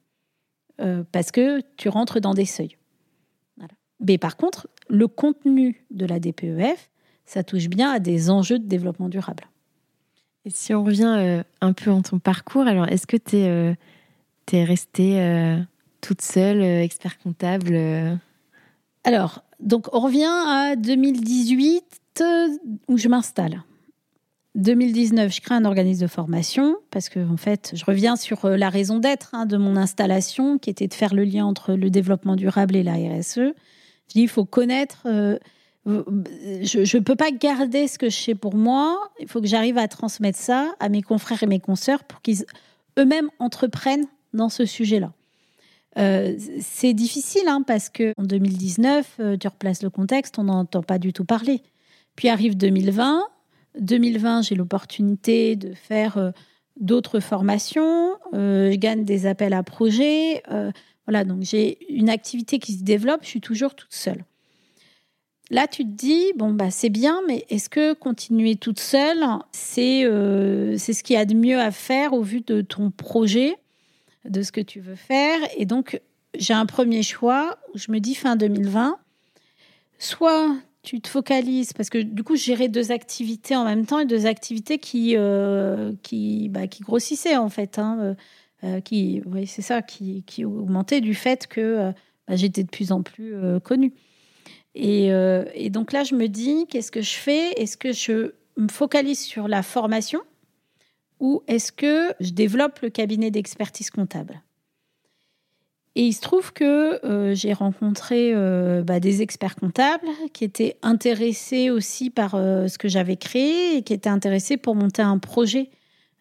euh, 0.80 1.04
parce 1.12 1.30
que 1.30 1.60
tu 1.76 1.88
rentres 1.88 2.20
dans 2.20 2.34
des 2.34 2.46
seuils. 2.46 2.76
Mais 4.00 4.18
par 4.18 4.36
contre, 4.36 4.68
le 4.88 5.06
contenu 5.06 5.84
de 5.90 6.06
la 6.06 6.18
DPEF, 6.18 6.90
ça 7.26 7.44
touche 7.44 7.68
bien 7.68 7.90
à 7.90 7.98
des 7.98 8.30
enjeux 8.30 8.58
de 8.58 8.66
développement 8.66 9.08
durable. 9.08 9.44
Et 10.44 10.50
si 10.50 10.74
on 10.74 10.82
revient 10.82 11.14
euh, 11.18 11.42
un 11.60 11.72
peu 11.72 11.90
en 11.90 12.02
ton 12.02 12.18
parcours, 12.18 12.66
alors 12.66 12.88
est-ce 12.88 13.06
que 13.06 13.16
tu 13.16 13.36
es, 13.36 13.48
euh, 13.48 13.74
restée 14.52 15.20
euh, 15.20 15.58
toute 16.00 16.22
seule, 16.22 16.62
expert 16.62 17.18
comptable 17.18 18.18
Alors, 19.04 19.44
donc 19.60 19.94
on 19.94 20.00
revient 20.00 20.24
à 20.24 20.76
2018 20.76 22.24
où 22.88 22.98
je 22.98 23.08
m'installe. 23.08 23.62
2019, 24.56 25.32
je 25.32 25.40
crée 25.40 25.54
un 25.54 25.64
organisme 25.64 26.02
de 26.02 26.06
formation 26.08 26.76
parce 26.90 27.08
que, 27.08 27.20
en 27.20 27.36
fait, 27.36 27.72
je 27.74 27.84
reviens 27.84 28.16
sur 28.16 28.48
la 28.48 28.68
raison 28.68 28.98
d'être 28.98 29.30
hein, 29.34 29.46
de 29.46 29.56
mon 29.56 29.76
installation 29.76 30.58
qui 30.58 30.70
était 30.70 30.88
de 30.88 30.94
faire 30.94 31.14
le 31.14 31.22
lien 31.22 31.46
entre 31.46 31.74
le 31.74 31.90
développement 31.90 32.34
durable 32.34 32.74
et 32.74 32.82
la 32.82 32.94
RSE. 32.94 33.54
Je 34.10 34.14
dis, 34.14 34.22
il 34.22 34.28
faut 34.28 34.44
connaître. 34.44 35.02
Euh, 35.06 35.38
je 35.86 36.96
ne 36.96 37.02
peux 37.02 37.14
pas 37.14 37.30
garder 37.30 37.86
ce 37.86 37.96
que 37.98 38.10
je 38.10 38.16
sais 38.16 38.34
pour 38.34 38.54
moi. 38.54 39.10
Il 39.20 39.28
faut 39.28 39.40
que 39.40 39.46
j'arrive 39.46 39.78
à 39.78 39.88
transmettre 39.88 40.38
ça 40.38 40.72
à 40.80 40.88
mes 40.88 41.02
confrères 41.02 41.42
et 41.42 41.46
mes 41.46 41.60
consoeurs 41.60 42.04
pour 42.04 42.20
qu'ils 42.20 42.44
eux-mêmes 42.98 43.30
entreprennent 43.38 44.06
dans 44.34 44.48
ce 44.48 44.64
sujet-là. 44.64 45.12
Euh, 45.98 46.36
c'est 46.60 46.92
difficile 46.92 47.48
hein, 47.48 47.62
parce 47.66 47.88
que 47.88 48.14
en 48.16 48.24
2019, 48.24 49.16
euh, 49.20 49.36
tu 49.36 49.48
replaces 49.48 49.82
le 49.82 49.90
contexte, 49.90 50.38
on 50.38 50.44
n'entend 50.44 50.82
pas 50.82 50.98
du 50.98 51.12
tout 51.12 51.24
parler. 51.24 51.62
Puis 52.16 52.28
arrive 52.28 52.56
2020. 52.56 53.22
2020, 53.78 54.42
j'ai 54.42 54.56
l'opportunité 54.56 55.56
de 55.56 55.72
faire 55.74 56.32
d'autres 56.80 57.20
formations. 57.20 58.16
je 58.32 58.74
gagne 58.74 59.04
des 59.04 59.26
appels 59.26 59.52
à 59.52 59.62
projets. 59.62 60.42
Voilà, 61.10 61.24
donc 61.24 61.42
j'ai 61.42 61.76
une 61.92 62.08
activité 62.08 62.60
qui 62.60 62.74
se 62.74 62.84
développe, 62.84 63.22
je 63.24 63.26
suis 63.26 63.40
toujours 63.40 63.74
toute 63.74 63.92
seule. 63.92 64.24
Là, 65.50 65.66
tu 65.66 65.82
te 65.82 65.90
dis, 65.90 66.26
bon, 66.36 66.52
bah, 66.52 66.70
c'est 66.70 66.88
bien, 66.88 67.20
mais 67.26 67.44
est-ce 67.50 67.68
que 67.68 67.94
continuer 67.94 68.54
toute 68.54 68.78
seule, 68.78 69.24
c'est 69.50 70.04
euh, 70.04 70.78
ce 70.78 71.02
qu'il 71.02 71.14
y 71.14 71.18
a 71.18 71.24
de 71.24 71.34
mieux 71.34 71.58
à 71.58 71.72
faire 71.72 72.12
au 72.12 72.22
vu 72.22 72.42
de 72.42 72.60
ton 72.60 72.92
projet, 72.92 73.56
de 74.24 74.40
ce 74.42 74.52
que 74.52 74.60
tu 74.60 74.78
veux 74.78 74.94
faire? 74.94 75.40
Et 75.56 75.66
donc, 75.66 76.00
j'ai 76.38 76.54
un 76.54 76.64
premier 76.64 77.02
choix 77.02 77.58
où 77.74 77.78
je 77.78 77.90
me 77.90 77.98
dis 77.98 78.14
fin 78.14 78.36
2020, 78.36 78.96
soit 79.98 80.54
tu 80.84 81.00
te 81.00 81.08
focalises, 81.08 81.72
parce 81.72 81.90
que 81.90 81.98
du 81.98 82.22
coup, 82.22 82.36
gérer 82.36 82.68
deux 82.68 82.92
activités 82.92 83.56
en 83.56 83.64
même 83.64 83.84
temps 83.84 83.98
et 83.98 84.06
deux 84.06 84.26
activités 84.26 84.78
qui, 84.78 85.16
euh, 85.16 85.92
qui, 86.04 86.48
bah, 86.50 86.68
qui 86.68 86.84
grossissaient 86.84 87.36
en 87.36 87.48
fait. 87.48 87.80
Hein. 87.80 88.14
Euh, 88.62 88.80
qui, 88.82 89.22
c'est 89.46 89.62
ça, 89.62 89.80
qui, 89.80 90.22
qui, 90.26 90.44
augmentait 90.44 91.00
du 91.00 91.14
fait 91.14 91.46
que 91.46 91.60
euh, 91.60 91.92
bah, 92.28 92.36
j'étais 92.36 92.62
de 92.62 92.68
plus 92.68 92.92
en 92.92 93.00
plus 93.02 93.34
euh, 93.34 93.58
connue. 93.58 93.94
Et, 94.74 95.08
et, 95.54 95.68
donc 95.68 95.92
là, 95.92 96.04
je 96.04 96.14
me 96.14 96.28
dis, 96.28 96.66
qu'est-ce 96.68 96.92
que 96.92 97.02
je 97.02 97.14
fais? 97.14 97.50
Est-ce 97.60 97.76
que 97.76 97.92
je 97.92 98.34
me 98.56 98.68
focalise 98.68 99.18
sur 99.18 99.48
la 99.48 99.64
formation 99.64 100.20
ou 101.18 101.42
est-ce 101.48 101.72
que 101.72 102.12
je 102.20 102.30
développe 102.30 102.78
le 102.78 102.88
cabinet 102.88 103.32
d'expertise 103.32 103.90
comptable? 103.90 104.40
Et 105.96 106.06
il 106.06 106.12
se 106.12 106.20
trouve 106.20 106.52
que 106.52 107.32
j'ai 107.34 107.52
rencontré 107.52 108.32
bah, 108.84 109.00
des 109.00 109.22
experts 109.22 109.56
comptables 109.56 110.06
qui 110.32 110.44
étaient 110.44 110.76
intéressés 110.82 111.70
aussi 111.70 112.08
par 112.08 112.30
ce 112.30 112.78
que 112.78 112.86
j'avais 112.86 113.16
créé 113.16 113.76
et 113.76 113.82
qui 113.82 113.92
étaient 113.92 114.08
intéressés 114.08 114.56
pour 114.56 114.76
monter 114.76 115.02
un 115.02 115.18
projet 115.18 115.68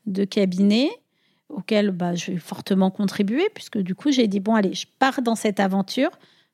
de 0.07 0.23
cabinet 0.23 0.89
auquel 1.49 1.91
bah, 1.91 2.15
je 2.15 2.31
vais 2.31 2.37
fortement 2.37 2.91
contribué, 2.91 3.43
puisque 3.53 3.79
du 3.79 3.95
coup, 3.95 4.11
j'ai 4.11 4.27
dit, 4.27 4.39
bon, 4.39 4.55
allez, 4.55 4.73
je 4.73 4.87
pars 4.99 5.21
dans 5.21 5.35
cette 5.35 5.59
aventure 5.59 6.11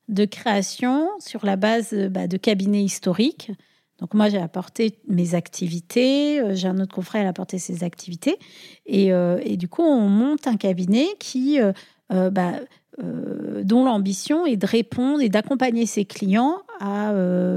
de 0.08 0.24
création 0.24 1.08
sur 1.18 1.44
la 1.44 1.56
base 1.56 1.94
bah, 2.10 2.26
de 2.26 2.36
cabinets 2.36 2.82
historiques. 2.82 3.52
Donc 3.98 4.12
moi, 4.12 4.28
j'ai 4.28 4.38
apporté 4.38 4.98
mes 5.08 5.34
activités, 5.34 6.40
euh, 6.40 6.54
j'ai 6.54 6.68
un 6.68 6.78
autre 6.78 6.94
confrère 6.94 7.22
qui 7.22 7.26
a 7.26 7.30
apporté 7.30 7.58
ses 7.58 7.82
activités, 7.82 8.38
et, 8.84 9.12
euh, 9.12 9.38
et, 9.42 9.56
du 9.56 9.68
coup, 9.68 9.82
on 9.82 10.08
monte 10.08 10.46
un 10.46 10.56
cabinet 10.56 11.06
qui, 11.18 11.58
euh, 11.60 12.30
bah, 12.30 12.60
dont 13.62 13.84
l'ambition 13.84 14.46
est 14.46 14.56
de 14.56 14.66
répondre 14.66 15.20
et 15.20 15.28
d'accompagner 15.28 15.84
ses 15.84 16.06
clients 16.06 16.62
à 16.80 17.12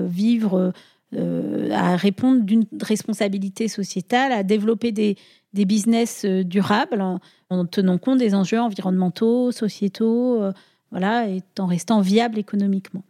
vivre, 0.06 0.74
à 1.16 1.96
répondre 1.96 2.44
d'une 2.44 2.66
responsabilité 2.82 3.68
sociétale, 3.68 4.32
à 4.32 4.44
développer 4.44 4.92
des, 4.92 5.16
des 5.54 5.66
business 5.66 6.26
euh, 6.26 6.44
durables 6.44 7.02
en 7.50 7.66
tenant 7.66 7.98
compte 7.98 8.20
des 8.20 8.36
enjeux 8.36 8.60
environnementaux, 8.60 9.52
sociétaux, 9.52 10.42
euh, 10.42 10.52
voilà, 10.92 11.28
et 11.28 11.42
en 11.58 11.66
restant 11.66 12.02
viable 12.02 12.38
économiquement. 12.38 13.04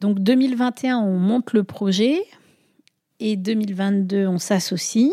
Donc 0.00 0.18
2021, 0.20 0.98
on 0.98 1.18
monte 1.18 1.52
le 1.52 1.64
projet 1.64 2.22
et 3.20 3.36
2022, 3.36 4.26
on 4.26 4.38
s'associe. 4.38 5.12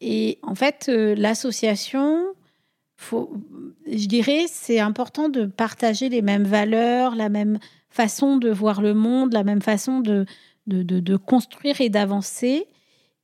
Et 0.00 0.38
en 0.42 0.54
fait, 0.54 0.86
euh, 0.88 1.14
l'association, 1.14 2.24
je 3.10 4.06
dirais, 4.06 4.46
c'est 4.48 4.80
important 4.80 5.28
de 5.28 5.44
partager 5.44 6.08
les 6.08 6.22
mêmes 6.22 6.44
valeurs, 6.44 7.14
la 7.14 7.28
même 7.28 7.58
façon 7.90 8.36
de 8.36 8.50
voir 8.50 8.80
le 8.80 8.94
monde, 8.94 9.32
la 9.32 9.44
même 9.44 9.62
façon 9.62 10.00
de, 10.00 10.24
de 10.66 11.16
construire 11.16 11.80
et 11.80 11.88
d'avancer. 11.88 12.66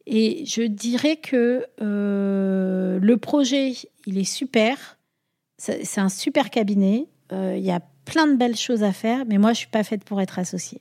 Et 0.06 0.44
je 0.46 0.62
dirais 0.62 1.16
que 1.16 1.64
euh, 1.80 2.98
le 3.00 3.16
projet, 3.16 3.72
il 4.06 4.18
est 4.18 4.24
super. 4.24 4.98
C'est 5.58 6.00
un 6.00 6.08
super 6.08 6.50
cabinet. 6.50 7.06
Euh, 7.32 7.54
il 7.56 7.64
y 7.64 7.70
a 7.70 7.80
plein 8.04 8.26
de 8.26 8.34
belles 8.34 8.56
choses 8.56 8.82
à 8.82 8.92
faire, 8.92 9.24
mais 9.26 9.38
moi, 9.38 9.52
je 9.52 9.58
suis 9.58 9.68
pas 9.68 9.84
faite 9.84 10.04
pour 10.04 10.20
être 10.20 10.38
associée. 10.38 10.80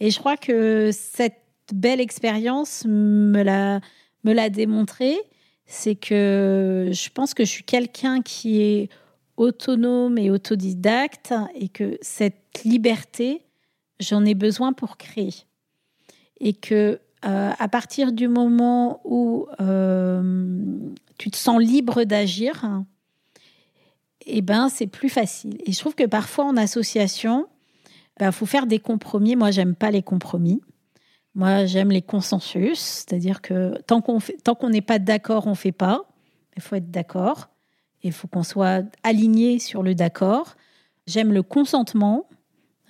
Et 0.00 0.10
je 0.10 0.18
crois 0.18 0.36
que 0.36 0.90
cette 0.92 1.40
belle 1.72 2.00
expérience 2.00 2.84
me 2.84 3.42
l'a 3.42 3.80
me 4.24 4.32
l'a 4.32 4.50
démontré. 4.50 5.16
C'est 5.66 5.94
que 5.94 6.90
je 6.92 7.08
pense 7.10 7.34
que 7.34 7.44
je 7.44 7.50
suis 7.50 7.64
quelqu'un 7.64 8.22
qui 8.22 8.60
est 8.60 8.88
autonome 9.36 10.18
et 10.18 10.30
autodidacte 10.30 11.32
et 11.54 11.68
que 11.68 11.96
cette 12.02 12.62
liberté, 12.64 13.42
j'en 14.00 14.24
ai 14.24 14.34
besoin 14.34 14.72
pour 14.72 14.96
créer. 14.96 15.32
Et 16.42 16.52
que 16.52 17.00
euh, 17.24 17.50
à 17.56 17.68
partir 17.68 18.12
du 18.12 18.26
moment 18.26 19.00
où 19.04 19.46
euh, 19.60 20.58
tu 21.18 21.30
te 21.30 21.36
sens 21.36 21.62
libre 21.62 22.02
d'agir, 22.02 22.82
eh 24.26 24.42
ben 24.42 24.68
c'est 24.68 24.88
plus 24.88 25.08
facile. 25.08 25.58
Et 25.64 25.72
je 25.72 25.78
trouve 25.78 25.94
que 25.94 26.06
parfois 26.06 26.44
en 26.44 26.56
association, 26.56 27.46
il 27.86 28.26
bah, 28.26 28.32
faut 28.32 28.46
faire 28.46 28.66
des 28.66 28.80
compromis. 28.80 29.36
Moi, 29.36 29.52
j'aime 29.52 29.76
pas 29.76 29.92
les 29.92 30.02
compromis. 30.02 30.60
Moi, 31.34 31.64
j'aime 31.64 31.90
les 31.90 32.02
consensus, 32.02 32.78
c'est-à-dire 32.78 33.40
que 33.40 33.80
tant 33.86 34.02
qu'on 34.02 34.18
qu'on 34.58 34.68
n'est 34.68 34.82
pas 34.82 34.98
d'accord, 34.98 35.46
on 35.46 35.54
fait 35.54 35.72
pas. 35.72 36.04
Il 36.56 36.62
faut 36.62 36.74
être 36.74 36.90
d'accord. 36.90 37.48
Il 38.02 38.12
faut 38.12 38.26
qu'on 38.26 38.42
soit 38.42 38.84
aligné 39.04 39.60
sur 39.60 39.82
le 39.82 39.94
d'accord. 39.94 40.56
J'aime 41.06 41.32
le 41.32 41.42
consentement, 41.42 42.28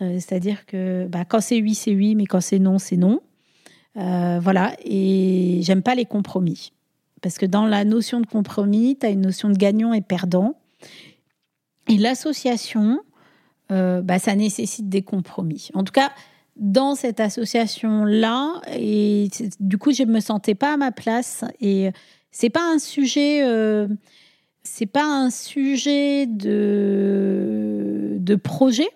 euh, 0.00 0.14
c'est-à-dire 0.14 0.66
que 0.66 1.07
bah, 1.07 1.24
quand 1.24 1.40
c'est 1.40 1.61
oui, 1.61 1.74
c'est 1.74 1.94
oui, 1.94 2.14
mais 2.14 2.26
quand 2.26 2.40
c'est 2.40 2.59
non, 2.59 2.78
c'est 2.78 2.96
non. 2.96 3.20
Euh, 3.97 4.40
voilà, 4.40 4.74
et 4.84 5.61
j'aime 5.62 5.82
pas 5.82 5.95
les 5.95 6.05
compromis. 6.05 6.72
Parce 7.20 7.38
que 7.38 7.47
dans 7.47 7.66
la 7.66 7.84
notion 7.84 8.20
de 8.20 8.26
compromis, 8.26 8.97
tu 8.99 9.07
as 9.07 9.11
une 9.11 9.20
notion 9.20 9.49
de 9.49 9.57
gagnant 9.57 9.93
et 9.93 10.01
perdant. 10.01 10.57
Et 11.88 11.99
l'association, 11.99 13.01
euh, 13.70 14.03
bah, 14.03 14.18
ça 14.18 14.34
nécessite 14.34 14.88
des 14.88 15.03
compromis. 15.03 15.68
En 15.74 15.84
tout 15.84 15.93
cas, 15.93 16.11
dans 16.57 16.95
cette 16.95 17.20
association-là, 17.20 18.61
et 18.74 19.28
du 19.61 19.78
coup, 19.78 19.93
je 19.93 20.03
ne 20.03 20.12
me 20.12 20.20
sentais 20.20 20.55
pas 20.55 20.74
à 20.74 20.76
ma 20.76 20.90
place. 20.90 21.45
Et 21.61 21.90
c'est 22.30 22.51
pas 22.51 22.72
un 22.72 22.78
sujet, 22.78 23.45
euh, 23.45 23.86
c'est 24.62 24.86
pas 24.86 25.05
un 25.05 25.30
sujet 25.30 26.26
de, 26.26 28.16
de 28.18 28.34
projet, 28.36 28.88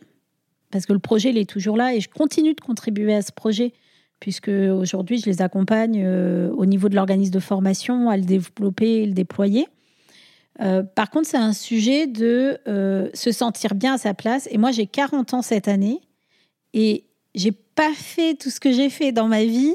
parce 0.70 0.86
que 0.86 0.92
le 0.92 0.98
projet, 0.98 1.30
il 1.30 1.38
est 1.38 1.48
toujours 1.48 1.76
là 1.76 1.94
et 1.94 2.00
je 2.00 2.08
continue 2.08 2.54
de 2.54 2.60
contribuer 2.60 3.14
à 3.14 3.22
ce 3.22 3.32
projet 3.32 3.72
puisque 4.20 4.48
aujourd'hui, 4.48 5.18
je 5.18 5.26
les 5.26 5.42
accompagne 5.42 6.02
euh, 6.04 6.50
au 6.50 6.66
niveau 6.66 6.88
de 6.88 6.94
l'organisme 6.94 7.32
de 7.32 7.40
formation 7.40 8.08
à 8.10 8.16
le 8.16 8.24
développer 8.24 9.02
et 9.02 9.06
le 9.06 9.12
déployer. 9.12 9.66
Euh, 10.60 10.82
par 10.82 11.10
contre, 11.10 11.28
c'est 11.28 11.36
un 11.36 11.52
sujet 11.52 12.06
de 12.06 12.58
euh, 12.66 13.10
se 13.14 13.32
sentir 13.32 13.74
bien 13.74 13.94
à 13.94 13.98
sa 13.98 14.14
place. 14.14 14.48
Et 14.50 14.58
moi, 14.58 14.70
j'ai 14.70 14.86
40 14.86 15.34
ans 15.34 15.42
cette 15.42 15.68
année 15.68 16.00
et 16.72 17.04
j'ai 17.34 17.52
pas 17.52 17.92
fait 17.94 18.34
tout 18.34 18.50
ce 18.50 18.60
que 18.60 18.72
j'ai 18.72 18.88
fait 18.88 19.12
dans 19.12 19.28
ma 19.28 19.44
vie 19.44 19.74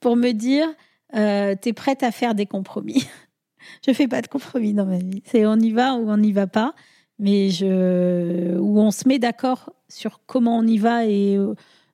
pour 0.00 0.16
me 0.16 0.32
dire 0.32 0.68
euh, 1.14 1.54
tu 1.60 1.70
es 1.70 1.72
prête 1.72 2.02
à 2.02 2.12
faire 2.12 2.34
des 2.34 2.46
compromis. 2.46 3.06
je 3.86 3.92
fais 3.92 4.08
pas 4.08 4.22
de 4.22 4.28
compromis 4.28 4.74
dans 4.74 4.86
ma 4.86 4.98
vie. 4.98 5.22
C'est 5.26 5.44
on 5.46 5.56
y 5.56 5.72
va 5.72 5.94
ou 5.94 6.10
on 6.10 6.16
n'y 6.16 6.32
va 6.32 6.46
pas, 6.46 6.74
mais 7.18 7.50
je 7.50 8.56
où 8.58 8.80
on 8.80 8.90
se 8.90 9.08
met 9.08 9.18
d'accord 9.18 9.72
sur 9.88 10.20
comment 10.26 10.56
on 10.56 10.66
y 10.66 10.78
va 10.78 11.06
et 11.06 11.38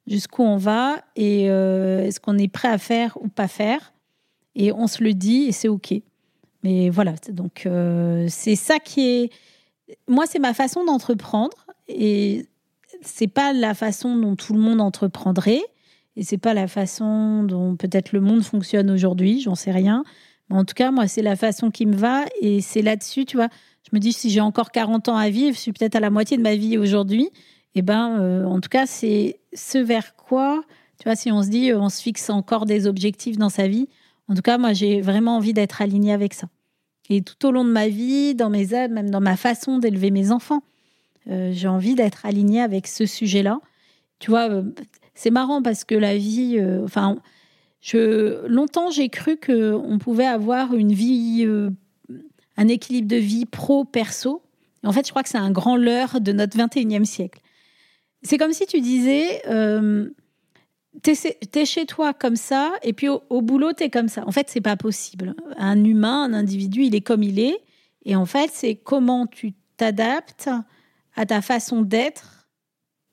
jusqu'où 0.09 0.43
on 0.43 0.57
va 0.57 0.97
et 1.15 1.45
est-ce 1.45 2.19
qu'on 2.19 2.39
est 2.39 2.49
prêt 2.49 2.69
à 2.69 2.79
faire 2.79 3.17
ou 3.21 3.29
pas 3.29 3.49
faire. 3.49 3.93
Et 4.55 4.73
on 4.73 4.89
se 4.89 5.05
le 5.05 5.15
dit 5.15 5.45
et 5.45 5.53
c'est 5.53 5.69
OK. 5.69 5.95
Mais 6.65 6.91
voilà, 6.91 7.15
donc 7.31 7.65
euh, 7.67 8.27
c'est 8.29 8.57
ça 8.57 8.79
qui 8.79 9.07
est. 9.07 9.31
Moi, 10.09 10.27
c'est 10.27 10.41
ma 10.41 10.55
façon 10.55 10.85
d'entreprendre 10.85 11.57
et 11.89 12.47
c'est 13.01 13.29
pas 13.29 13.53
la 13.53 13.75
façon 13.75 14.17
dont 14.17 14.37
tout 14.37 14.53
le 14.53 14.59
monde 14.59 14.81
entreprendrait 14.81 15.63
et 16.17 16.25
c'est 16.25 16.39
pas 16.39 16.53
la 16.53 16.67
façon 16.67 17.45
dont 17.45 17.77
peut-être 17.77 18.13
le 18.13 18.21
monde 18.21 18.43
fonctionne 18.43 18.91
aujourd'hui, 18.91 19.41
j'en 19.41 19.55
sais 19.55 19.71
rien. 19.71 20.05
Mais 20.51 20.57
en 20.57 20.65
tout 20.65 20.75
cas, 20.75 20.91
moi, 20.91 21.07
c'est 21.07 21.23
la 21.23 21.37
façon 21.37 21.71
qui 21.71 21.87
me 21.87 21.97
va 21.97 22.25
et 22.41 22.61
c'est 22.61 22.83
là-dessus, 22.83 23.25
tu 23.25 23.37
vois. 23.37 23.49
Je 23.85 23.91
me 23.93 24.01
dis, 24.01 24.13
si 24.13 24.29
j'ai 24.29 24.41
encore 24.41 24.73
40 24.73 25.09
ans 25.09 25.17
à 25.17 25.31
vivre, 25.31 25.55
je 25.55 25.61
suis 25.61 25.73
peut-être 25.73 25.95
à 25.95 26.01
la 26.01 26.11
moitié 26.11 26.37
de 26.37 26.43
ma 26.43 26.57
vie 26.57 26.77
aujourd'hui. 26.77 27.31
Eh 27.75 27.83
ben, 27.83 28.19
euh, 28.21 28.45
en 28.45 28.61
tout 28.61 28.69
cas, 28.69 28.87
c'est 28.87 29.41
ce 29.53 29.79
vers 29.79 30.17
quoi, 30.17 30.63
tu 30.99 31.05
vois, 31.05 31.17
si 31.17 31.31
on 31.31 31.43
se 31.43 31.49
dit, 31.49 31.73
on 31.75 31.89
se 31.89 32.03
fixe 32.03 32.29
encore 32.31 32.67
des 32.67 32.87
objectifs 32.87 33.39
dans 33.39 33.51
sa 33.51 33.69
vie, 33.69 33.89
en 34.29 34.35
tout 34.35 34.43
cas, 34.43 34.59
moi, 34.59 34.73
j'ai 34.73 35.01
vraiment 35.01 35.37
envie 35.37 35.53
d'être 35.53 35.81
alignée 35.81 36.13
avec 36.13 36.35
ça. 36.35 36.49
Et 37.11 37.23
tout 37.23 37.47
au 37.47 37.51
long 37.51 37.65
de 37.65 37.71
ma 37.71 37.89
vie, 37.89 38.35
dans 38.35 38.51
mes 38.51 38.75
aides, 38.75 38.93
même 38.93 39.11
dans 39.11 39.21
ma 39.21 39.37
façon 39.37 39.79
d'élever 39.79 40.11
mes 40.11 40.31
enfants, 40.31 40.63
euh, 41.31 41.51
j'ai 41.53 41.69
envie 41.69 41.95
d'être 41.95 42.27
alignée 42.27 42.61
avec 42.61 42.87
ce 42.87 43.07
sujet-là. 43.07 43.61
Tu 44.19 44.31
vois, 44.31 44.51
euh, 44.51 44.63
c'est 45.15 45.31
marrant 45.31 45.63
parce 45.63 45.85
que 45.85 45.95
la 45.95 46.17
vie, 46.17 46.57
euh, 46.59 46.85
enfin, 46.85 47.17
je, 47.81 48.47
longtemps 48.47 48.91
j'ai 48.91 49.09
cru 49.09 49.39
qu'on 49.39 49.99
pouvait 49.99 50.27
avoir 50.27 50.75
une 50.75 50.93
vie, 50.93 51.47
un 52.57 52.69
équilibre 52.69 53.09
de 53.09 53.17
vie 53.17 53.47
pro-perso. 53.47 54.43
En 54.85 54.93
fait, 54.93 55.07
je 55.07 55.11
crois 55.11 55.23
que 55.23 55.29
c'est 55.29 55.39
un 55.39 55.51
grand 55.51 55.77
leurre 55.77 56.21
de 56.21 56.33
notre 56.33 56.57
21e 56.57 57.05
siècle. 57.05 57.41
C'est 58.23 58.39
comme 58.39 58.53
si 58.53 58.67
tu 58.67 58.81
disais, 58.81 59.43
t'es 61.03 61.15
es 61.55 61.65
chez 61.65 61.87
toi 61.87 62.13
comme 62.13 62.37
ça, 62.37 62.73
et 62.83 62.93
puis 62.93 63.09
au, 63.09 63.43
boulot, 63.43 63.73
t'es 63.73 63.91
comme 63.91 64.09
ça. 64.09 64.27
En 64.27 64.33
fait, 64.33 64.49
c'est 64.49 64.61
pas 64.61 64.77
possible. 64.77 65.35
Un 65.57 65.85
humain, 65.85 66.25
un 66.25 66.35
individu, 66.35 66.83
il 66.83 66.95
est 66.95 67.01
comme 67.01 67.23
il 67.23 67.39
est. 67.39 67.59
Et 68.05 68.17
en 68.17 68.27
fait, 68.27 68.51
c'est 68.53 68.75
comment 68.75 69.27
tu 69.27 69.55
t'adaptes 69.77 70.51
à 71.15 71.27
ta 71.27 71.43
façon 71.43 71.83
d'être, 71.83 72.49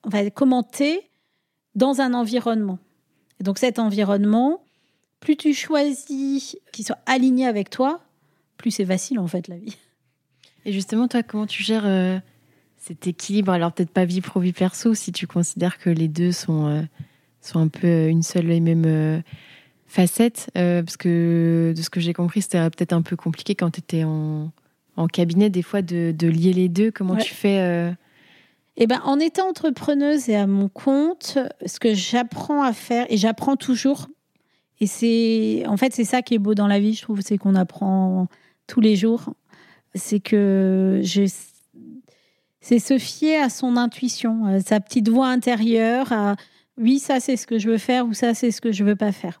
enfin, 0.04 0.28
comment 0.30 0.62
t'es 0.62 1.08
dans 1.74 2.00
un 2.00 2.14
environnement. 2.14 2.78
Et 3.40 3.44
donc, 3.44 3.58
cet 3.58 3.78
environnement, 3.78 4.62
plus 5.20 5.36
tu 5.36 5.52
choisis 5.54 6.56
qu'il 6.72 6.84
soit 6.86 6.98
aligné 7.06 7.46
avec 7.46 7.70
toi, 7.70 8.00
plus 8.56 8.70
c'est 8.70 8.86
facile, 8.86 9.18
en 9.18 9.26
fait, 9.26 9.48
la 9.48 9.58
vie. 9.58 9.76
Et 10.64 10.72
justement, 10.72 11.08
toi, 11.08 11.22
comment 11.22 11.46
tu 11.46 11.62
gères 11.62 11.86
euh, 11.86 12.18
cet 12.86 13.06
équilibre 13.06 13.52
Alors, 13.52 13.72
peut-être 13.72 13.90
pas 13.90 14.04
vie 14.04 14.20
pro, 14.20 14.40
vie 14.40 14.52
perso, 14.52 14.94
si 14.94 15.12
tu 15.12 15.26
considères 15.26 15.78
que 15.78 15.90
les 15.90 16.08
deux 16.08 16.32
sont. 16.32 16.66
Euh, 16.66 16.82
sont 17.46 17.60
un 17.60 17.68
peu 17.68 17.86
euh, 17.86 18.08
une 18.08 18.22
seule 18.22 18.50
et 18.50 18.60
même 18.60 18.84
euh, 18.86 19.20
facette. 19.86 20.50
Euh, 20.56 20.82
parce 20.82 20.96
que 20.96 21.72
de 21.76 21.82
ce 21.82 21.90
que 21.90 22.00
j'ai 22.00 22.12
compris, 22.12 22.42
c'était 22.42 22.58
peut-être 22.70 22.92
un 22.92 23.02
peu 23.02 23.16
compliqué 23.16 23.54
quand 23.54 23.70
tu 23.70 23.80
étais 23.80 24.04
en, 24.04 24.50
en, 24.96 25.06
cabinet, 25.06 25.50
des 25.50 25.62
fois, 25.62 25.82
de, 25.82 26.12
de 26.16 26.28
lier 26.28 26.52
les 26.52 26.68
deux. 26.68 26.90
Comment 26.90 27.16
tu 27.16 27.34
fais 27.34 27.94
eh 28.78 28.86
ben, 28.86 29.00
en 29.04 29.18
étant 29.18 29.48
entrepreneuse 29.48 30.28
et 30.28 30.36
à 30.36 30.46
mon 30.46 30.68
compte, 30.68 31.38
ce 31.64 31.80
que 31.80 31.94
j'apprends 31.94 32.62
à 32.62 32.74
faire, 32.74 33.06
et 33.08 33.16
j'apprends 33.16 33.56
toujours, 33.56 34.08
et 34.80 34.86
c'est 34.86 35.64
en 35.66 35.78
fait 35.78 35.94
c'est 35.94 36.04
ça 36.04 36.20
qui 36.20 36.34
est 36.34 36.38
beau 36.38 36.54
dans 36.54 36.66
la 36.66 36.78
vie, 36.78 36.92
je 36.92 37.00
trouve, 37.00 37.22
c'est 37.22 37.38
qu'on 37.38 37.54
apprend 37.54 38.28
tous 38.66 38.82
les 38.82 38.94
jours. 38.94 39.32
C'est 39.94 40.20
que 40.20 41.00
je, 41.02 41.24
c'est 42.66 42.80
se 42.80 42.98
fier 42.98 43.36
à 43.36 43.48
son 43.48 43.76
intuition, 43.76 44.44
à 44.44 44.60
sa 44.60 44.80
petite 44.80 45.08
voix 45.08 45.28
intérieure, 45.28 46.12
à, 46.12 46.34
oui, 46.76 46.98
ça 46.98 47.20
c'est 47.20 47.36
ce 47.36 47.46
que 47.46 47.60
je 47.60 47.70
veux 47.70 47.78
faire 47.78 48.06
ou 48.06 48.12
ça 48.12 48.34
c'est 48.34 48.50
ce 48.50 48.60
que 48.60 48.72
je 48.72 48.82
veux 48.82 48.96
pas 48.96 49.12
faire. 49.12 49.40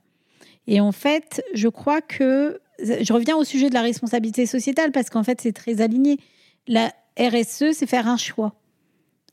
Et 0.68 0.80
en 0.80 0.92
fait, 0.92 1.42
je 1.52 1.66
crois 1.66 2.00
que 2.00 2.60
je 2.78 3.12
reviens 3.12 3.36
au 3.36 3.42
sujet 3.42 3.68
de 3.68 3.74
la 3.74 3.82
responsabilité 3.82 4.46
sociétale 4.46 4.92
parce 4.92 5.10
qu'en 5.10 5.24
fait 5.24 5.40
c'est 5.40 5.52
très 5.52 5.80
aligné. 5.80 6.18
La 6.68 6.92
RSE, 7.18 7.72
c'est 7.72 7.86
faire 7.86 8.06
un 8.06 8.16
choix. 8.16 8.54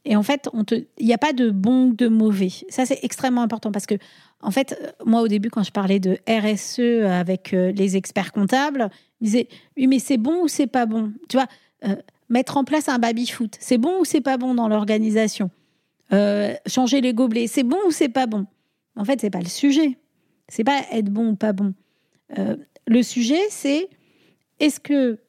Et 0.06 0.16
en 0.16 0.24
fait, 0.24 0.50
il 0.98 1.06
n'y 1.06 1.14
a 1.14 1.20
pas 1.20 1.34
de 1.34 1.52
bon 1.52 1.90
ou 1.90 1.94
de 1.94 2.08
mauvais. 2.08 2.50
Ça, 2.70 2.86
c'est 2.86 3.00
extrêmement 3.04 3.42
important 3.42 3.72
parce 3.72 3.86
que, 3.86 3.96
en 4.42 4.52
fait, 4.52 4.94
moi, 5.06 5.22
au 5.22 5.30
début, 5.30 5.50
quand 5.50 5.64
je 5.64 5.72
parlais 5.72 6.02
de 6.02 6.18
RSE 6.28 7.06
avec 7.10 7.54
euh, 7.54 7.72
les 7.72 7.96
experts 7.96 8.34
comptables, 8.34 8.90
ils 9.22 9.26
disaient 9.26 9.48
Oui, 9.78 9.88
mais 9.88 10.00
c'est 10.00 10.18
bon 10.18 10.44
ou 10.44 10.48
c'est 10.50 10.68
pas 10.68 10.86
bon? 10.86 11.14
Tu 11.30 11.38
vois, 11.38 11.48
euh, 11.86 11.96
mettre 12.34 12.58
en 12.58 12.64
place 12.64 12.90
un 12.90 13.00
baby-foot, 13.00 13.56
c'est 13.60 13.78
bon 13.78 14.02
ou 14.02 14.06
c'est 14.06 14.22
pas 14.22 14.38
bon 14.38 14.56
dans 14.56 14.68
l'organisation? 14.68 15.52
Euh, 16.12 16.54
changer 16.68 17.00
les 17.00 17.14
gobelets, 17.14 17.48
c'est 17.48 17.64
bon 17.64 17.78
ou 17.88 17.92
c'est 17.92 18.10
pas 18.10 18.26
bon? 18.26 18.46
En 18.96 19.06
fait, 19.06 19.22
c'est 19.22 19.30
pas 19.30 19.40
le 19.40 19.48
sujet. 19.48 19.98
C'est 20.50 20.64
pas 20.64 20.82
être 20.92 21.10
bon 21.10 21.30
ou 21.30 21.36
pas 21.36 21.54
bon. 21.54 21.74
Euh, 22.38 22.58
le 22.88 23.04
sujet, 23.04 23.40
c'est 23.50 23.88
est-ce 24.60 24.80
que 24.80 25.20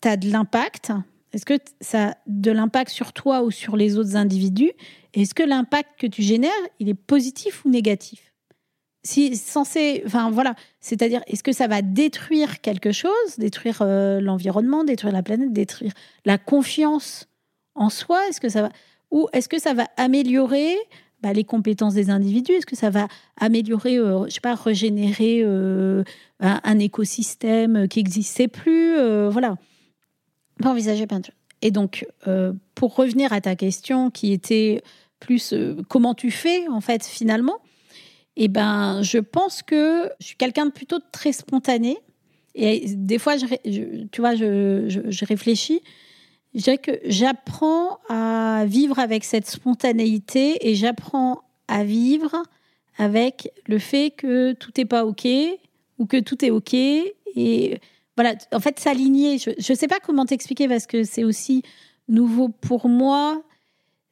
tu 0.00 0.08
as 0.08 0.16
de 0.16 0.30
l'impact? 0.30 0.92
Est-ce 1.32 1.44
que 1.44 1.58
ça 1.80 2.08
a 2.08 2.14
de 2.26 2.50
l'impact 2.50 2.90
sur 2.90 3.12
toi 3.12 3.42
ou 3.42 3.50
sur 3.50 3.76
les 3.76 3.96
autres 3.96 4.16
individus? 4.16 4.72
Est-ce 5.14 5.34
que 5.34 5.42
l'impact 5.42 5.98
que 5.98 6.06
tu 6.06 6.22
génères, 6.22 6.50
il 6.80 6.88
est 6.88 6.94
positif 6.94 7.64
ou 7.64 7.70
négatif? 7.70 8.32
Censé, 9.34 10.02
enfin 10.06 10.30
voilà, 10.30 10.54
c'est-à-dire 10.80 11.22
est-ce 11.26 11.42
que 11.42 11.52
ça 11.52 11.66
va 11.66 11.82
détruire 11.82 12.60
quelque 12.60 12.92
chose, 12.92 13.38
détruire 13.38 13.78
euh, 13.82 14.20
l'environnement, 14.20 14.84
détruire 14.84 15.12
la 15.12 15.22
planète, 15.22 15.52
détruire 15.52 15.92
la 16.24 16.38
confiance 16.38 17.28
en 17.74 17.90
soi? 17.90 18.20
Est-ce 18.28 18.40
que 18.40 18.48
ça 18.48 18.62
va 18.62 18.70
ou 19.10 19.28
est-ce 19.32 19.48
que 19.48 19.58
ça 19.58 19.74
va 19.74 19.86
améliorer 19.96 20.76
bah, 21.22 21.32
les 21.32 21.44
compétences 21.44 21.94
des 21.94 22.10
individus? 22.10 22.52
Est-ce 22.52 22.66
que 22.66 22.76
ça 22.76 22.90
va 22.90 23.08
améliorer, 23.36 23.96
euh, 23.96 24.26
je 24.26 24.34
sais 24.34 24.40
pas, 24.40 24.54
régénérer 24.54 25.40
euh, 25.42 26.04
un, 26.40 26.78
écosystème 26.78 27.88
qui 27.88 28.00
n'existait 28.00 28.48
plus 28.48 28.96
euh, 28.96 29.28
Voilà. 29.30 29.56
Peut 30.60 30.68
envisager 30.68 31.06
plein 31.06 31.20
de 31.20 31.26
choses. 31.26 31.34
Et 31.60 31.72
donc, 31.72 32.06
pour 32.76 32.94
revenir 32.94 33.32
à 33.32 33.40
ta 33.40 33.56
question 33.56 34.10
qui 34.10 34.32
était 34.32 34.80
plus 35.18 35.52
comment 35.88 36.14
tu 36.14 36.30
fais, 36.30 36.68
en 36.68 36.80
fait, 36.80 37.04
finalement, 37.04 37.58
eh 38.44 38.48
ben, 38.48 39.02
je 39.02 39.18
pense 39.18 39.62
que 39.62 40.10
je 40.20 40.26
suis 40.26 40.36
quelqu'un 40.36 40.66
de 40.66 40.70
plutôt 40.70 40.98
très 41.12 41.32
spontané. 41.32 41.98
Et 42.54 42.94
des 42.94 43.18
fois, 43.18 43.36
je, 43.36 43.46
tu 44.06 44.20
vois, 44.20 44.34
je, 44.34 44.86
je 44.88 45.24
réfléchis 45.24 45.80
je 46.54 46.62
dirais 46.62 46.78
que 46.78 46.92
j'apprends 47.04 47.98
à 48.08 48.64
vivre 48.66 48.98
avec 48.98 49.24
cette 49.24 49.46
spontanéité 49.46 50.68
et 50.68 50.74
j'apprends 50.74 51.42
à 51.68 51.84
vivre 51.84 52.42
avec 52.96 53.52
le 53.66 53.78
fait 53.78 54.10
que 54.10 54.52
tout 54.52 54.72
n'est 54.76 54.84
pas 54.84 55.04
OK 55.04 55.26
ou 55.98 56.06
que 56.06 56.18
tout 56.18 56.44
est 56.44 56.50
OK. 56.50 56.74
Et 56.74 57.80
voilà, 58.16 58.34
en 58.52 58.60
fait, 58.60 58.80
s'aligner. 58.80 59.38
Je 59.38 59.50
ne 59.50 59.76
sais 59.76 59.88
pas 59.88 60.00
comment 60.00 60.24
t'expliquer 60.24 60.68
parce 60.68 60.86
que 60.86 61.04
c'est 61.04 61.24
aussi 61.24 61.62
nouveau 62.08 62.48
pour 62.48 62.88
moi. 62.88 63.42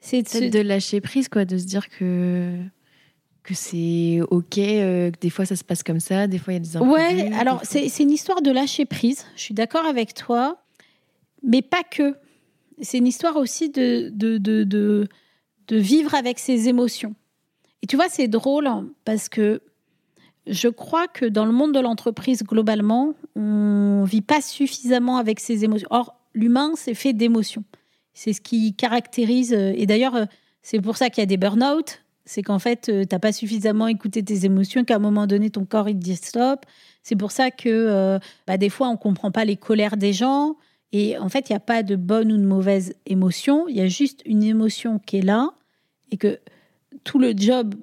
C'est 0.00 0.22
de, 0.50 0.60
lâcher 0.60 1.00
prise, 1.00 1.28
quoi, 1.28 1.44
de 1.44 1.58
se 1.58 1.64
dire 1.64 1.88
que 1.88 2.52
que 3.46 3.54
c'est 3.54 4.20
ok, 4.30 4.58
euh, 4.58 5.10
que 5.10 5.20
des 5.20 5.30
fois 5.30 5.46
ça 5.46 5.56
se 5.56 5.64
passe 5.64 5.82
comme 5.82 6.00
ça, 6.00 6.26
des 6.26 6.38
fois 6.38 6.52
il 6.52 6.56
y 6.56 6.58
a 6.58 6.60
des 6.60 6.76
imprévus. 6.76 7.22
Ouais, 7.22 7.32
alors 7.34 7.60
c'est 7.64 7.88
une 8.00 8.10
histoire 8.10 8.42
de 8.42 8.50
lâcher 8.50 8.84
prise. 8.84 9.24
Je 9.36 9.42
suis 9.42 9.54
d'accord 9.54 9.86
avec 9.86 10.12
toi, 10.12 10.58
mais 11.42 11.62
pas 11.62 11.82
que 11.82 12.16
c'est 12.82 12.98
une 12.98 13.06
histoire 13.06 13.36
aussi 13.36 13.70
de, 13.70 14.10
de, 14.12 14.36
de, 14.38 14.64
de, 14.64 15.76
vivre 15.76 16.14
avec 16.14 16.38
ses 16.38 16.68
émotions. 16.68 17.14
Et 17.82 17.86
tu 17.86 17.96
vois, 17.96 18.08
c'est 18.08 18.28
drôle 18.28 18.68
parce 19.04 19.28
que 19.28 19.62
je 20.46 20.68
crois 20.68 21.06
que 21.06 21.24
dans 21.24 21.46
le 21.46 21.52
monde 21.52 21.72
de 21.72 21.80
l'entreprise, 21.80 22.42
globalement, 22.42 23.14
on 23.36 24.04
vit 24.04 24.20
pas 24.20 24.40
suffisamment 24.40 25.16
avec 25.16 25.40
ses 25.40 25.64
émotions. 25.64 25.88
Or, 25.90 26.16
l'humain, 26.34 26.72
c'est 26.76 26.94
fait 26.94 27.12
d'émotions. 27.12 27.64
C'est 28.12 28.32
ce 28.32 28.40
qui 28.40 28.74
caractérise. 28.74 29.52
Et 29.52 29.86
d'ailleurs, 29.86 30.26
c'est 30.62 30.80
pour 30.80 30.96
ça 30.96 31.10
qu'il 31.10 31.22
y 31.22 31.22
a 31.22 31.26
des 31.26 31.36
burn-out. 31.36 32.02
C'est 32.26 32.42
qu'en 32.42 32.58
fait, 32.58 32.90
tu 32.92 33.06
n'as 33.10 33.18
pas 33.18 33.32
suffisamment 33.32 33.86
écouté 33.86 34.22
tes 34.22 34.44
émotions, 34.44 34.84
qu'à 34.84 34.96
un 34.96 34.98
moment 34.98 35.26
donné, 35.26 35.48
ton 35.50 35.64
corps, 35.64 35.88
il 35.88 35.94
te 35.94 36.04
dit 36.04 36.16
stop. 36.16 36.66
C'est 37.02 37.16
pour 37.16 37.30
ça 37.30 37.50
que 37.50 37.68
euh, 37.68 38.18
bah, 38.46 38.58
des 38.58 38.68
fois, 38.68 38.88
on 38.88 38.96
comprend 38.96 39.30
pas 39.30 39.44
les 39.44 39.56
colères 39.56 39.96
des 39.96 40.12
gens. 40.12 40.56
Et 40.92 41.16
en 41.18 41.28
fait, 41.28 41.48
il 41.48 41.52
n'y 41.52 41.56
a 41.56 41.60
pas 41.60 41.82
de 41.82 41.96
bonne 41.96 42.32
ou 42.32 42.36
de 42.36 42.44
mauvaise 42.44 42.94
émotion, 43.06 43.68
il 43.68 43.76
y 43.76 43.80
a 43.80 43.88
juste 43.88 44.22
une 44.24 44.42
émotion 44.42 44.98
qui 44.98 45.18
est 45.18 45.22
là 45.22 45.50
et 46.10 46.16
que 46.16 46.38
tout 47.04 47.18
le 47.18 47.32
job 47.36 47.74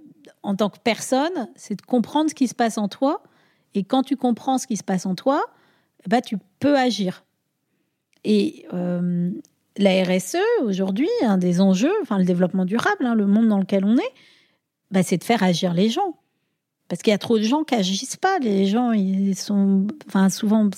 en 0.42 0.56
tant 0.56 0.70
que 0.70 0.80
personne, 0.84 1.50
c'est 1.56 1.76
de 1.76 1.82
comprendre 1.82 2.30
ce 2.30 2.36
qui 2.36 2.48
se 2.48 2.56
passe 2.56 2.78
en 2.78 2.88
toi. 2.88 3.24
Et 3.76 3.84
quand 3.84 4.04
tu 4.04 4.16
comprends 4.18 4.58
ce 4.58 4.68
qui 4.68 4.78
se 4.78 4.84
passe 4.84 5.06
en 5.06 5.16
toi, 5.16 5.44
bah, 6.08 6.22
tu 6.22 6.38
peux 6.60 6.78
agir. 6.78 7.24
Et 8.24 8.66
euh, 8.74 9.32
la 9.78 10.04
RSE, 10.04 10.38
aujourd'hui, 10.64 11.10
un 11.24 11.38
des 11.38 11.62
enjeux, 11.62 11.94
enfin 12.02 12.18
le 12.18 12.26
développement 12.26 12.66
durable, 12.66 13.06
hein, 13.06 13.16
le 13.16 13.26
monde 13.26 13.48
dans 13.48 13.60
lequel 13.60 13.86
on 13.86 13.98
est, 13.98 14.14
bah, 14.94 15.04
c'est 15.04 15.18
de 15.18 15.24
faire 15.24 15.44
agir 15.44 15.74
les 15.74 15.90
gens. 15.90 16.16
Parce 16.88 17.02
qu'il 17.02 17.12
y 17.12 17.16
a 17.16 17.20
trop 17.20 17.38
de 17.38 17.44
gens 17.44 17.64
qui 17.64 17.76
n'agissent 17.76 18.18
pas. 18.18 18.40
Les 18.40 18.66
gens, 18.66 18.92
ils 18.92 19.36
sont. 19.36 19.88
Enfin, 20.08 20.30
souvent. 20.30 20.70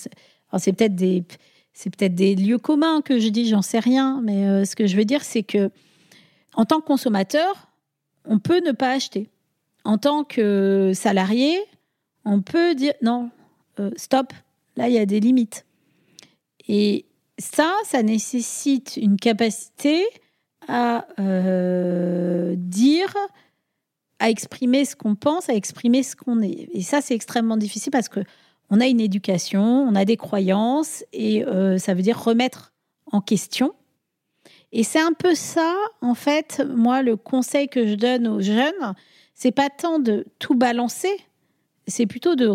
C'est 0.58 0.74
peut-être 0.74 0.96
des 0.96 1.26
c'est 1.74 1.94
peut-être 1.94 2.16
des 2.16 2.36
lieux 2.36 2.58
communs 2.58 3.02
que 3.02 3.20
je 3.20 3.28
dis, 3.28 3.50
j'en 3.50 3.62
sais 3.62 3.80
rien, 3.80 4.22
mais 4.24 4.48
euh, 4.48 4.64
ce 4.64 4.78
que 4.78 4.88
je 4.88 4.96
veux 4.96 5.04
dire, 5.04 5.24
c'est 5.24 5.44
que 5.44 5.70
en 6.54 6.64
tant 6.64 6.80
que 6.80 6.86
consommateur, 6.86 7.68
on 8.24 8.40
peut 8.40 8.62
ne 8.66 8.72
pas 8.72 8.92
acheter. 8.92 9.30
En 9.84 9.98
tant 9.98 10.24
que 10.24 10.94
salarié, 10.96 11.60
on 12.24 12.42
peut 12.42 12.76
dire 12.76 12.94
non, 13.02 13.30
euh, 13.82 13.92
stop, 13.98 14.32
là 14.78 14.88
il 14.88 14.94
y 14.94 14.98
a 14.98 15.06
des 15.06 15.20
limites. 15.20 15.66
Et 16.70 17.06
ça, 17.38 17.74
ça 17.84 18.02
nécessite 18.04 18.96
une 18.96 19.18
capacité 19.18 20.06
à 20.70 21.06
euh, 21.20 22.56
dire, 22.58 23.14
à 24.20 24.30
exprimer 24.30 24.86
ce 24.86 24.96
qu'on 24.96 25.16
pense, 25.16 25.50
à 25.50 25.54
exprimer 25.54 26.04
ce 26.04 26.16
qu'on 26.16 26.42
est. 26.42 26.70
Et 26.74 26.82
ça, 26.82 27.02
c'est 27.02 27.16
extrêmement 27.16 27.58
difficile 27.58 27.92
parce 27.92 28.10
que 28.10 28.22
on 28.70 28.80
a 28.82 28.88
une 28.88 29.00
éducation, 29.00 29.64
on 29.64 29.96
a 29.96 30.06
des 30.06 30.18
croyances, 30.18 31.04
et 31.14 31.46
euh, 31.46 31.78
ça 31.78 31.94
veut 31.94 32.02
dire 32.02 32.22
remettre 32.22 32.74
en 33.12 33.22
question. 33.22 33.74
Et 34.72 34.84
c'est 34.84 35.00
un 35.00 35.14
peu 35.14 35.36
ça, 35.36 35.76
en 36.02 36.16
fait, 36.16 36.64
moi, 36.68 37.02
le 37.02 37.16
conseil 37.16 37.70
que 37.70 37.88
je 37.88 37.94
donne 37.94 38.28
aux 38.28 38.42
jeunes, 38.42 38.96
c'est 39.36 39.52
pas 39.52 39.70
tant 39.70 40.00
de 40.00 40.26
tout 40.40 40.56
balancer, 40.56 41.16
c'est 41.88 42.08
plutôt 42.08 42.36
de 42.36 42.52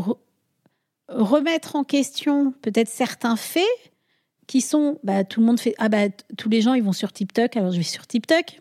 remettre 1.09 1.77
en 1.77 1.85
question 1.85 2.53
peut-être 2.63 2.89
certains 2.89 3.37
faits 3.37 3.65
qui 4.47 4.61
sont, 4.61 4.99
bah, 5.05 5.23
tout 5.23 5.41
le 5.41 5.47
monde 5.47 5.61
fait, 5.61 5.75
ah 5.79 5.89
bah, 5.89 6.09
tous 6.37 6.49
les 6.49 6.61
gens, 6.61 6.75
ils 6.75 6.83
vont 6.83 6.93
sur 6.93 7.13
TikTok, 7.13 7.57
alors 7.57 7.71
je 7.71 7.79
vais 7.79 7.85
sur 7.85 8.07
TikTok. 8.07 8.59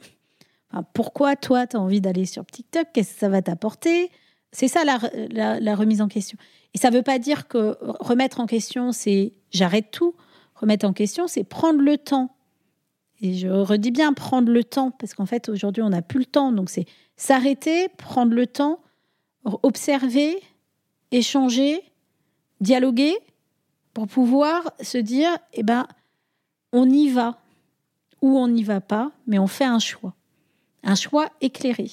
Pourquoi 0.94 1.36
toi, 1.36 1.68
tu 1.68 1.78
as 1.78 1.80
envie 1.80 2.02
d'aller 2.02 2.26
sur 2.26 2.46
TikTok? 2.46 2.88
Qu'est-ce 2.94 3.14
que 3.14 3.20
ça 3.20 3.30
va 3.30 3.42
t'apporter? 3.42 4.12
C'est 4.52 4.68
ça 4.68 4.84
la, 4.84 5.76
remise 5.76 6.02
en 6.02 6.08
question. 6.08 6.38
Et 6.74 6.78
ça 6.78 6.92
ne 6.92 6.98
veut 6.98 7.04
pas 7.04 7.20
dire 7.20 7.48
que 7.48 7.78
remettre 7.82 8.40
en 8.40 8.46
question, 8.46 8.92
c'est 8.92 9.34
j'arrête 9.52 9.92
tout. 9.92 10.16
Remettre 10.56 10.86
en 10.86 10.94
question, 10.94 11.28
c'est 11.28 11.44
prendre 11.44 11.82
le 11.82 11.98
temps. 11.98 12.36
Et 13.22 13.34
je 13.34 13.48
redis 13.48 13.92
bien 13.92 14.14
prendre 14.14 14.52
le 14.52 14.64
temps, 14.64 14.92
parce 14.92 15.14
qu'en 15.14 15.26
fait, 15.26 15.50
aujourd'hui, 15.50 15.84
on 15.84 15.90
n'a 15.90 16.02
plus 16.02 16.20
le 16.20 16.26
temps. 16.26 16.52
Donc, 16.52 16.70
c'est 16.70 16.86
s'arrêter, 17.18 17.90
prendre 17.90 18.34
le 18.34 18.48
temps, 18.48 18.80
observer, 19.44 20.40
échanger, 21.12 21.82
dialoguer, 22.62 23.18
pour 23.94 24.08
pouvoir 24.08 24.72
se 24.82 24.98
dire, 24.98 25.30
eh 25.54 25.64
ben, 25.64 25.86
on 26.72 26.90
y 26.90 27.10
va 27.10 27.40
ou 28.22 28.38
on 28.38 28.48
n'y 28.48 28.64
va 28.64 28.82
pas, 28.82 29.12
mais 29.28 29.40
on 29.40 29.48
fait 29.48 29.66
un 29.66 29.80
choix. 29.80 30.14
Un 30.84 30.96
choix 30.96 31.30
éclairé. 31.42 31.92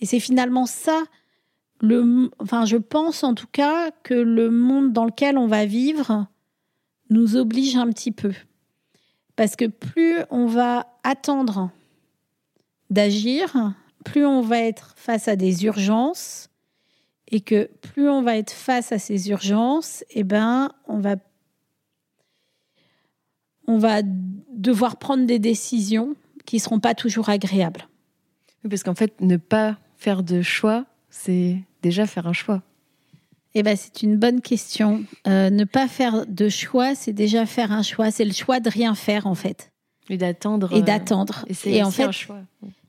Et 0.00 0.06
c'est 0.06 0.20
finalement 0.20 0.66
ça 0.66 1.04
enfin, 2.38 2.64
je 2.64 2.76
pense 2.76 3.22
en 3.24 3.34
tout 3.34 3.46
cas 3.50 3.90
que 4.02 4.14
le 4.14 4.50
monde 4.50 4.92
dans 4.92 5.04
lequel 5.04 5.38
on 5.38 5.46
va 5.46 5.64
vivre 5.64 6.26
nous 7.10 7.36
oblige 7.36 7.76
un 7.76 7.88
petit 7.88 8.12
peu. 8.12 8.32
Parce 9.36 9.56
que 9.56 9.66
plus 9.66 10.16
on 10.30 10.46
va 10.46 10.86
attendre 11.04 11.70
d'agir, 12.90 13.74
plus 14.04 14.26
on 14.26 14.40
va 14.40 14.60
être 14.60 14.94
face 14.96 15.28
à 15.28 15.36
des 15.36 15.64
urgences 15.64 16.50
et 17.28 17.40
que 17.40 17.70
plus 17.92 18.08
on 18.08 18.22
va 18.22 18.36
être 18.36 18.52
face 18.52 18.90
à 18.90 18.98
ces 18.98 19.30
urgences, 19.30 20.04
eh 20.10 20.24
ben, 20.24 20.70
on 20.86 20.98
va 20.98 21.16
on 23.66 23.76
va 23.76 24.00
devoir 24.02 24.96
prendre 24.96 25.26
des 25.26 25.38
décisions 25.38 26.16
qui 26.46 26.56
ne 26.56 26.60
seront 26.62 26.80
pas 26.80 26.94
toujours 26.94 27.28
agréables. 27.28 27.86
Parce 28.68 28.82
qu'en 28.82 28.94
fait, 28.94 29.20
ne 29.20 29.36
pas 29.36 29.76
faire 29.96 30.22
de 30.22 30.42
choix, 30.42 30.84
c'est 31.10 31.58
déjà 31.82 32.06
faire 32.06 32.26
un 32.26 32.32
choix 32.32 32.62
eh 33.54 33.62
ben, 33.62 33.76
c'est 33.76 34.02
une 34.02 34.16
bonne 34.16 34.40
question. 34.40 35.04
Euh, 35.26 35.50
ne 35.50 35.64
pas 35.64 35.88
faire 35.88 36.26
de 36.26 36.48
choix, 36.48 36.94
c'est 36.94 37.12
déjà 37.12 37.46
faire 37.46 37.72
un 37.72 37.82
choix. 37.82 38.10
C'est 38.10 38.24
le 38.24 38.32
choix 38.32 38.60
de 38.60 38.70
rien 38.70 38.94
faire, 38.94 39.26
en 39.26 39.34
fait. 39.34 39.72
Et 40.08 40.16
d'attendre. 40.16 40.72
Et 40.72 40.82
d'attendre. 40.82 41.44
et, 41.64 41.82
en 41.82 41.90
fait, 41.90 42.04
un 42.04 42.12
choix. 42.12 42.40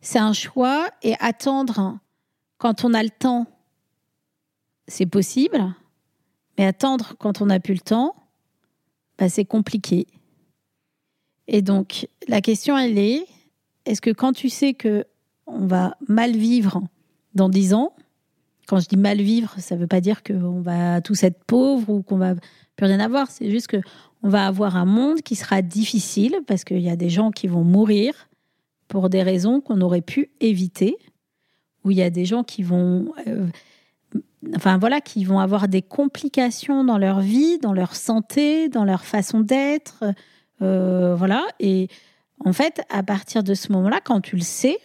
C'est 0.02 0.20
un 0.20 0.34
choix. 0.34 0.88
Et 1.02 1.16
attendre, 1.20 1.98
quand 2.58 2.84
on 2.84 2.94
a 2.94 3.02
le 3.02 3.10
temps, 3.10 3.48
c'est 4.88 5.06
possible. 5.06 5.74
Mais 6.58 6.66
attendre 6.66 7.16
quand 7.18 7.42
on 7.42 7.48
n'a 7.48 7.60
plus 7.60 7.74
le 7.74 7.80
temps, 7.80 8.16
bah, 9.18 9.30
c'est 9.30 9.46
compliqué. 9.46 10.08
Et 11.48 11.62
donc, 11.62 12.08
la 12.28 12.42
question, 12.42 12.78
elle 12.78 12.98
est 12.98 13.26
est-ce 13.86 14.02
que 14.02 14.12
quand 14.12 14.34
tu 14.34 14.50
sais 14.50 14.74
que 14.76 15.06
on 15.50 15.68
va 15.68 15.96
mal 16.08 16.32
vivre 16.32 16.82
dans 17.34 17.50
dix 17.50 17.74
ans, 17.74 17.94
quand 18.70 18.80
je 18.80 18.88
dis 18.88 18.98
mal 18.98 19.18
vivre, 19.18 19.56
ça 19.58 19.76
ne 19.76 19.82
veut 19.82 19.88
pas 19.88 20.00
dire 20.00 20.22
qu'on 20.22 20.62
va 20.62 21.02
tous 21.02 21.24
être 21.24 21.44
pauvres 21.46 21.90
ou 21.90 22.02
qu'on 22.04 22.18
va 22.18 22.36
plus 22.76 22.86
rien 22.86 23.00
avoir. 23.00 23.32
C'est 23.32 23.50
juste 23.50 23.68
que 23.68 23.82
on 24.22 24.30
va 24.30 24.46
avoir 24.46 24.76
un 24.76 24.86
monde 24.86 25.22
qui 25.22 25.36
sera 25.36 25.62
difficile 25.62 26.36
parce 26.46 26.64
qu'il 26.64 26.82
y 26.82 26.90
a 26.90 26.96
des 26.96 27.10
gens 27.10 27.32
qui 27.32 27.48
vont 27.48 27.64
mourir 27.64 28.30
pour 28.88 29.10
des 29.10 29.24
raisons 29.24 29.62
qu'on 29.62 29.82
aurait 29.82 30.02
pu 30.02 30.30
éviter, 30.40 30.98
où 31.84 31.92
il 31.92 31.98
y 31.98 32.04
a 32.04 32.10
des 32.10 32.26
gens 32.26 32.44
qui 32.44 32.62
vont, 32.64 33.14
euh, 33.28 33.48
enfin 34.56 34.78
voilà, 34.78 35.00
qui 35.02 35.24
vont 35.24 35.40
avoir 35.40 35.68
des 35.68 35.82
complications 35.82 36.84
dans 36.84 36.98
leur 36.98 37.22
vie, 37.22 37.60
dans 37.60 37.74
leur 37.74 37.96
santé, 37.96 38.68
dans 38.68 38.84
leur 38.84 39.04
façon 39.04 39.40
d'être, 39.40 40.04
euh, 40.62 41.16
voilà. 41.16 41.46
Et 41.60 41.88
en 42.44 42.54
fait, 42.54 42.82
à 42.90 43.04
partir 43.04 43.44
de 43.44 43.54
ce 43.54 43.72
moment-là, 43.72 44.00
quand 44.04 44.22
tu 44.22 44.36
le 44.36 44.42
sais, 44.42 44.80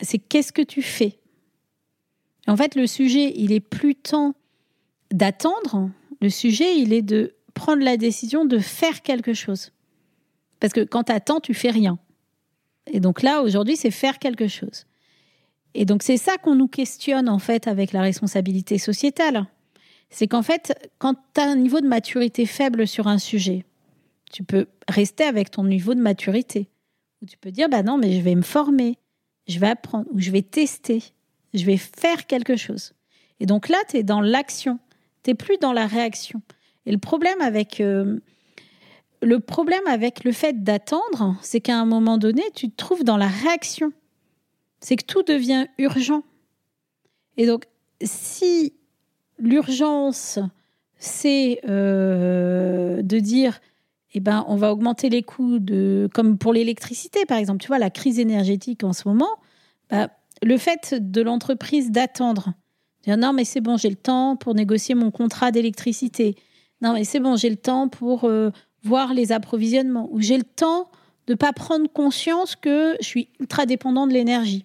c'est 0.00 0.18
qu'est-ce 0.18 0.52
que 0.52 0.62
tu 0.62 0.82
fais? 0.82 1.18
En 2.46 2.56
fait, 2.56 2.74
le 2.74 2.86
sujet, 2.86 3.32
il 3.36 3.52
est 3.52 3.60
plus 3.60 3.94
temps 3.94 4.34
d'attendre. 5.12 5.90
Le 6.20 6.30
sujet, 6.30 6.76
il 6.78 6.92
est 6.92 7.02
de 7.02 7.34
prendre 7.54 7.82
la 7.82 7.96
décision 7.96 8.44
de 8.44 8.58
faire 8.58 9.02
quelque 9.02 9.34
chose. 9.34 9.72
Parce 10.58 10.72
que 10.72 10.80
quand 10.80 11.04
tu 11.04 11.12
attends, 11.12 11.40
tu 11.40 11.54
fais 11.54 11.70
rien. 11.70 11.98
Et 12.86 13.00
donc 13.00 13.22
là, 13.22 13.42
aujourd'hui, 13.42 13.76
c'est 13.76 13.90
faire 13.90 14.18
quelque 14.18 14.48
chose. 14.48 14.86
Et 15.74 15.84
donc 15.84 16.02
c'est 16.02 16.16
ça 16.16 16.36
qu'on 16.36 16.54
nous 16.54 16.68
questionne 16.68 17.28
en 17.28 17.38
fait 17.38 17.68
avec 17.68 17.92
la 17.92 18.02
responsabilité 18.02 18.78
sociétale. 18.78 19.46
C'est 20.10 20.26
qu'en 20.26 20.42
fait, 20.42 20.90
quand 20.98 21.14
tu 21.34 21.40
as 21.40 21.44
un 21.44 21.56
niveau 21.56 21.80
de 21.80 21.86
maturité 21.86 22.46
faible 22.46 22.88
sur 22.88 23.06
un 23.06 23.18
sujet, 23.18 23.64
tu 24.32 24.42
peux 24.42 24.66
rester 24.88 25.24
avec 25.24 25.50
ton 25.50 25.64
niveau 25.64 25.94
de 25.94 26.00
maturité. 26.00 26.68
Ou 27.22 27.26
tu 27.26 27.36
peux 27.36 27.52
dire, 27.52 27.68
bah 27.68 27.82
non, 27.82 27.98
mais 27.98 28.12
je 28.12 28.20
vais 28.20 28.34
me 28.34 28.42
former, 28.42 28.98
je 29.50 29.58
vais 29.58 29.68
apprendre, 29.68 30.06
ou 30.12 30.18
je 30.18 30.30
vais 30.30 30.42
tester, 30.42 31.02
je 31.54 31.64
vais 31.64 31.76
faire 31.76 32.26
quelque 32.26 32.56
chose. 32.56 32.92
Et 33.40 33.46
donc 33.46 33.68
là, 33.68 33.78
tu 33.88 33.96
es 33.96 34.02
dans 34.02 34.20
l'action, 34.20 34.78
tu 35.22 35.34
plus 35.34 35.58
dans 35.58 35.72
la 35.72 35.86
réaction. 35.86 36.40
Et 36.86 36.92
le 36.92 36.98
problème 36.98 37.40
avec... 37.40 37.80
Euh, 37.80 38.20
le 39.22 39.38
problème 39.38 39.86
avec 39.86 40.24
le 40.24 40.32
fait 40.32 40.64
d'attendre, 40.64 41.36
c'est 41.42 41.60
qu'à 41.60 41.78
un 41.78 41.84
moment 41.84 42.16
donné, 42.16 42.42
tu 42.54 42.70
te 42.70 42.76
trouves 42.76 43.04
dans 43.04 43.18
la 43.18 43.28
réaction. 43.28 43.92
C'est 44.80 44.96
que 44.96 45.04
tout 45.04 45.22
devient 45.22 45.66
urgent. 45.76 46.22
Et 47.36 47.46
donc, 47.46 47.64
si 48.02 48.72
l'urgence, 49.38 50.38
c'est 50.96 51.60
euh, 51.68 53.02
de 53.02 53.18
dire, 53.18 53.60
eh 54.12 54.20
ben, 54.20 54.44
on 54.48 54.56
va 54.56 54.72
augmenter 54.72 55.08
les 55.08 55.22
coûts 55.22 55.58
de, 55.58 56.08
comme 56.12 56.36
pour 56.36 56.52
l'électricité, 56.52 57.24
par 57.26 57.38
exemple. 57.38 57.60
Tu 57.60 57.68
vois, 57.68 57.78
la 57.78 57.90
crise 57.90 58.18
énergétique 58.18 58.82
en 58.82 58.92
ce 58.92 59.06
moment, 59.06 59.30
bah, 59.88 60.10
le 60.42 60.56
fait 60.56 60.94
de 60.94 61.22
l'entreprise 61.22 61.90
d'attendre, 61.90 62.52
dire 63.04 63.16
non, 63.16 63.32
mais 63.32 63.44
c'est 63.44 63.60
bon, 63.60 63.76
j'ai 63.76 63.90
le 63.90 63.96
temps 63.96 64.36
pour 64.36 64.54
négocier 64.54 64.94
mon 64.94 65.10
contrat 65.10 65.52
d'électricité. 65.52 66.36
Non, 66.80 66.94
mais 66.94 67.04
c'est 67.04 67.20
bon, 67.20 67.36
j'ai 67.36 67.50
le 67.50 67.56
temps 67.56 67.88
pour 67.88 68.24
euh, 68.24 68.50
voir 68.82 69.14
les 69.14 69.32
approvisionnements. 69.32 70.08
Ou 70.10 70.20
j'ai 70.20 70.38
le 70.38 70.44
temps 70.44 70.90
de 71.26 71.34
ne 71.34 71.36
pas 71.36 71.52
prendre 71.52 71.88
conscience 71.88 72.56
que 72.56 72.96
je 73.00 73.06
suis 73.06 73.28
ultra 73.38 73.66
dépendant 73.66 74.06
de 74.06 74.12
l'énergie. 74.12 74.64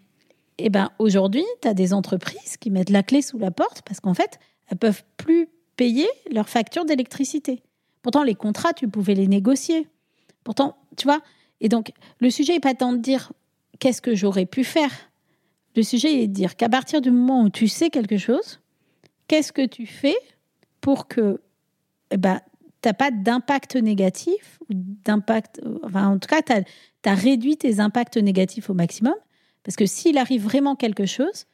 Eh 0.57 0.69
ben, 0.69 0.89
aujourd'hui, 0.99 1.43
tu 1.61 1.67
as 1.67 1.73
des 1.73 1.93
entreprises 1.93 2.57
qui 2.57 2.71
mettent 2.71 2.89
la 2.89 3.03
clé 3.03 3.21
sous 3.21 3.37
la 3.37 3.51
porte 3.51 3.81
parce 3.83 3.99
qu'en 3.99 4.13
fait, 4.13 4.39
elles 4.69 4.77
peuvent 4.77 5.03
plus 5.17 5.49
payer 5.75 6.07
leurs 6.31 6.49
factures 6.49 6.85
d'électricité. 6.85 7.61
Pourtant, 8.05 8.21
les 8.21 8.35
contrats, 8.35 8.73
tu 8.73 8.87
pouvais 8.87 9.15
les 9.15 9.27
négocier. 9.27 9.87
Pourtant, 10.43 10.77
tu 10.95 11.05
vois. 11.05 11.21
Et 11.59 11.69
donc, 11.69 11.91
le 12.19 12.29
sujet 12.29 12.53
n'est 12.53 12.59
pas 12.59 12.75
tant 12.75 12.93
de 12.93 12.99
dire 12.99 13.33
qu'est-ce 13.79 13.99
que 13.99 14.13
j'aurais 14.13 14.45
pu 14.45 14.63
faire. 14.63 14.91
Le 15.75 15.81
sujet 15.81 16.21
est 16.21 16.27
de 16.27 16.31
dire 16.31 16.55
qu'à 16.55 16.69
partir 16.69 17.01
du 17.01 17.09
moment 17.09 17.41
où 17.41 17.49
tu 17.49 17.67
sais 17.67 17.89
quelque 17.89 18.19
chose, 18.19 18.61
qu'est-ce 19.27 19.51
que 19.51 19.65
tu 19.65 19.87
fais 19.87 20.15
pour 20.81 21.07
que 21.07 21.41
eh 22.11 22.17
ben, 22.17 22.41
tu 22.83 22.89
n'as 22.89 22.93
pas 22.93 23.09
d'impact 23.09 23.75
négatif, 23.75 24.59
d'impact, 24.69 25.63
enfin, 25.81 26.09
en 26.09 26.19
tout 26.19 26.27
cas, 26.27 26.43
tu 26.43 27.09
as, 27.09 27.15
réduit 27.15 27.57
tes 27.57 27.79
impacts 27.79 28.17
négatifs 28.17 28.69
au 28.69 28.75
maximum. 28.75 29.15
Parce 29.63 29.75
que 29.75 29.87
s'il 29.87 30.19
arrive 30.19 30.43
vraiment 30.43 30.75
quelque 30.75 31.07
chose, 31.07 31.47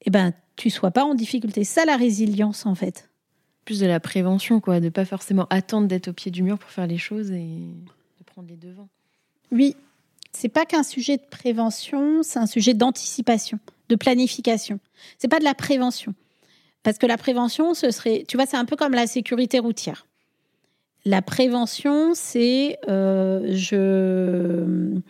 eh 0.00 0.10
ben, 0.10 0.32
tu 0.56 0.68
sois 0.68 0.90
pas 0.90 1.04
en 1.04 1.14
difficulté. 1.14 1.62
Ça, 1.62 1.84
la 1.84 1.96
résilience, 1.96 2.66
en 2.66 2.74
fait. 2.74 3.08
Plus 3.66 3.80
de 3.80 3.86
la 3.86 4.00
prévention, 4.00 4.60
quoi, 4.60 4.80
de 4.80 4.88
pas 4.88 5.04
forcément 5.04 5.46
attendre 5.50 5.88
d'être 5.88 6.08
au 6.08 6.12
pied 6.14 6.30
du 6.30 6.42
mur 6.42 6.58
pour 6.58 6.70
faire 6.70 6.86
les 6.86 6.96
choses 6.96 7.30
et 7.32 7.44
de 8.18 8.24
prendre 8.24 8.48
les 8.48 8.56
devants. 8.56 8.88
Oui, 9.52 9.76
c'est 10.32 10.48
pas 10.48 10.64
qu'un 10.64 10.82
sujet 10.82 11.18
de 11.18 11.24
prévention, 11.28 12.22
c'est 12.22 12.38
un 12.38 12.46
sujet 12.46 12.72
d'anticipation, 12.72 13.58
de 13.88 13.96
planification. 13.96 14.80
C'est 15.18 15.28
pas 15.28 15.40
de 15.40 15.44
la 15.44 15.54
prévention. 15.54 16.14
Parce 16.82 16.96
que 16.96 17.06
la 17.06 17.18
prévention, 17.18 17.74
ce 17.74 17.90
serait, 17.90 18.24
tu 18.28 18.36
vois, 18.36 18.46
c'est 18.46 18.56
un 18.56 18.64
peu 18.64 18.76
comme 18.76 18.92
la 18.92 19.06
sécurité 19.06 19.58
routière. 19.58 20.06
La 21.04 21.20
prévention, 21.20 22.14
c'est 22.14 22.78
euh, 22.88 23.48
je 23.52 25.00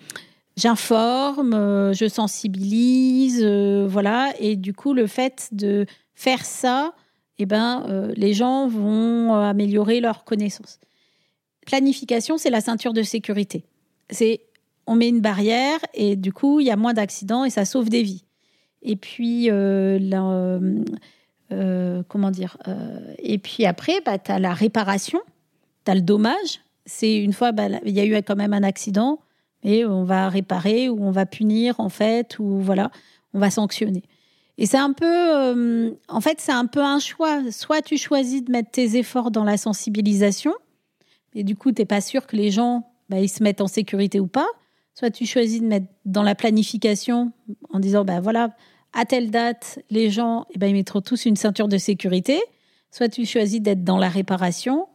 j'informe, 0.56 1.92
je 1.92 2.08
sensibilise, 2.08 3.42
euh, 3.42 3.86
voilà. 3.86 4.32
Et 4.40 4.56
du 4.56 4.72
coup, 4.72 4.94
le 4.94 5.06
fait 5.06 5.48
de 5.52 5.84
faire 6.14 6.44
ça, 6.44 6.94
eh 7.38 7.46
ben, 7.46 8.10
les 8.16 8.32
gens 8.32 8.66
vont 8.66 9.34
améliorer 9.34 10.00
leurs 10.00 10.24
connaissances. 10.24 10.80
Planification, 11.66 12.38
c'est 12.38 12.50
la 12.50 12.60
ceinture 12.60 12.92
de 12.92 13.02
sécurité. 13.02 13.64
C'est 14.10 14.40
on 14.86 14.94
met 14.94 15.08
une 15.08 15.20
barrière 15.20 15.78
et 15.94 16.16
du 16.16 16.32
coup, 16.32 16.60
il 16.60 16.66
y 16.66 16.70
a 16.70 16.76
moins 16.76 16.94
d'accidents 16.94 17.44
et 17.44 17.50
ça 17.50 17.64
sauve 17.64 17.88
des 17.88 18.02
vies. 18.02 18.24
Et 18.82 18.96
puis, 18.96 19.48
comment 22.08 22.30
dire 22.30 22.56
Et 23.18 23.38
puis 23.38 23.66
après, 23.66 24.00
bah, 24.04 24.18
tu 24.18 24.30
as 24.30 24.38
la 24.38 24.54
réparation 24.54 25.20
tu 25.86 25.92
as 25.92 25.94
le 25.94 26.02
dommage. 26.02 26.60
C'est 26.84 27.16
une 27.16 27.32
fois, 27.32 27.52
bah, 27.52 27.68
il 27.84 27.94
y 27.94 28.00
a 28.00 28.04
eu 28.04 28.14
quand 28.22 28.36
même 28.36 28.52
un 28.52 28.62
accident, 28.62 29.20
et 29.62 29.84
on 29.84 30.04
va 30.04 30.28
réparer 30.28 30.88
ou 30.88 31.02
on 31.02 31.10
va 31.10 31.26
punir, 31.26 31.80
en 31.80 31.88
fait, 31.88 32.38
ou 32.38 32.60
voilà, 32.60 32.90
on 33.32 33.38
va 33.38 33.50
sanctionner. 33.50 34.02
Et 34.58 34.66
c'est 34.66 34.78
un 34.78 34.92
peu, 34.92 35.06
euh, 35.06 35.90
en 36.08 36.20
fait, 36.20 36.40
c'est 36.40 36.52
un 36.52 36.66
peu 36.66 36.80
un 36.80 36.98
choix. 36.98 37.50
Soit 37.50 37.82
tu 37.82 37.98
choisis 37.98 38.42
de 38.42 38.50
mettre 38.50 38.70
tes 38.70 38.96
efforts 38.96 39.30
dans 39.30 39.44
la 39.44 39.56
sensibilisation, 39.56 40.54
et 41.34 41.44
du 41.44 41.56
coup, 41.56 41.72
tu 41.72 41.82
n'es 41.82 41.86
pas 41.86 42.00
sûr 42.00 42.26
que 42.26 42.36
les 42.36 42.50
gens, 42.50 42.90
bah, 43.10 43.20
ils 43.20 43.28
se 43.28 43.42
mettent 43.42 43.60
en 43.60 43.66
sécurité 43.66 44.18
ou 44.20 44.26
pas. 44.26 44.48
Soit 44.94 45.10
tu 45.10 45.26
choisis 45.26 45.60
de 45.60 45.66
mettre 45.66 45.86
dans 46.06 46.22
la 46.22 46.34
planification 46.34 47.32
en 47.70 47.78
disant, 47.78 48.04
ben 48.06 48.20
voilà, 48.20 48.56
à 48.94 49.04
telle 49.04 49.30
date, 49.30 49.78
les 49.90 50.10
gens, 50.10 50.46
eh 50.54 50.58
ben, 50.58 50.68
ils 50.68 50.74
mettront 50.74 51.02
tous 51.02 51.26
une 51.26 51.36
ceinture 51.36 51.68
de 51.68 51.76
sécurité. 51.76 52.40
Soit 52.90 53.10
tu 53.10 53.26
choisis 53.26 53.60
d'être 53.60 53.84
dans 53.84 53.98
la 53.98 54.08
réparation 54.08 54.88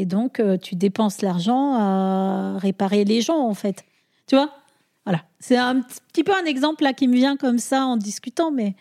et 0.00 0.06
donc, 0.06 0.40
euh, 0.40 0.56
tu 0.56 0.76
dépenses 0.76 1.20
l'argent 1.20 1.74
à 1.74 2.56
réparer 2.58 3.04
les 3.04 3.20
gens, 3.20 3.40
en 3.40 3.52
fait. 3.54 3.84
Tu 4.26 4.36
vois? 4.36 4.50
Voilà. 5.04 5.24
C'est 5.40 5.56
un 5.56 5.82
petit 5.82 6.24
peu 6.24 6.32
un 6.32 6.44
exemple 6.44 6.84
là 6.84 6.92
qui 6.92 7.08
me 7.08 7.16
vient 7.16 7.36
comme 7.36 7.58
ça 7.58 7.84
en 7.84 7.96
discutant, 7.96 8.50
mais 8.50 8.76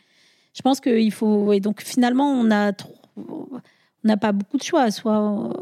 je 0.60 0.62
pense 0.62 0.82
qu'il 0.82 1.14
faut. 1.14 1.54
Et 1.54 1.62
donc, 1.62 1.82
finalement, 1.82 2.30
on 2.34 2.52
a 2.52 2.74
on 3.16 3.62
n'a 4.04 4.18
pas 4.18 4.34
beaucoup 4.34 4.58
de 4.58 4.64
choix. 4.64 4.92
Soit, 4.92 5.54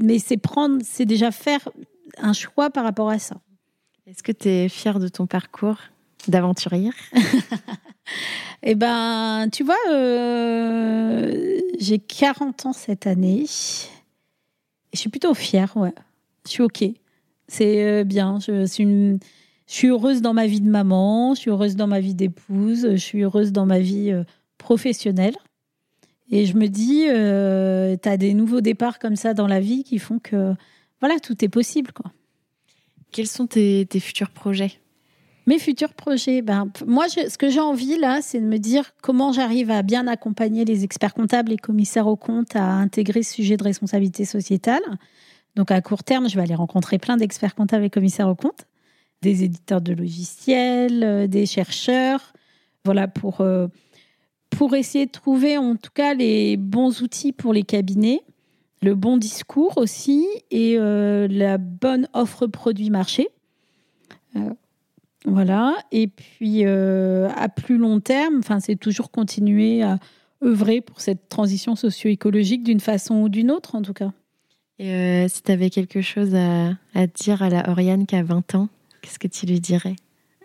mais 0.00 0.18
c'est 0.18 0.38
prendre, 0.38 0.80
c'est 0.82 1.04
déjà 1.04 1.30
faire 1.30 1.68
un 2.16 2.32
choix 2.32 2.70
par 2.70 2.84
rapport 2.84 3.10
à 3.10 3.18
ça. 3.18 3.36
Est-ce 4.06 4.22
que 4.22 4.32
tu 4.32 4.48
es 4.48 4.70
fière 4.70 5.00
de 5.00 5.08
ton 5.08 5.26
parcours 5.26 5.76
d'aventurière? 6.28 6.94
Eh 8.62 8.74
ben, 8.74 9.48
tu 9.50 9.62
vois, 9.62 9.76
euh, 9.90 11.60
j'ai 11.78 11.98
40 11.98 12.66
ans 12.66 12.72
cette 12.72 13.06
année. 13.06 13.46
Je 14.92 14.98
suis 14.98 15.08
plutôt 15.08 15.32
fière, 15.32 15.74
ouais. 15.76 15.94
Je 16.44 16.50
suis 16.50 16.62
OK. 16.62 16.84
C'est 17.48 17.84
euh, 17.84 18.04
bien. 18.04 18.38
Je 18.40 18.66
suis, 18.66 19.18
je 19.70 19.76
suis 19.76 19.88
heureuse 19.88 20.20
dans 20.20 20.34
ma 20.34 20.48
vie 20.48 20.60
de 20.60 20.68
maman, 20.68 21.36
je 21.36 21.42
suis 21.42 21.50
heureuse 21.50 21.76
dans 21.76 21.86
ma 21.86 22.00
vie 22.00 22.16
d'épouse, 22.16 22.88
je 22.90 22.96
suis 22.96 23.22
heureuse 23.22 23.52
dans 23.52 23.66
ma 23.66 23.78
vie 23.78 24.10
euh, 24.10 24.24
professionnelle. 24.58 25.36
Et 26.32 26.44
je 26.44 26.56
me 26.56 26.66
dis, 26.66 27.04
euh, 27.08 27.96
tu 28.02 28.08
as 28.08 28.16
des 28.16 28.34
nouveaux 28.34 28.60
départs 28.60 28.98
comme 28.98 29.14
ça 29.14 29.32
dans 29.32 29.46
la 29.46 29.60
vie 29.60 29.84
qui 29.84 30.00
font 30.00 30.18
que, 30.18 30.54
voilà, 30.98 31.20
tout 31.20 31.44
est 31.44 31.48
possible. 31.48 31.92
Quoi. 31.92 32.10
Quels 33.12 33.28
sont 33.28 33.46
tes, 33.46 33.86
tes 33.86 34.00
futurs 34.00 34.30
projets? 34.30 34.72
Mes 35.46 35.60
futurs 35.60 35.94
projets, 35.94 36.42
ben, 36.42 36.68
moi, 36.84 37.08
ce 37.08 37.38
que 37.38 37.48
j'ai 37.48 37.60
envie 37.60 37.96
là, 37.96 38.18
c'est 38.22 38.40
de 38.40 38.46
me 38.46 38.58
dire 38.58 38.92
comment 39.02 39.32
j'arrive 39.32 39.70
à 39.70 39.82
bien 39.82 40.08
accompagner 40.08 40.64
les 40.64 40.82
experts 40.82 41.14
comptables 41.14 41.52
et 41.52 41.56
commissaires 41.56 42.08
aux 42.08 42.16
comptes 42.16 42.56
à 42.56 42.64
intégrer 42.64 43.22
ce 43.22 43.34
sujet 43.34 43.56
de 43.56 43.62
responsabilité 43.62 44.24
sociétale. 44.24 44.82
Donc, 45.54 45.70
à 45.70 45.80
court 45.80 46.02
terme, 46.02 46.28
je 46.28 46.34
vais 46.34 46.42
aller 46.42 46.56
rencontrer 46.56 46.98
plein 46.98 47.16
d'experts 47.16 47.54
comptables 47.54 47.84
et 47.84 47.90
commissaires 47.90 48.28
aux 48.28 48.34
comptes, 48.34 48.66
des 49.22 49.44
éditeurs 49.44 49.80
de 49.80 49.92
logiciels, 49.92 51.02
euh, 51.04 51.26
des 51.26 51.46
chercheurs, 51.46 52.32
voilà, 52.84 53.08
pour, 53.08 53.40
euh, 53.40 53.68
pour 54.48 54.74
essayer 54.74 55.06
de 55.06 55.10
trouver 55.10 55.58
en 55.58 55.76
tout 55.76 55.90
cas 55.94 56.14
les 56.14 56.56
bons 56.56 57.02
outils 57.02 57.32
pour 57.32 57.52
les 57.52 57.62
cabinets, 57.62 58.22
le 58.82 58.94
bon 58.94 59.18
discours 59.18 59.76
aussi 59.76 60.26
et 60.50 60.76
euh, 60.78 61.28
la 61.28 61.58
bonne 61.58 62.08
offre 62.14 62.46
produit-marché. 62.46 63.28
Voilà. 65.26 65.74
Et 65.92 66.06
puis, 66.06 66.64
à 66.64 67.48
plus 67.54 67.76
long 67.76 68.00
terme, 68.00 68.40
c'est 68.60 68.76
toujours 68.76 69.10
continuer 69.10 69.82
à 69.82 69.98
œuvrer 70.42 70.80
pour 70.80 71.00
cette 71.02 71.28
transition 71.28 71.76
socio-écologique 71.76 72.62
d'une 72.62 72.80
façon 72.80 73.16
ou 73.16 73.28
d'une 73.28 73.50
autre, 73.50 73.74
en 73.74 73.82
tout 73.82 73.92
cas. 73.92 74.12
Et 74.78 75.26
si 75.28 75.42
tu 75.42 75.52
avais 75.52 75.68
quelque 75.68 76.00
chose 76.00 76.34
à, 76.34 77.06
dire 77.08 77.42
à 77.42 77.50
la 77.50 77.68
Oriane 77.68 78.06
qui 78.06 78.16
a 78.16 78.22
20 78.22 78.54
ans, 78.54 78.68
qu'est-ce 79.00 79.18
que 79.18 79.28
tu 79.28 79.46
lui 79.46 79.60
dirais? 79.60 79.96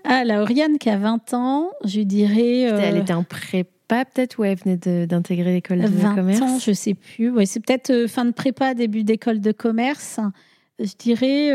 À 0.04 0.24
la 0.24 0.42
Oriane 0.42 0.78
qui 0.78 0.90
a 0.90 0.98
20 0.98 1.34
ans, 1.34 1.72
je 1.84 2.02
dirais. 2.02 2.62
Elle 2.62 2.98
euh, 2.98 3.02
était 3.02 3.14
en 3.14 3.24
prépa 3.24 4.06
peut-être 4.06 4.40
ou 4.40 4.44
elle 4.44 4.58
venait 4.58 5.06
d'intégrer 5.06 5.54
l'école 5.54 5.82
de, 5.82 5.88
commerce? 5.88 6.40
20 6.40 6.46
ans, 6.46 6.60
je 6.60 6.72
sais 6.72 6.94
plus. 6.94 7.30
Ouais, 7.30 7.46
c'est 7.46 7.60
peut-être 7.60 8.08
fin 8.08 8.26
de 8.26 8.32
prépa, 8.32 8.74
début 8.74 9.04
d'école 9.04 9.42
de 9.42 9.52
commerce. 9.52 10.20
Je 10.80 10.94
dirais 10.98 11.52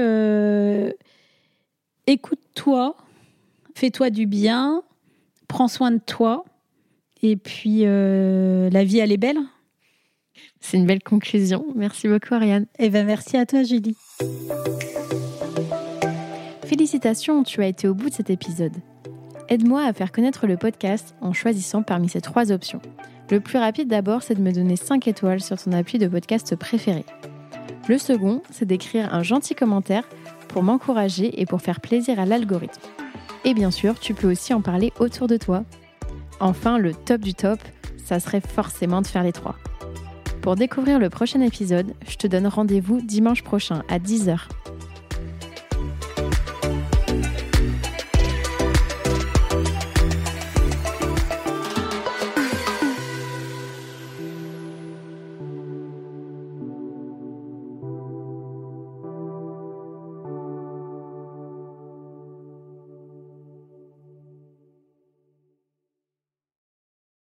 écoute-toi, 2.11 2.97
fais-toi 3.75 4.11
du 4.11 4.27
bien, 4.27 4.83
prends 5.49 5.69
soin 5.69 5.91
de 5.91 6.01
toi, 6.05 6.45
et 7.23 7.37
puis 7.37 7.81
euh, 7.85 8.69
la 8.71 8.85
vie, 8.85 8.99
elle 8.99 9.13
est 9.13 9.17
belle. 9.17 9.39
C'est 10.61 10.77
une 10.77 10.87
belle 10.87 11.03
conclusion. 11.03 11.65
Merci 11.75 12.09
beaucoup, 12.09 12.35
Ariane. 12.35 12.67
Et 12.79 12.87
eh 12.87 12.91
ben, 12.91 13.07
merci 13.07 13.37
à 13.37 13.47
toi, 13.47 13.63
Julie. 13.63 13.97
Félicitations, 16.71 17.43
tu 17.43 17.64
as 17.64 17.66
été 17.66 17.89
au 17.89 17.95
bout 17.95 18.11
de 18.11 18.14
cet 18.14 18.31
épisode. 18.31 18.77
Aide-moi 19.49 19.83
à 19.83 19.93
faire 19.93 20.12
connaître 20.12 20.47
le 20.47 20.57
podcast 20.57 21.16
en 21.21 21.33
choisissant 21.33 21.83
parmi 21.83 22.09
ces 22.09 22.21
trois 22.21 22.53
options. 22.53 22.81
Le 23.29 23.41
plus 23.41 23.59
rapide 23.59 23.89
d'abord, 23.89 24.23
c'est 24.23 24.37
de 24.37 24.41
me 24.41 24.53
donner 24.53 24.77
5 24.77 25.09
étoiles 25.09 25.41
sur 25.41 25.61
ton 25.61 25.73
appui 25.73 25.99
de 25.99 26.07
podcast 26.07 26.55
préféré. 26.55 27.05
Le 27.89 27.99
second, 27.99 28.41
c'est 28.53 28.66
d'écrire 28.66 29.12
un 29.12 29.25
gentil 29.25 29.57
commentaire 29.57 30.09
pour 30.47 30.62
m'encourager 30.62 31.41
et 31.41 31.45
pour 31.45 31.61
faire 31.61 31.81
plaisir 31.81 32.21
à 32.21 32.25
l'algorithme. 32.25 32.81
Et 33.45 33.53
bien 33.53 33.73
sûr, 33.73 33.99
tu 33.99 34.14
peux 34.14 34.31
aussi 34.31 34.55
en 34.55 34.61
parler 34.61 34.93
autour 35.01 35.27
de 35.27 35.39
toi. 35.39 35.64
Enfin, 36.39 36.79
le 36.79 36.95
top 36.95 37.21
du 37.21 37.35
top, 37.35 37.59
ça 38.05 38.21
serait 38.21 38.41
forcément 38.41 39.03
de 39.03 39.09
faire 39.09 39.25
les 39.25 39.33
trois. 39.33 39.57
Pour 40.41 40.55
découvrir 40.55 41.01
le 41.01 41.11
prochain 41.11 41.41
épisode, 41.41 41.95
je 42.09 42.14
te 42.14 42.29
donne 42.29 42.47
rendez-vous 42.47 43.01
dimanche 43.01 43.43
prochain 43.43 43.83
à 43.89 43.99
10h 43.99 44.47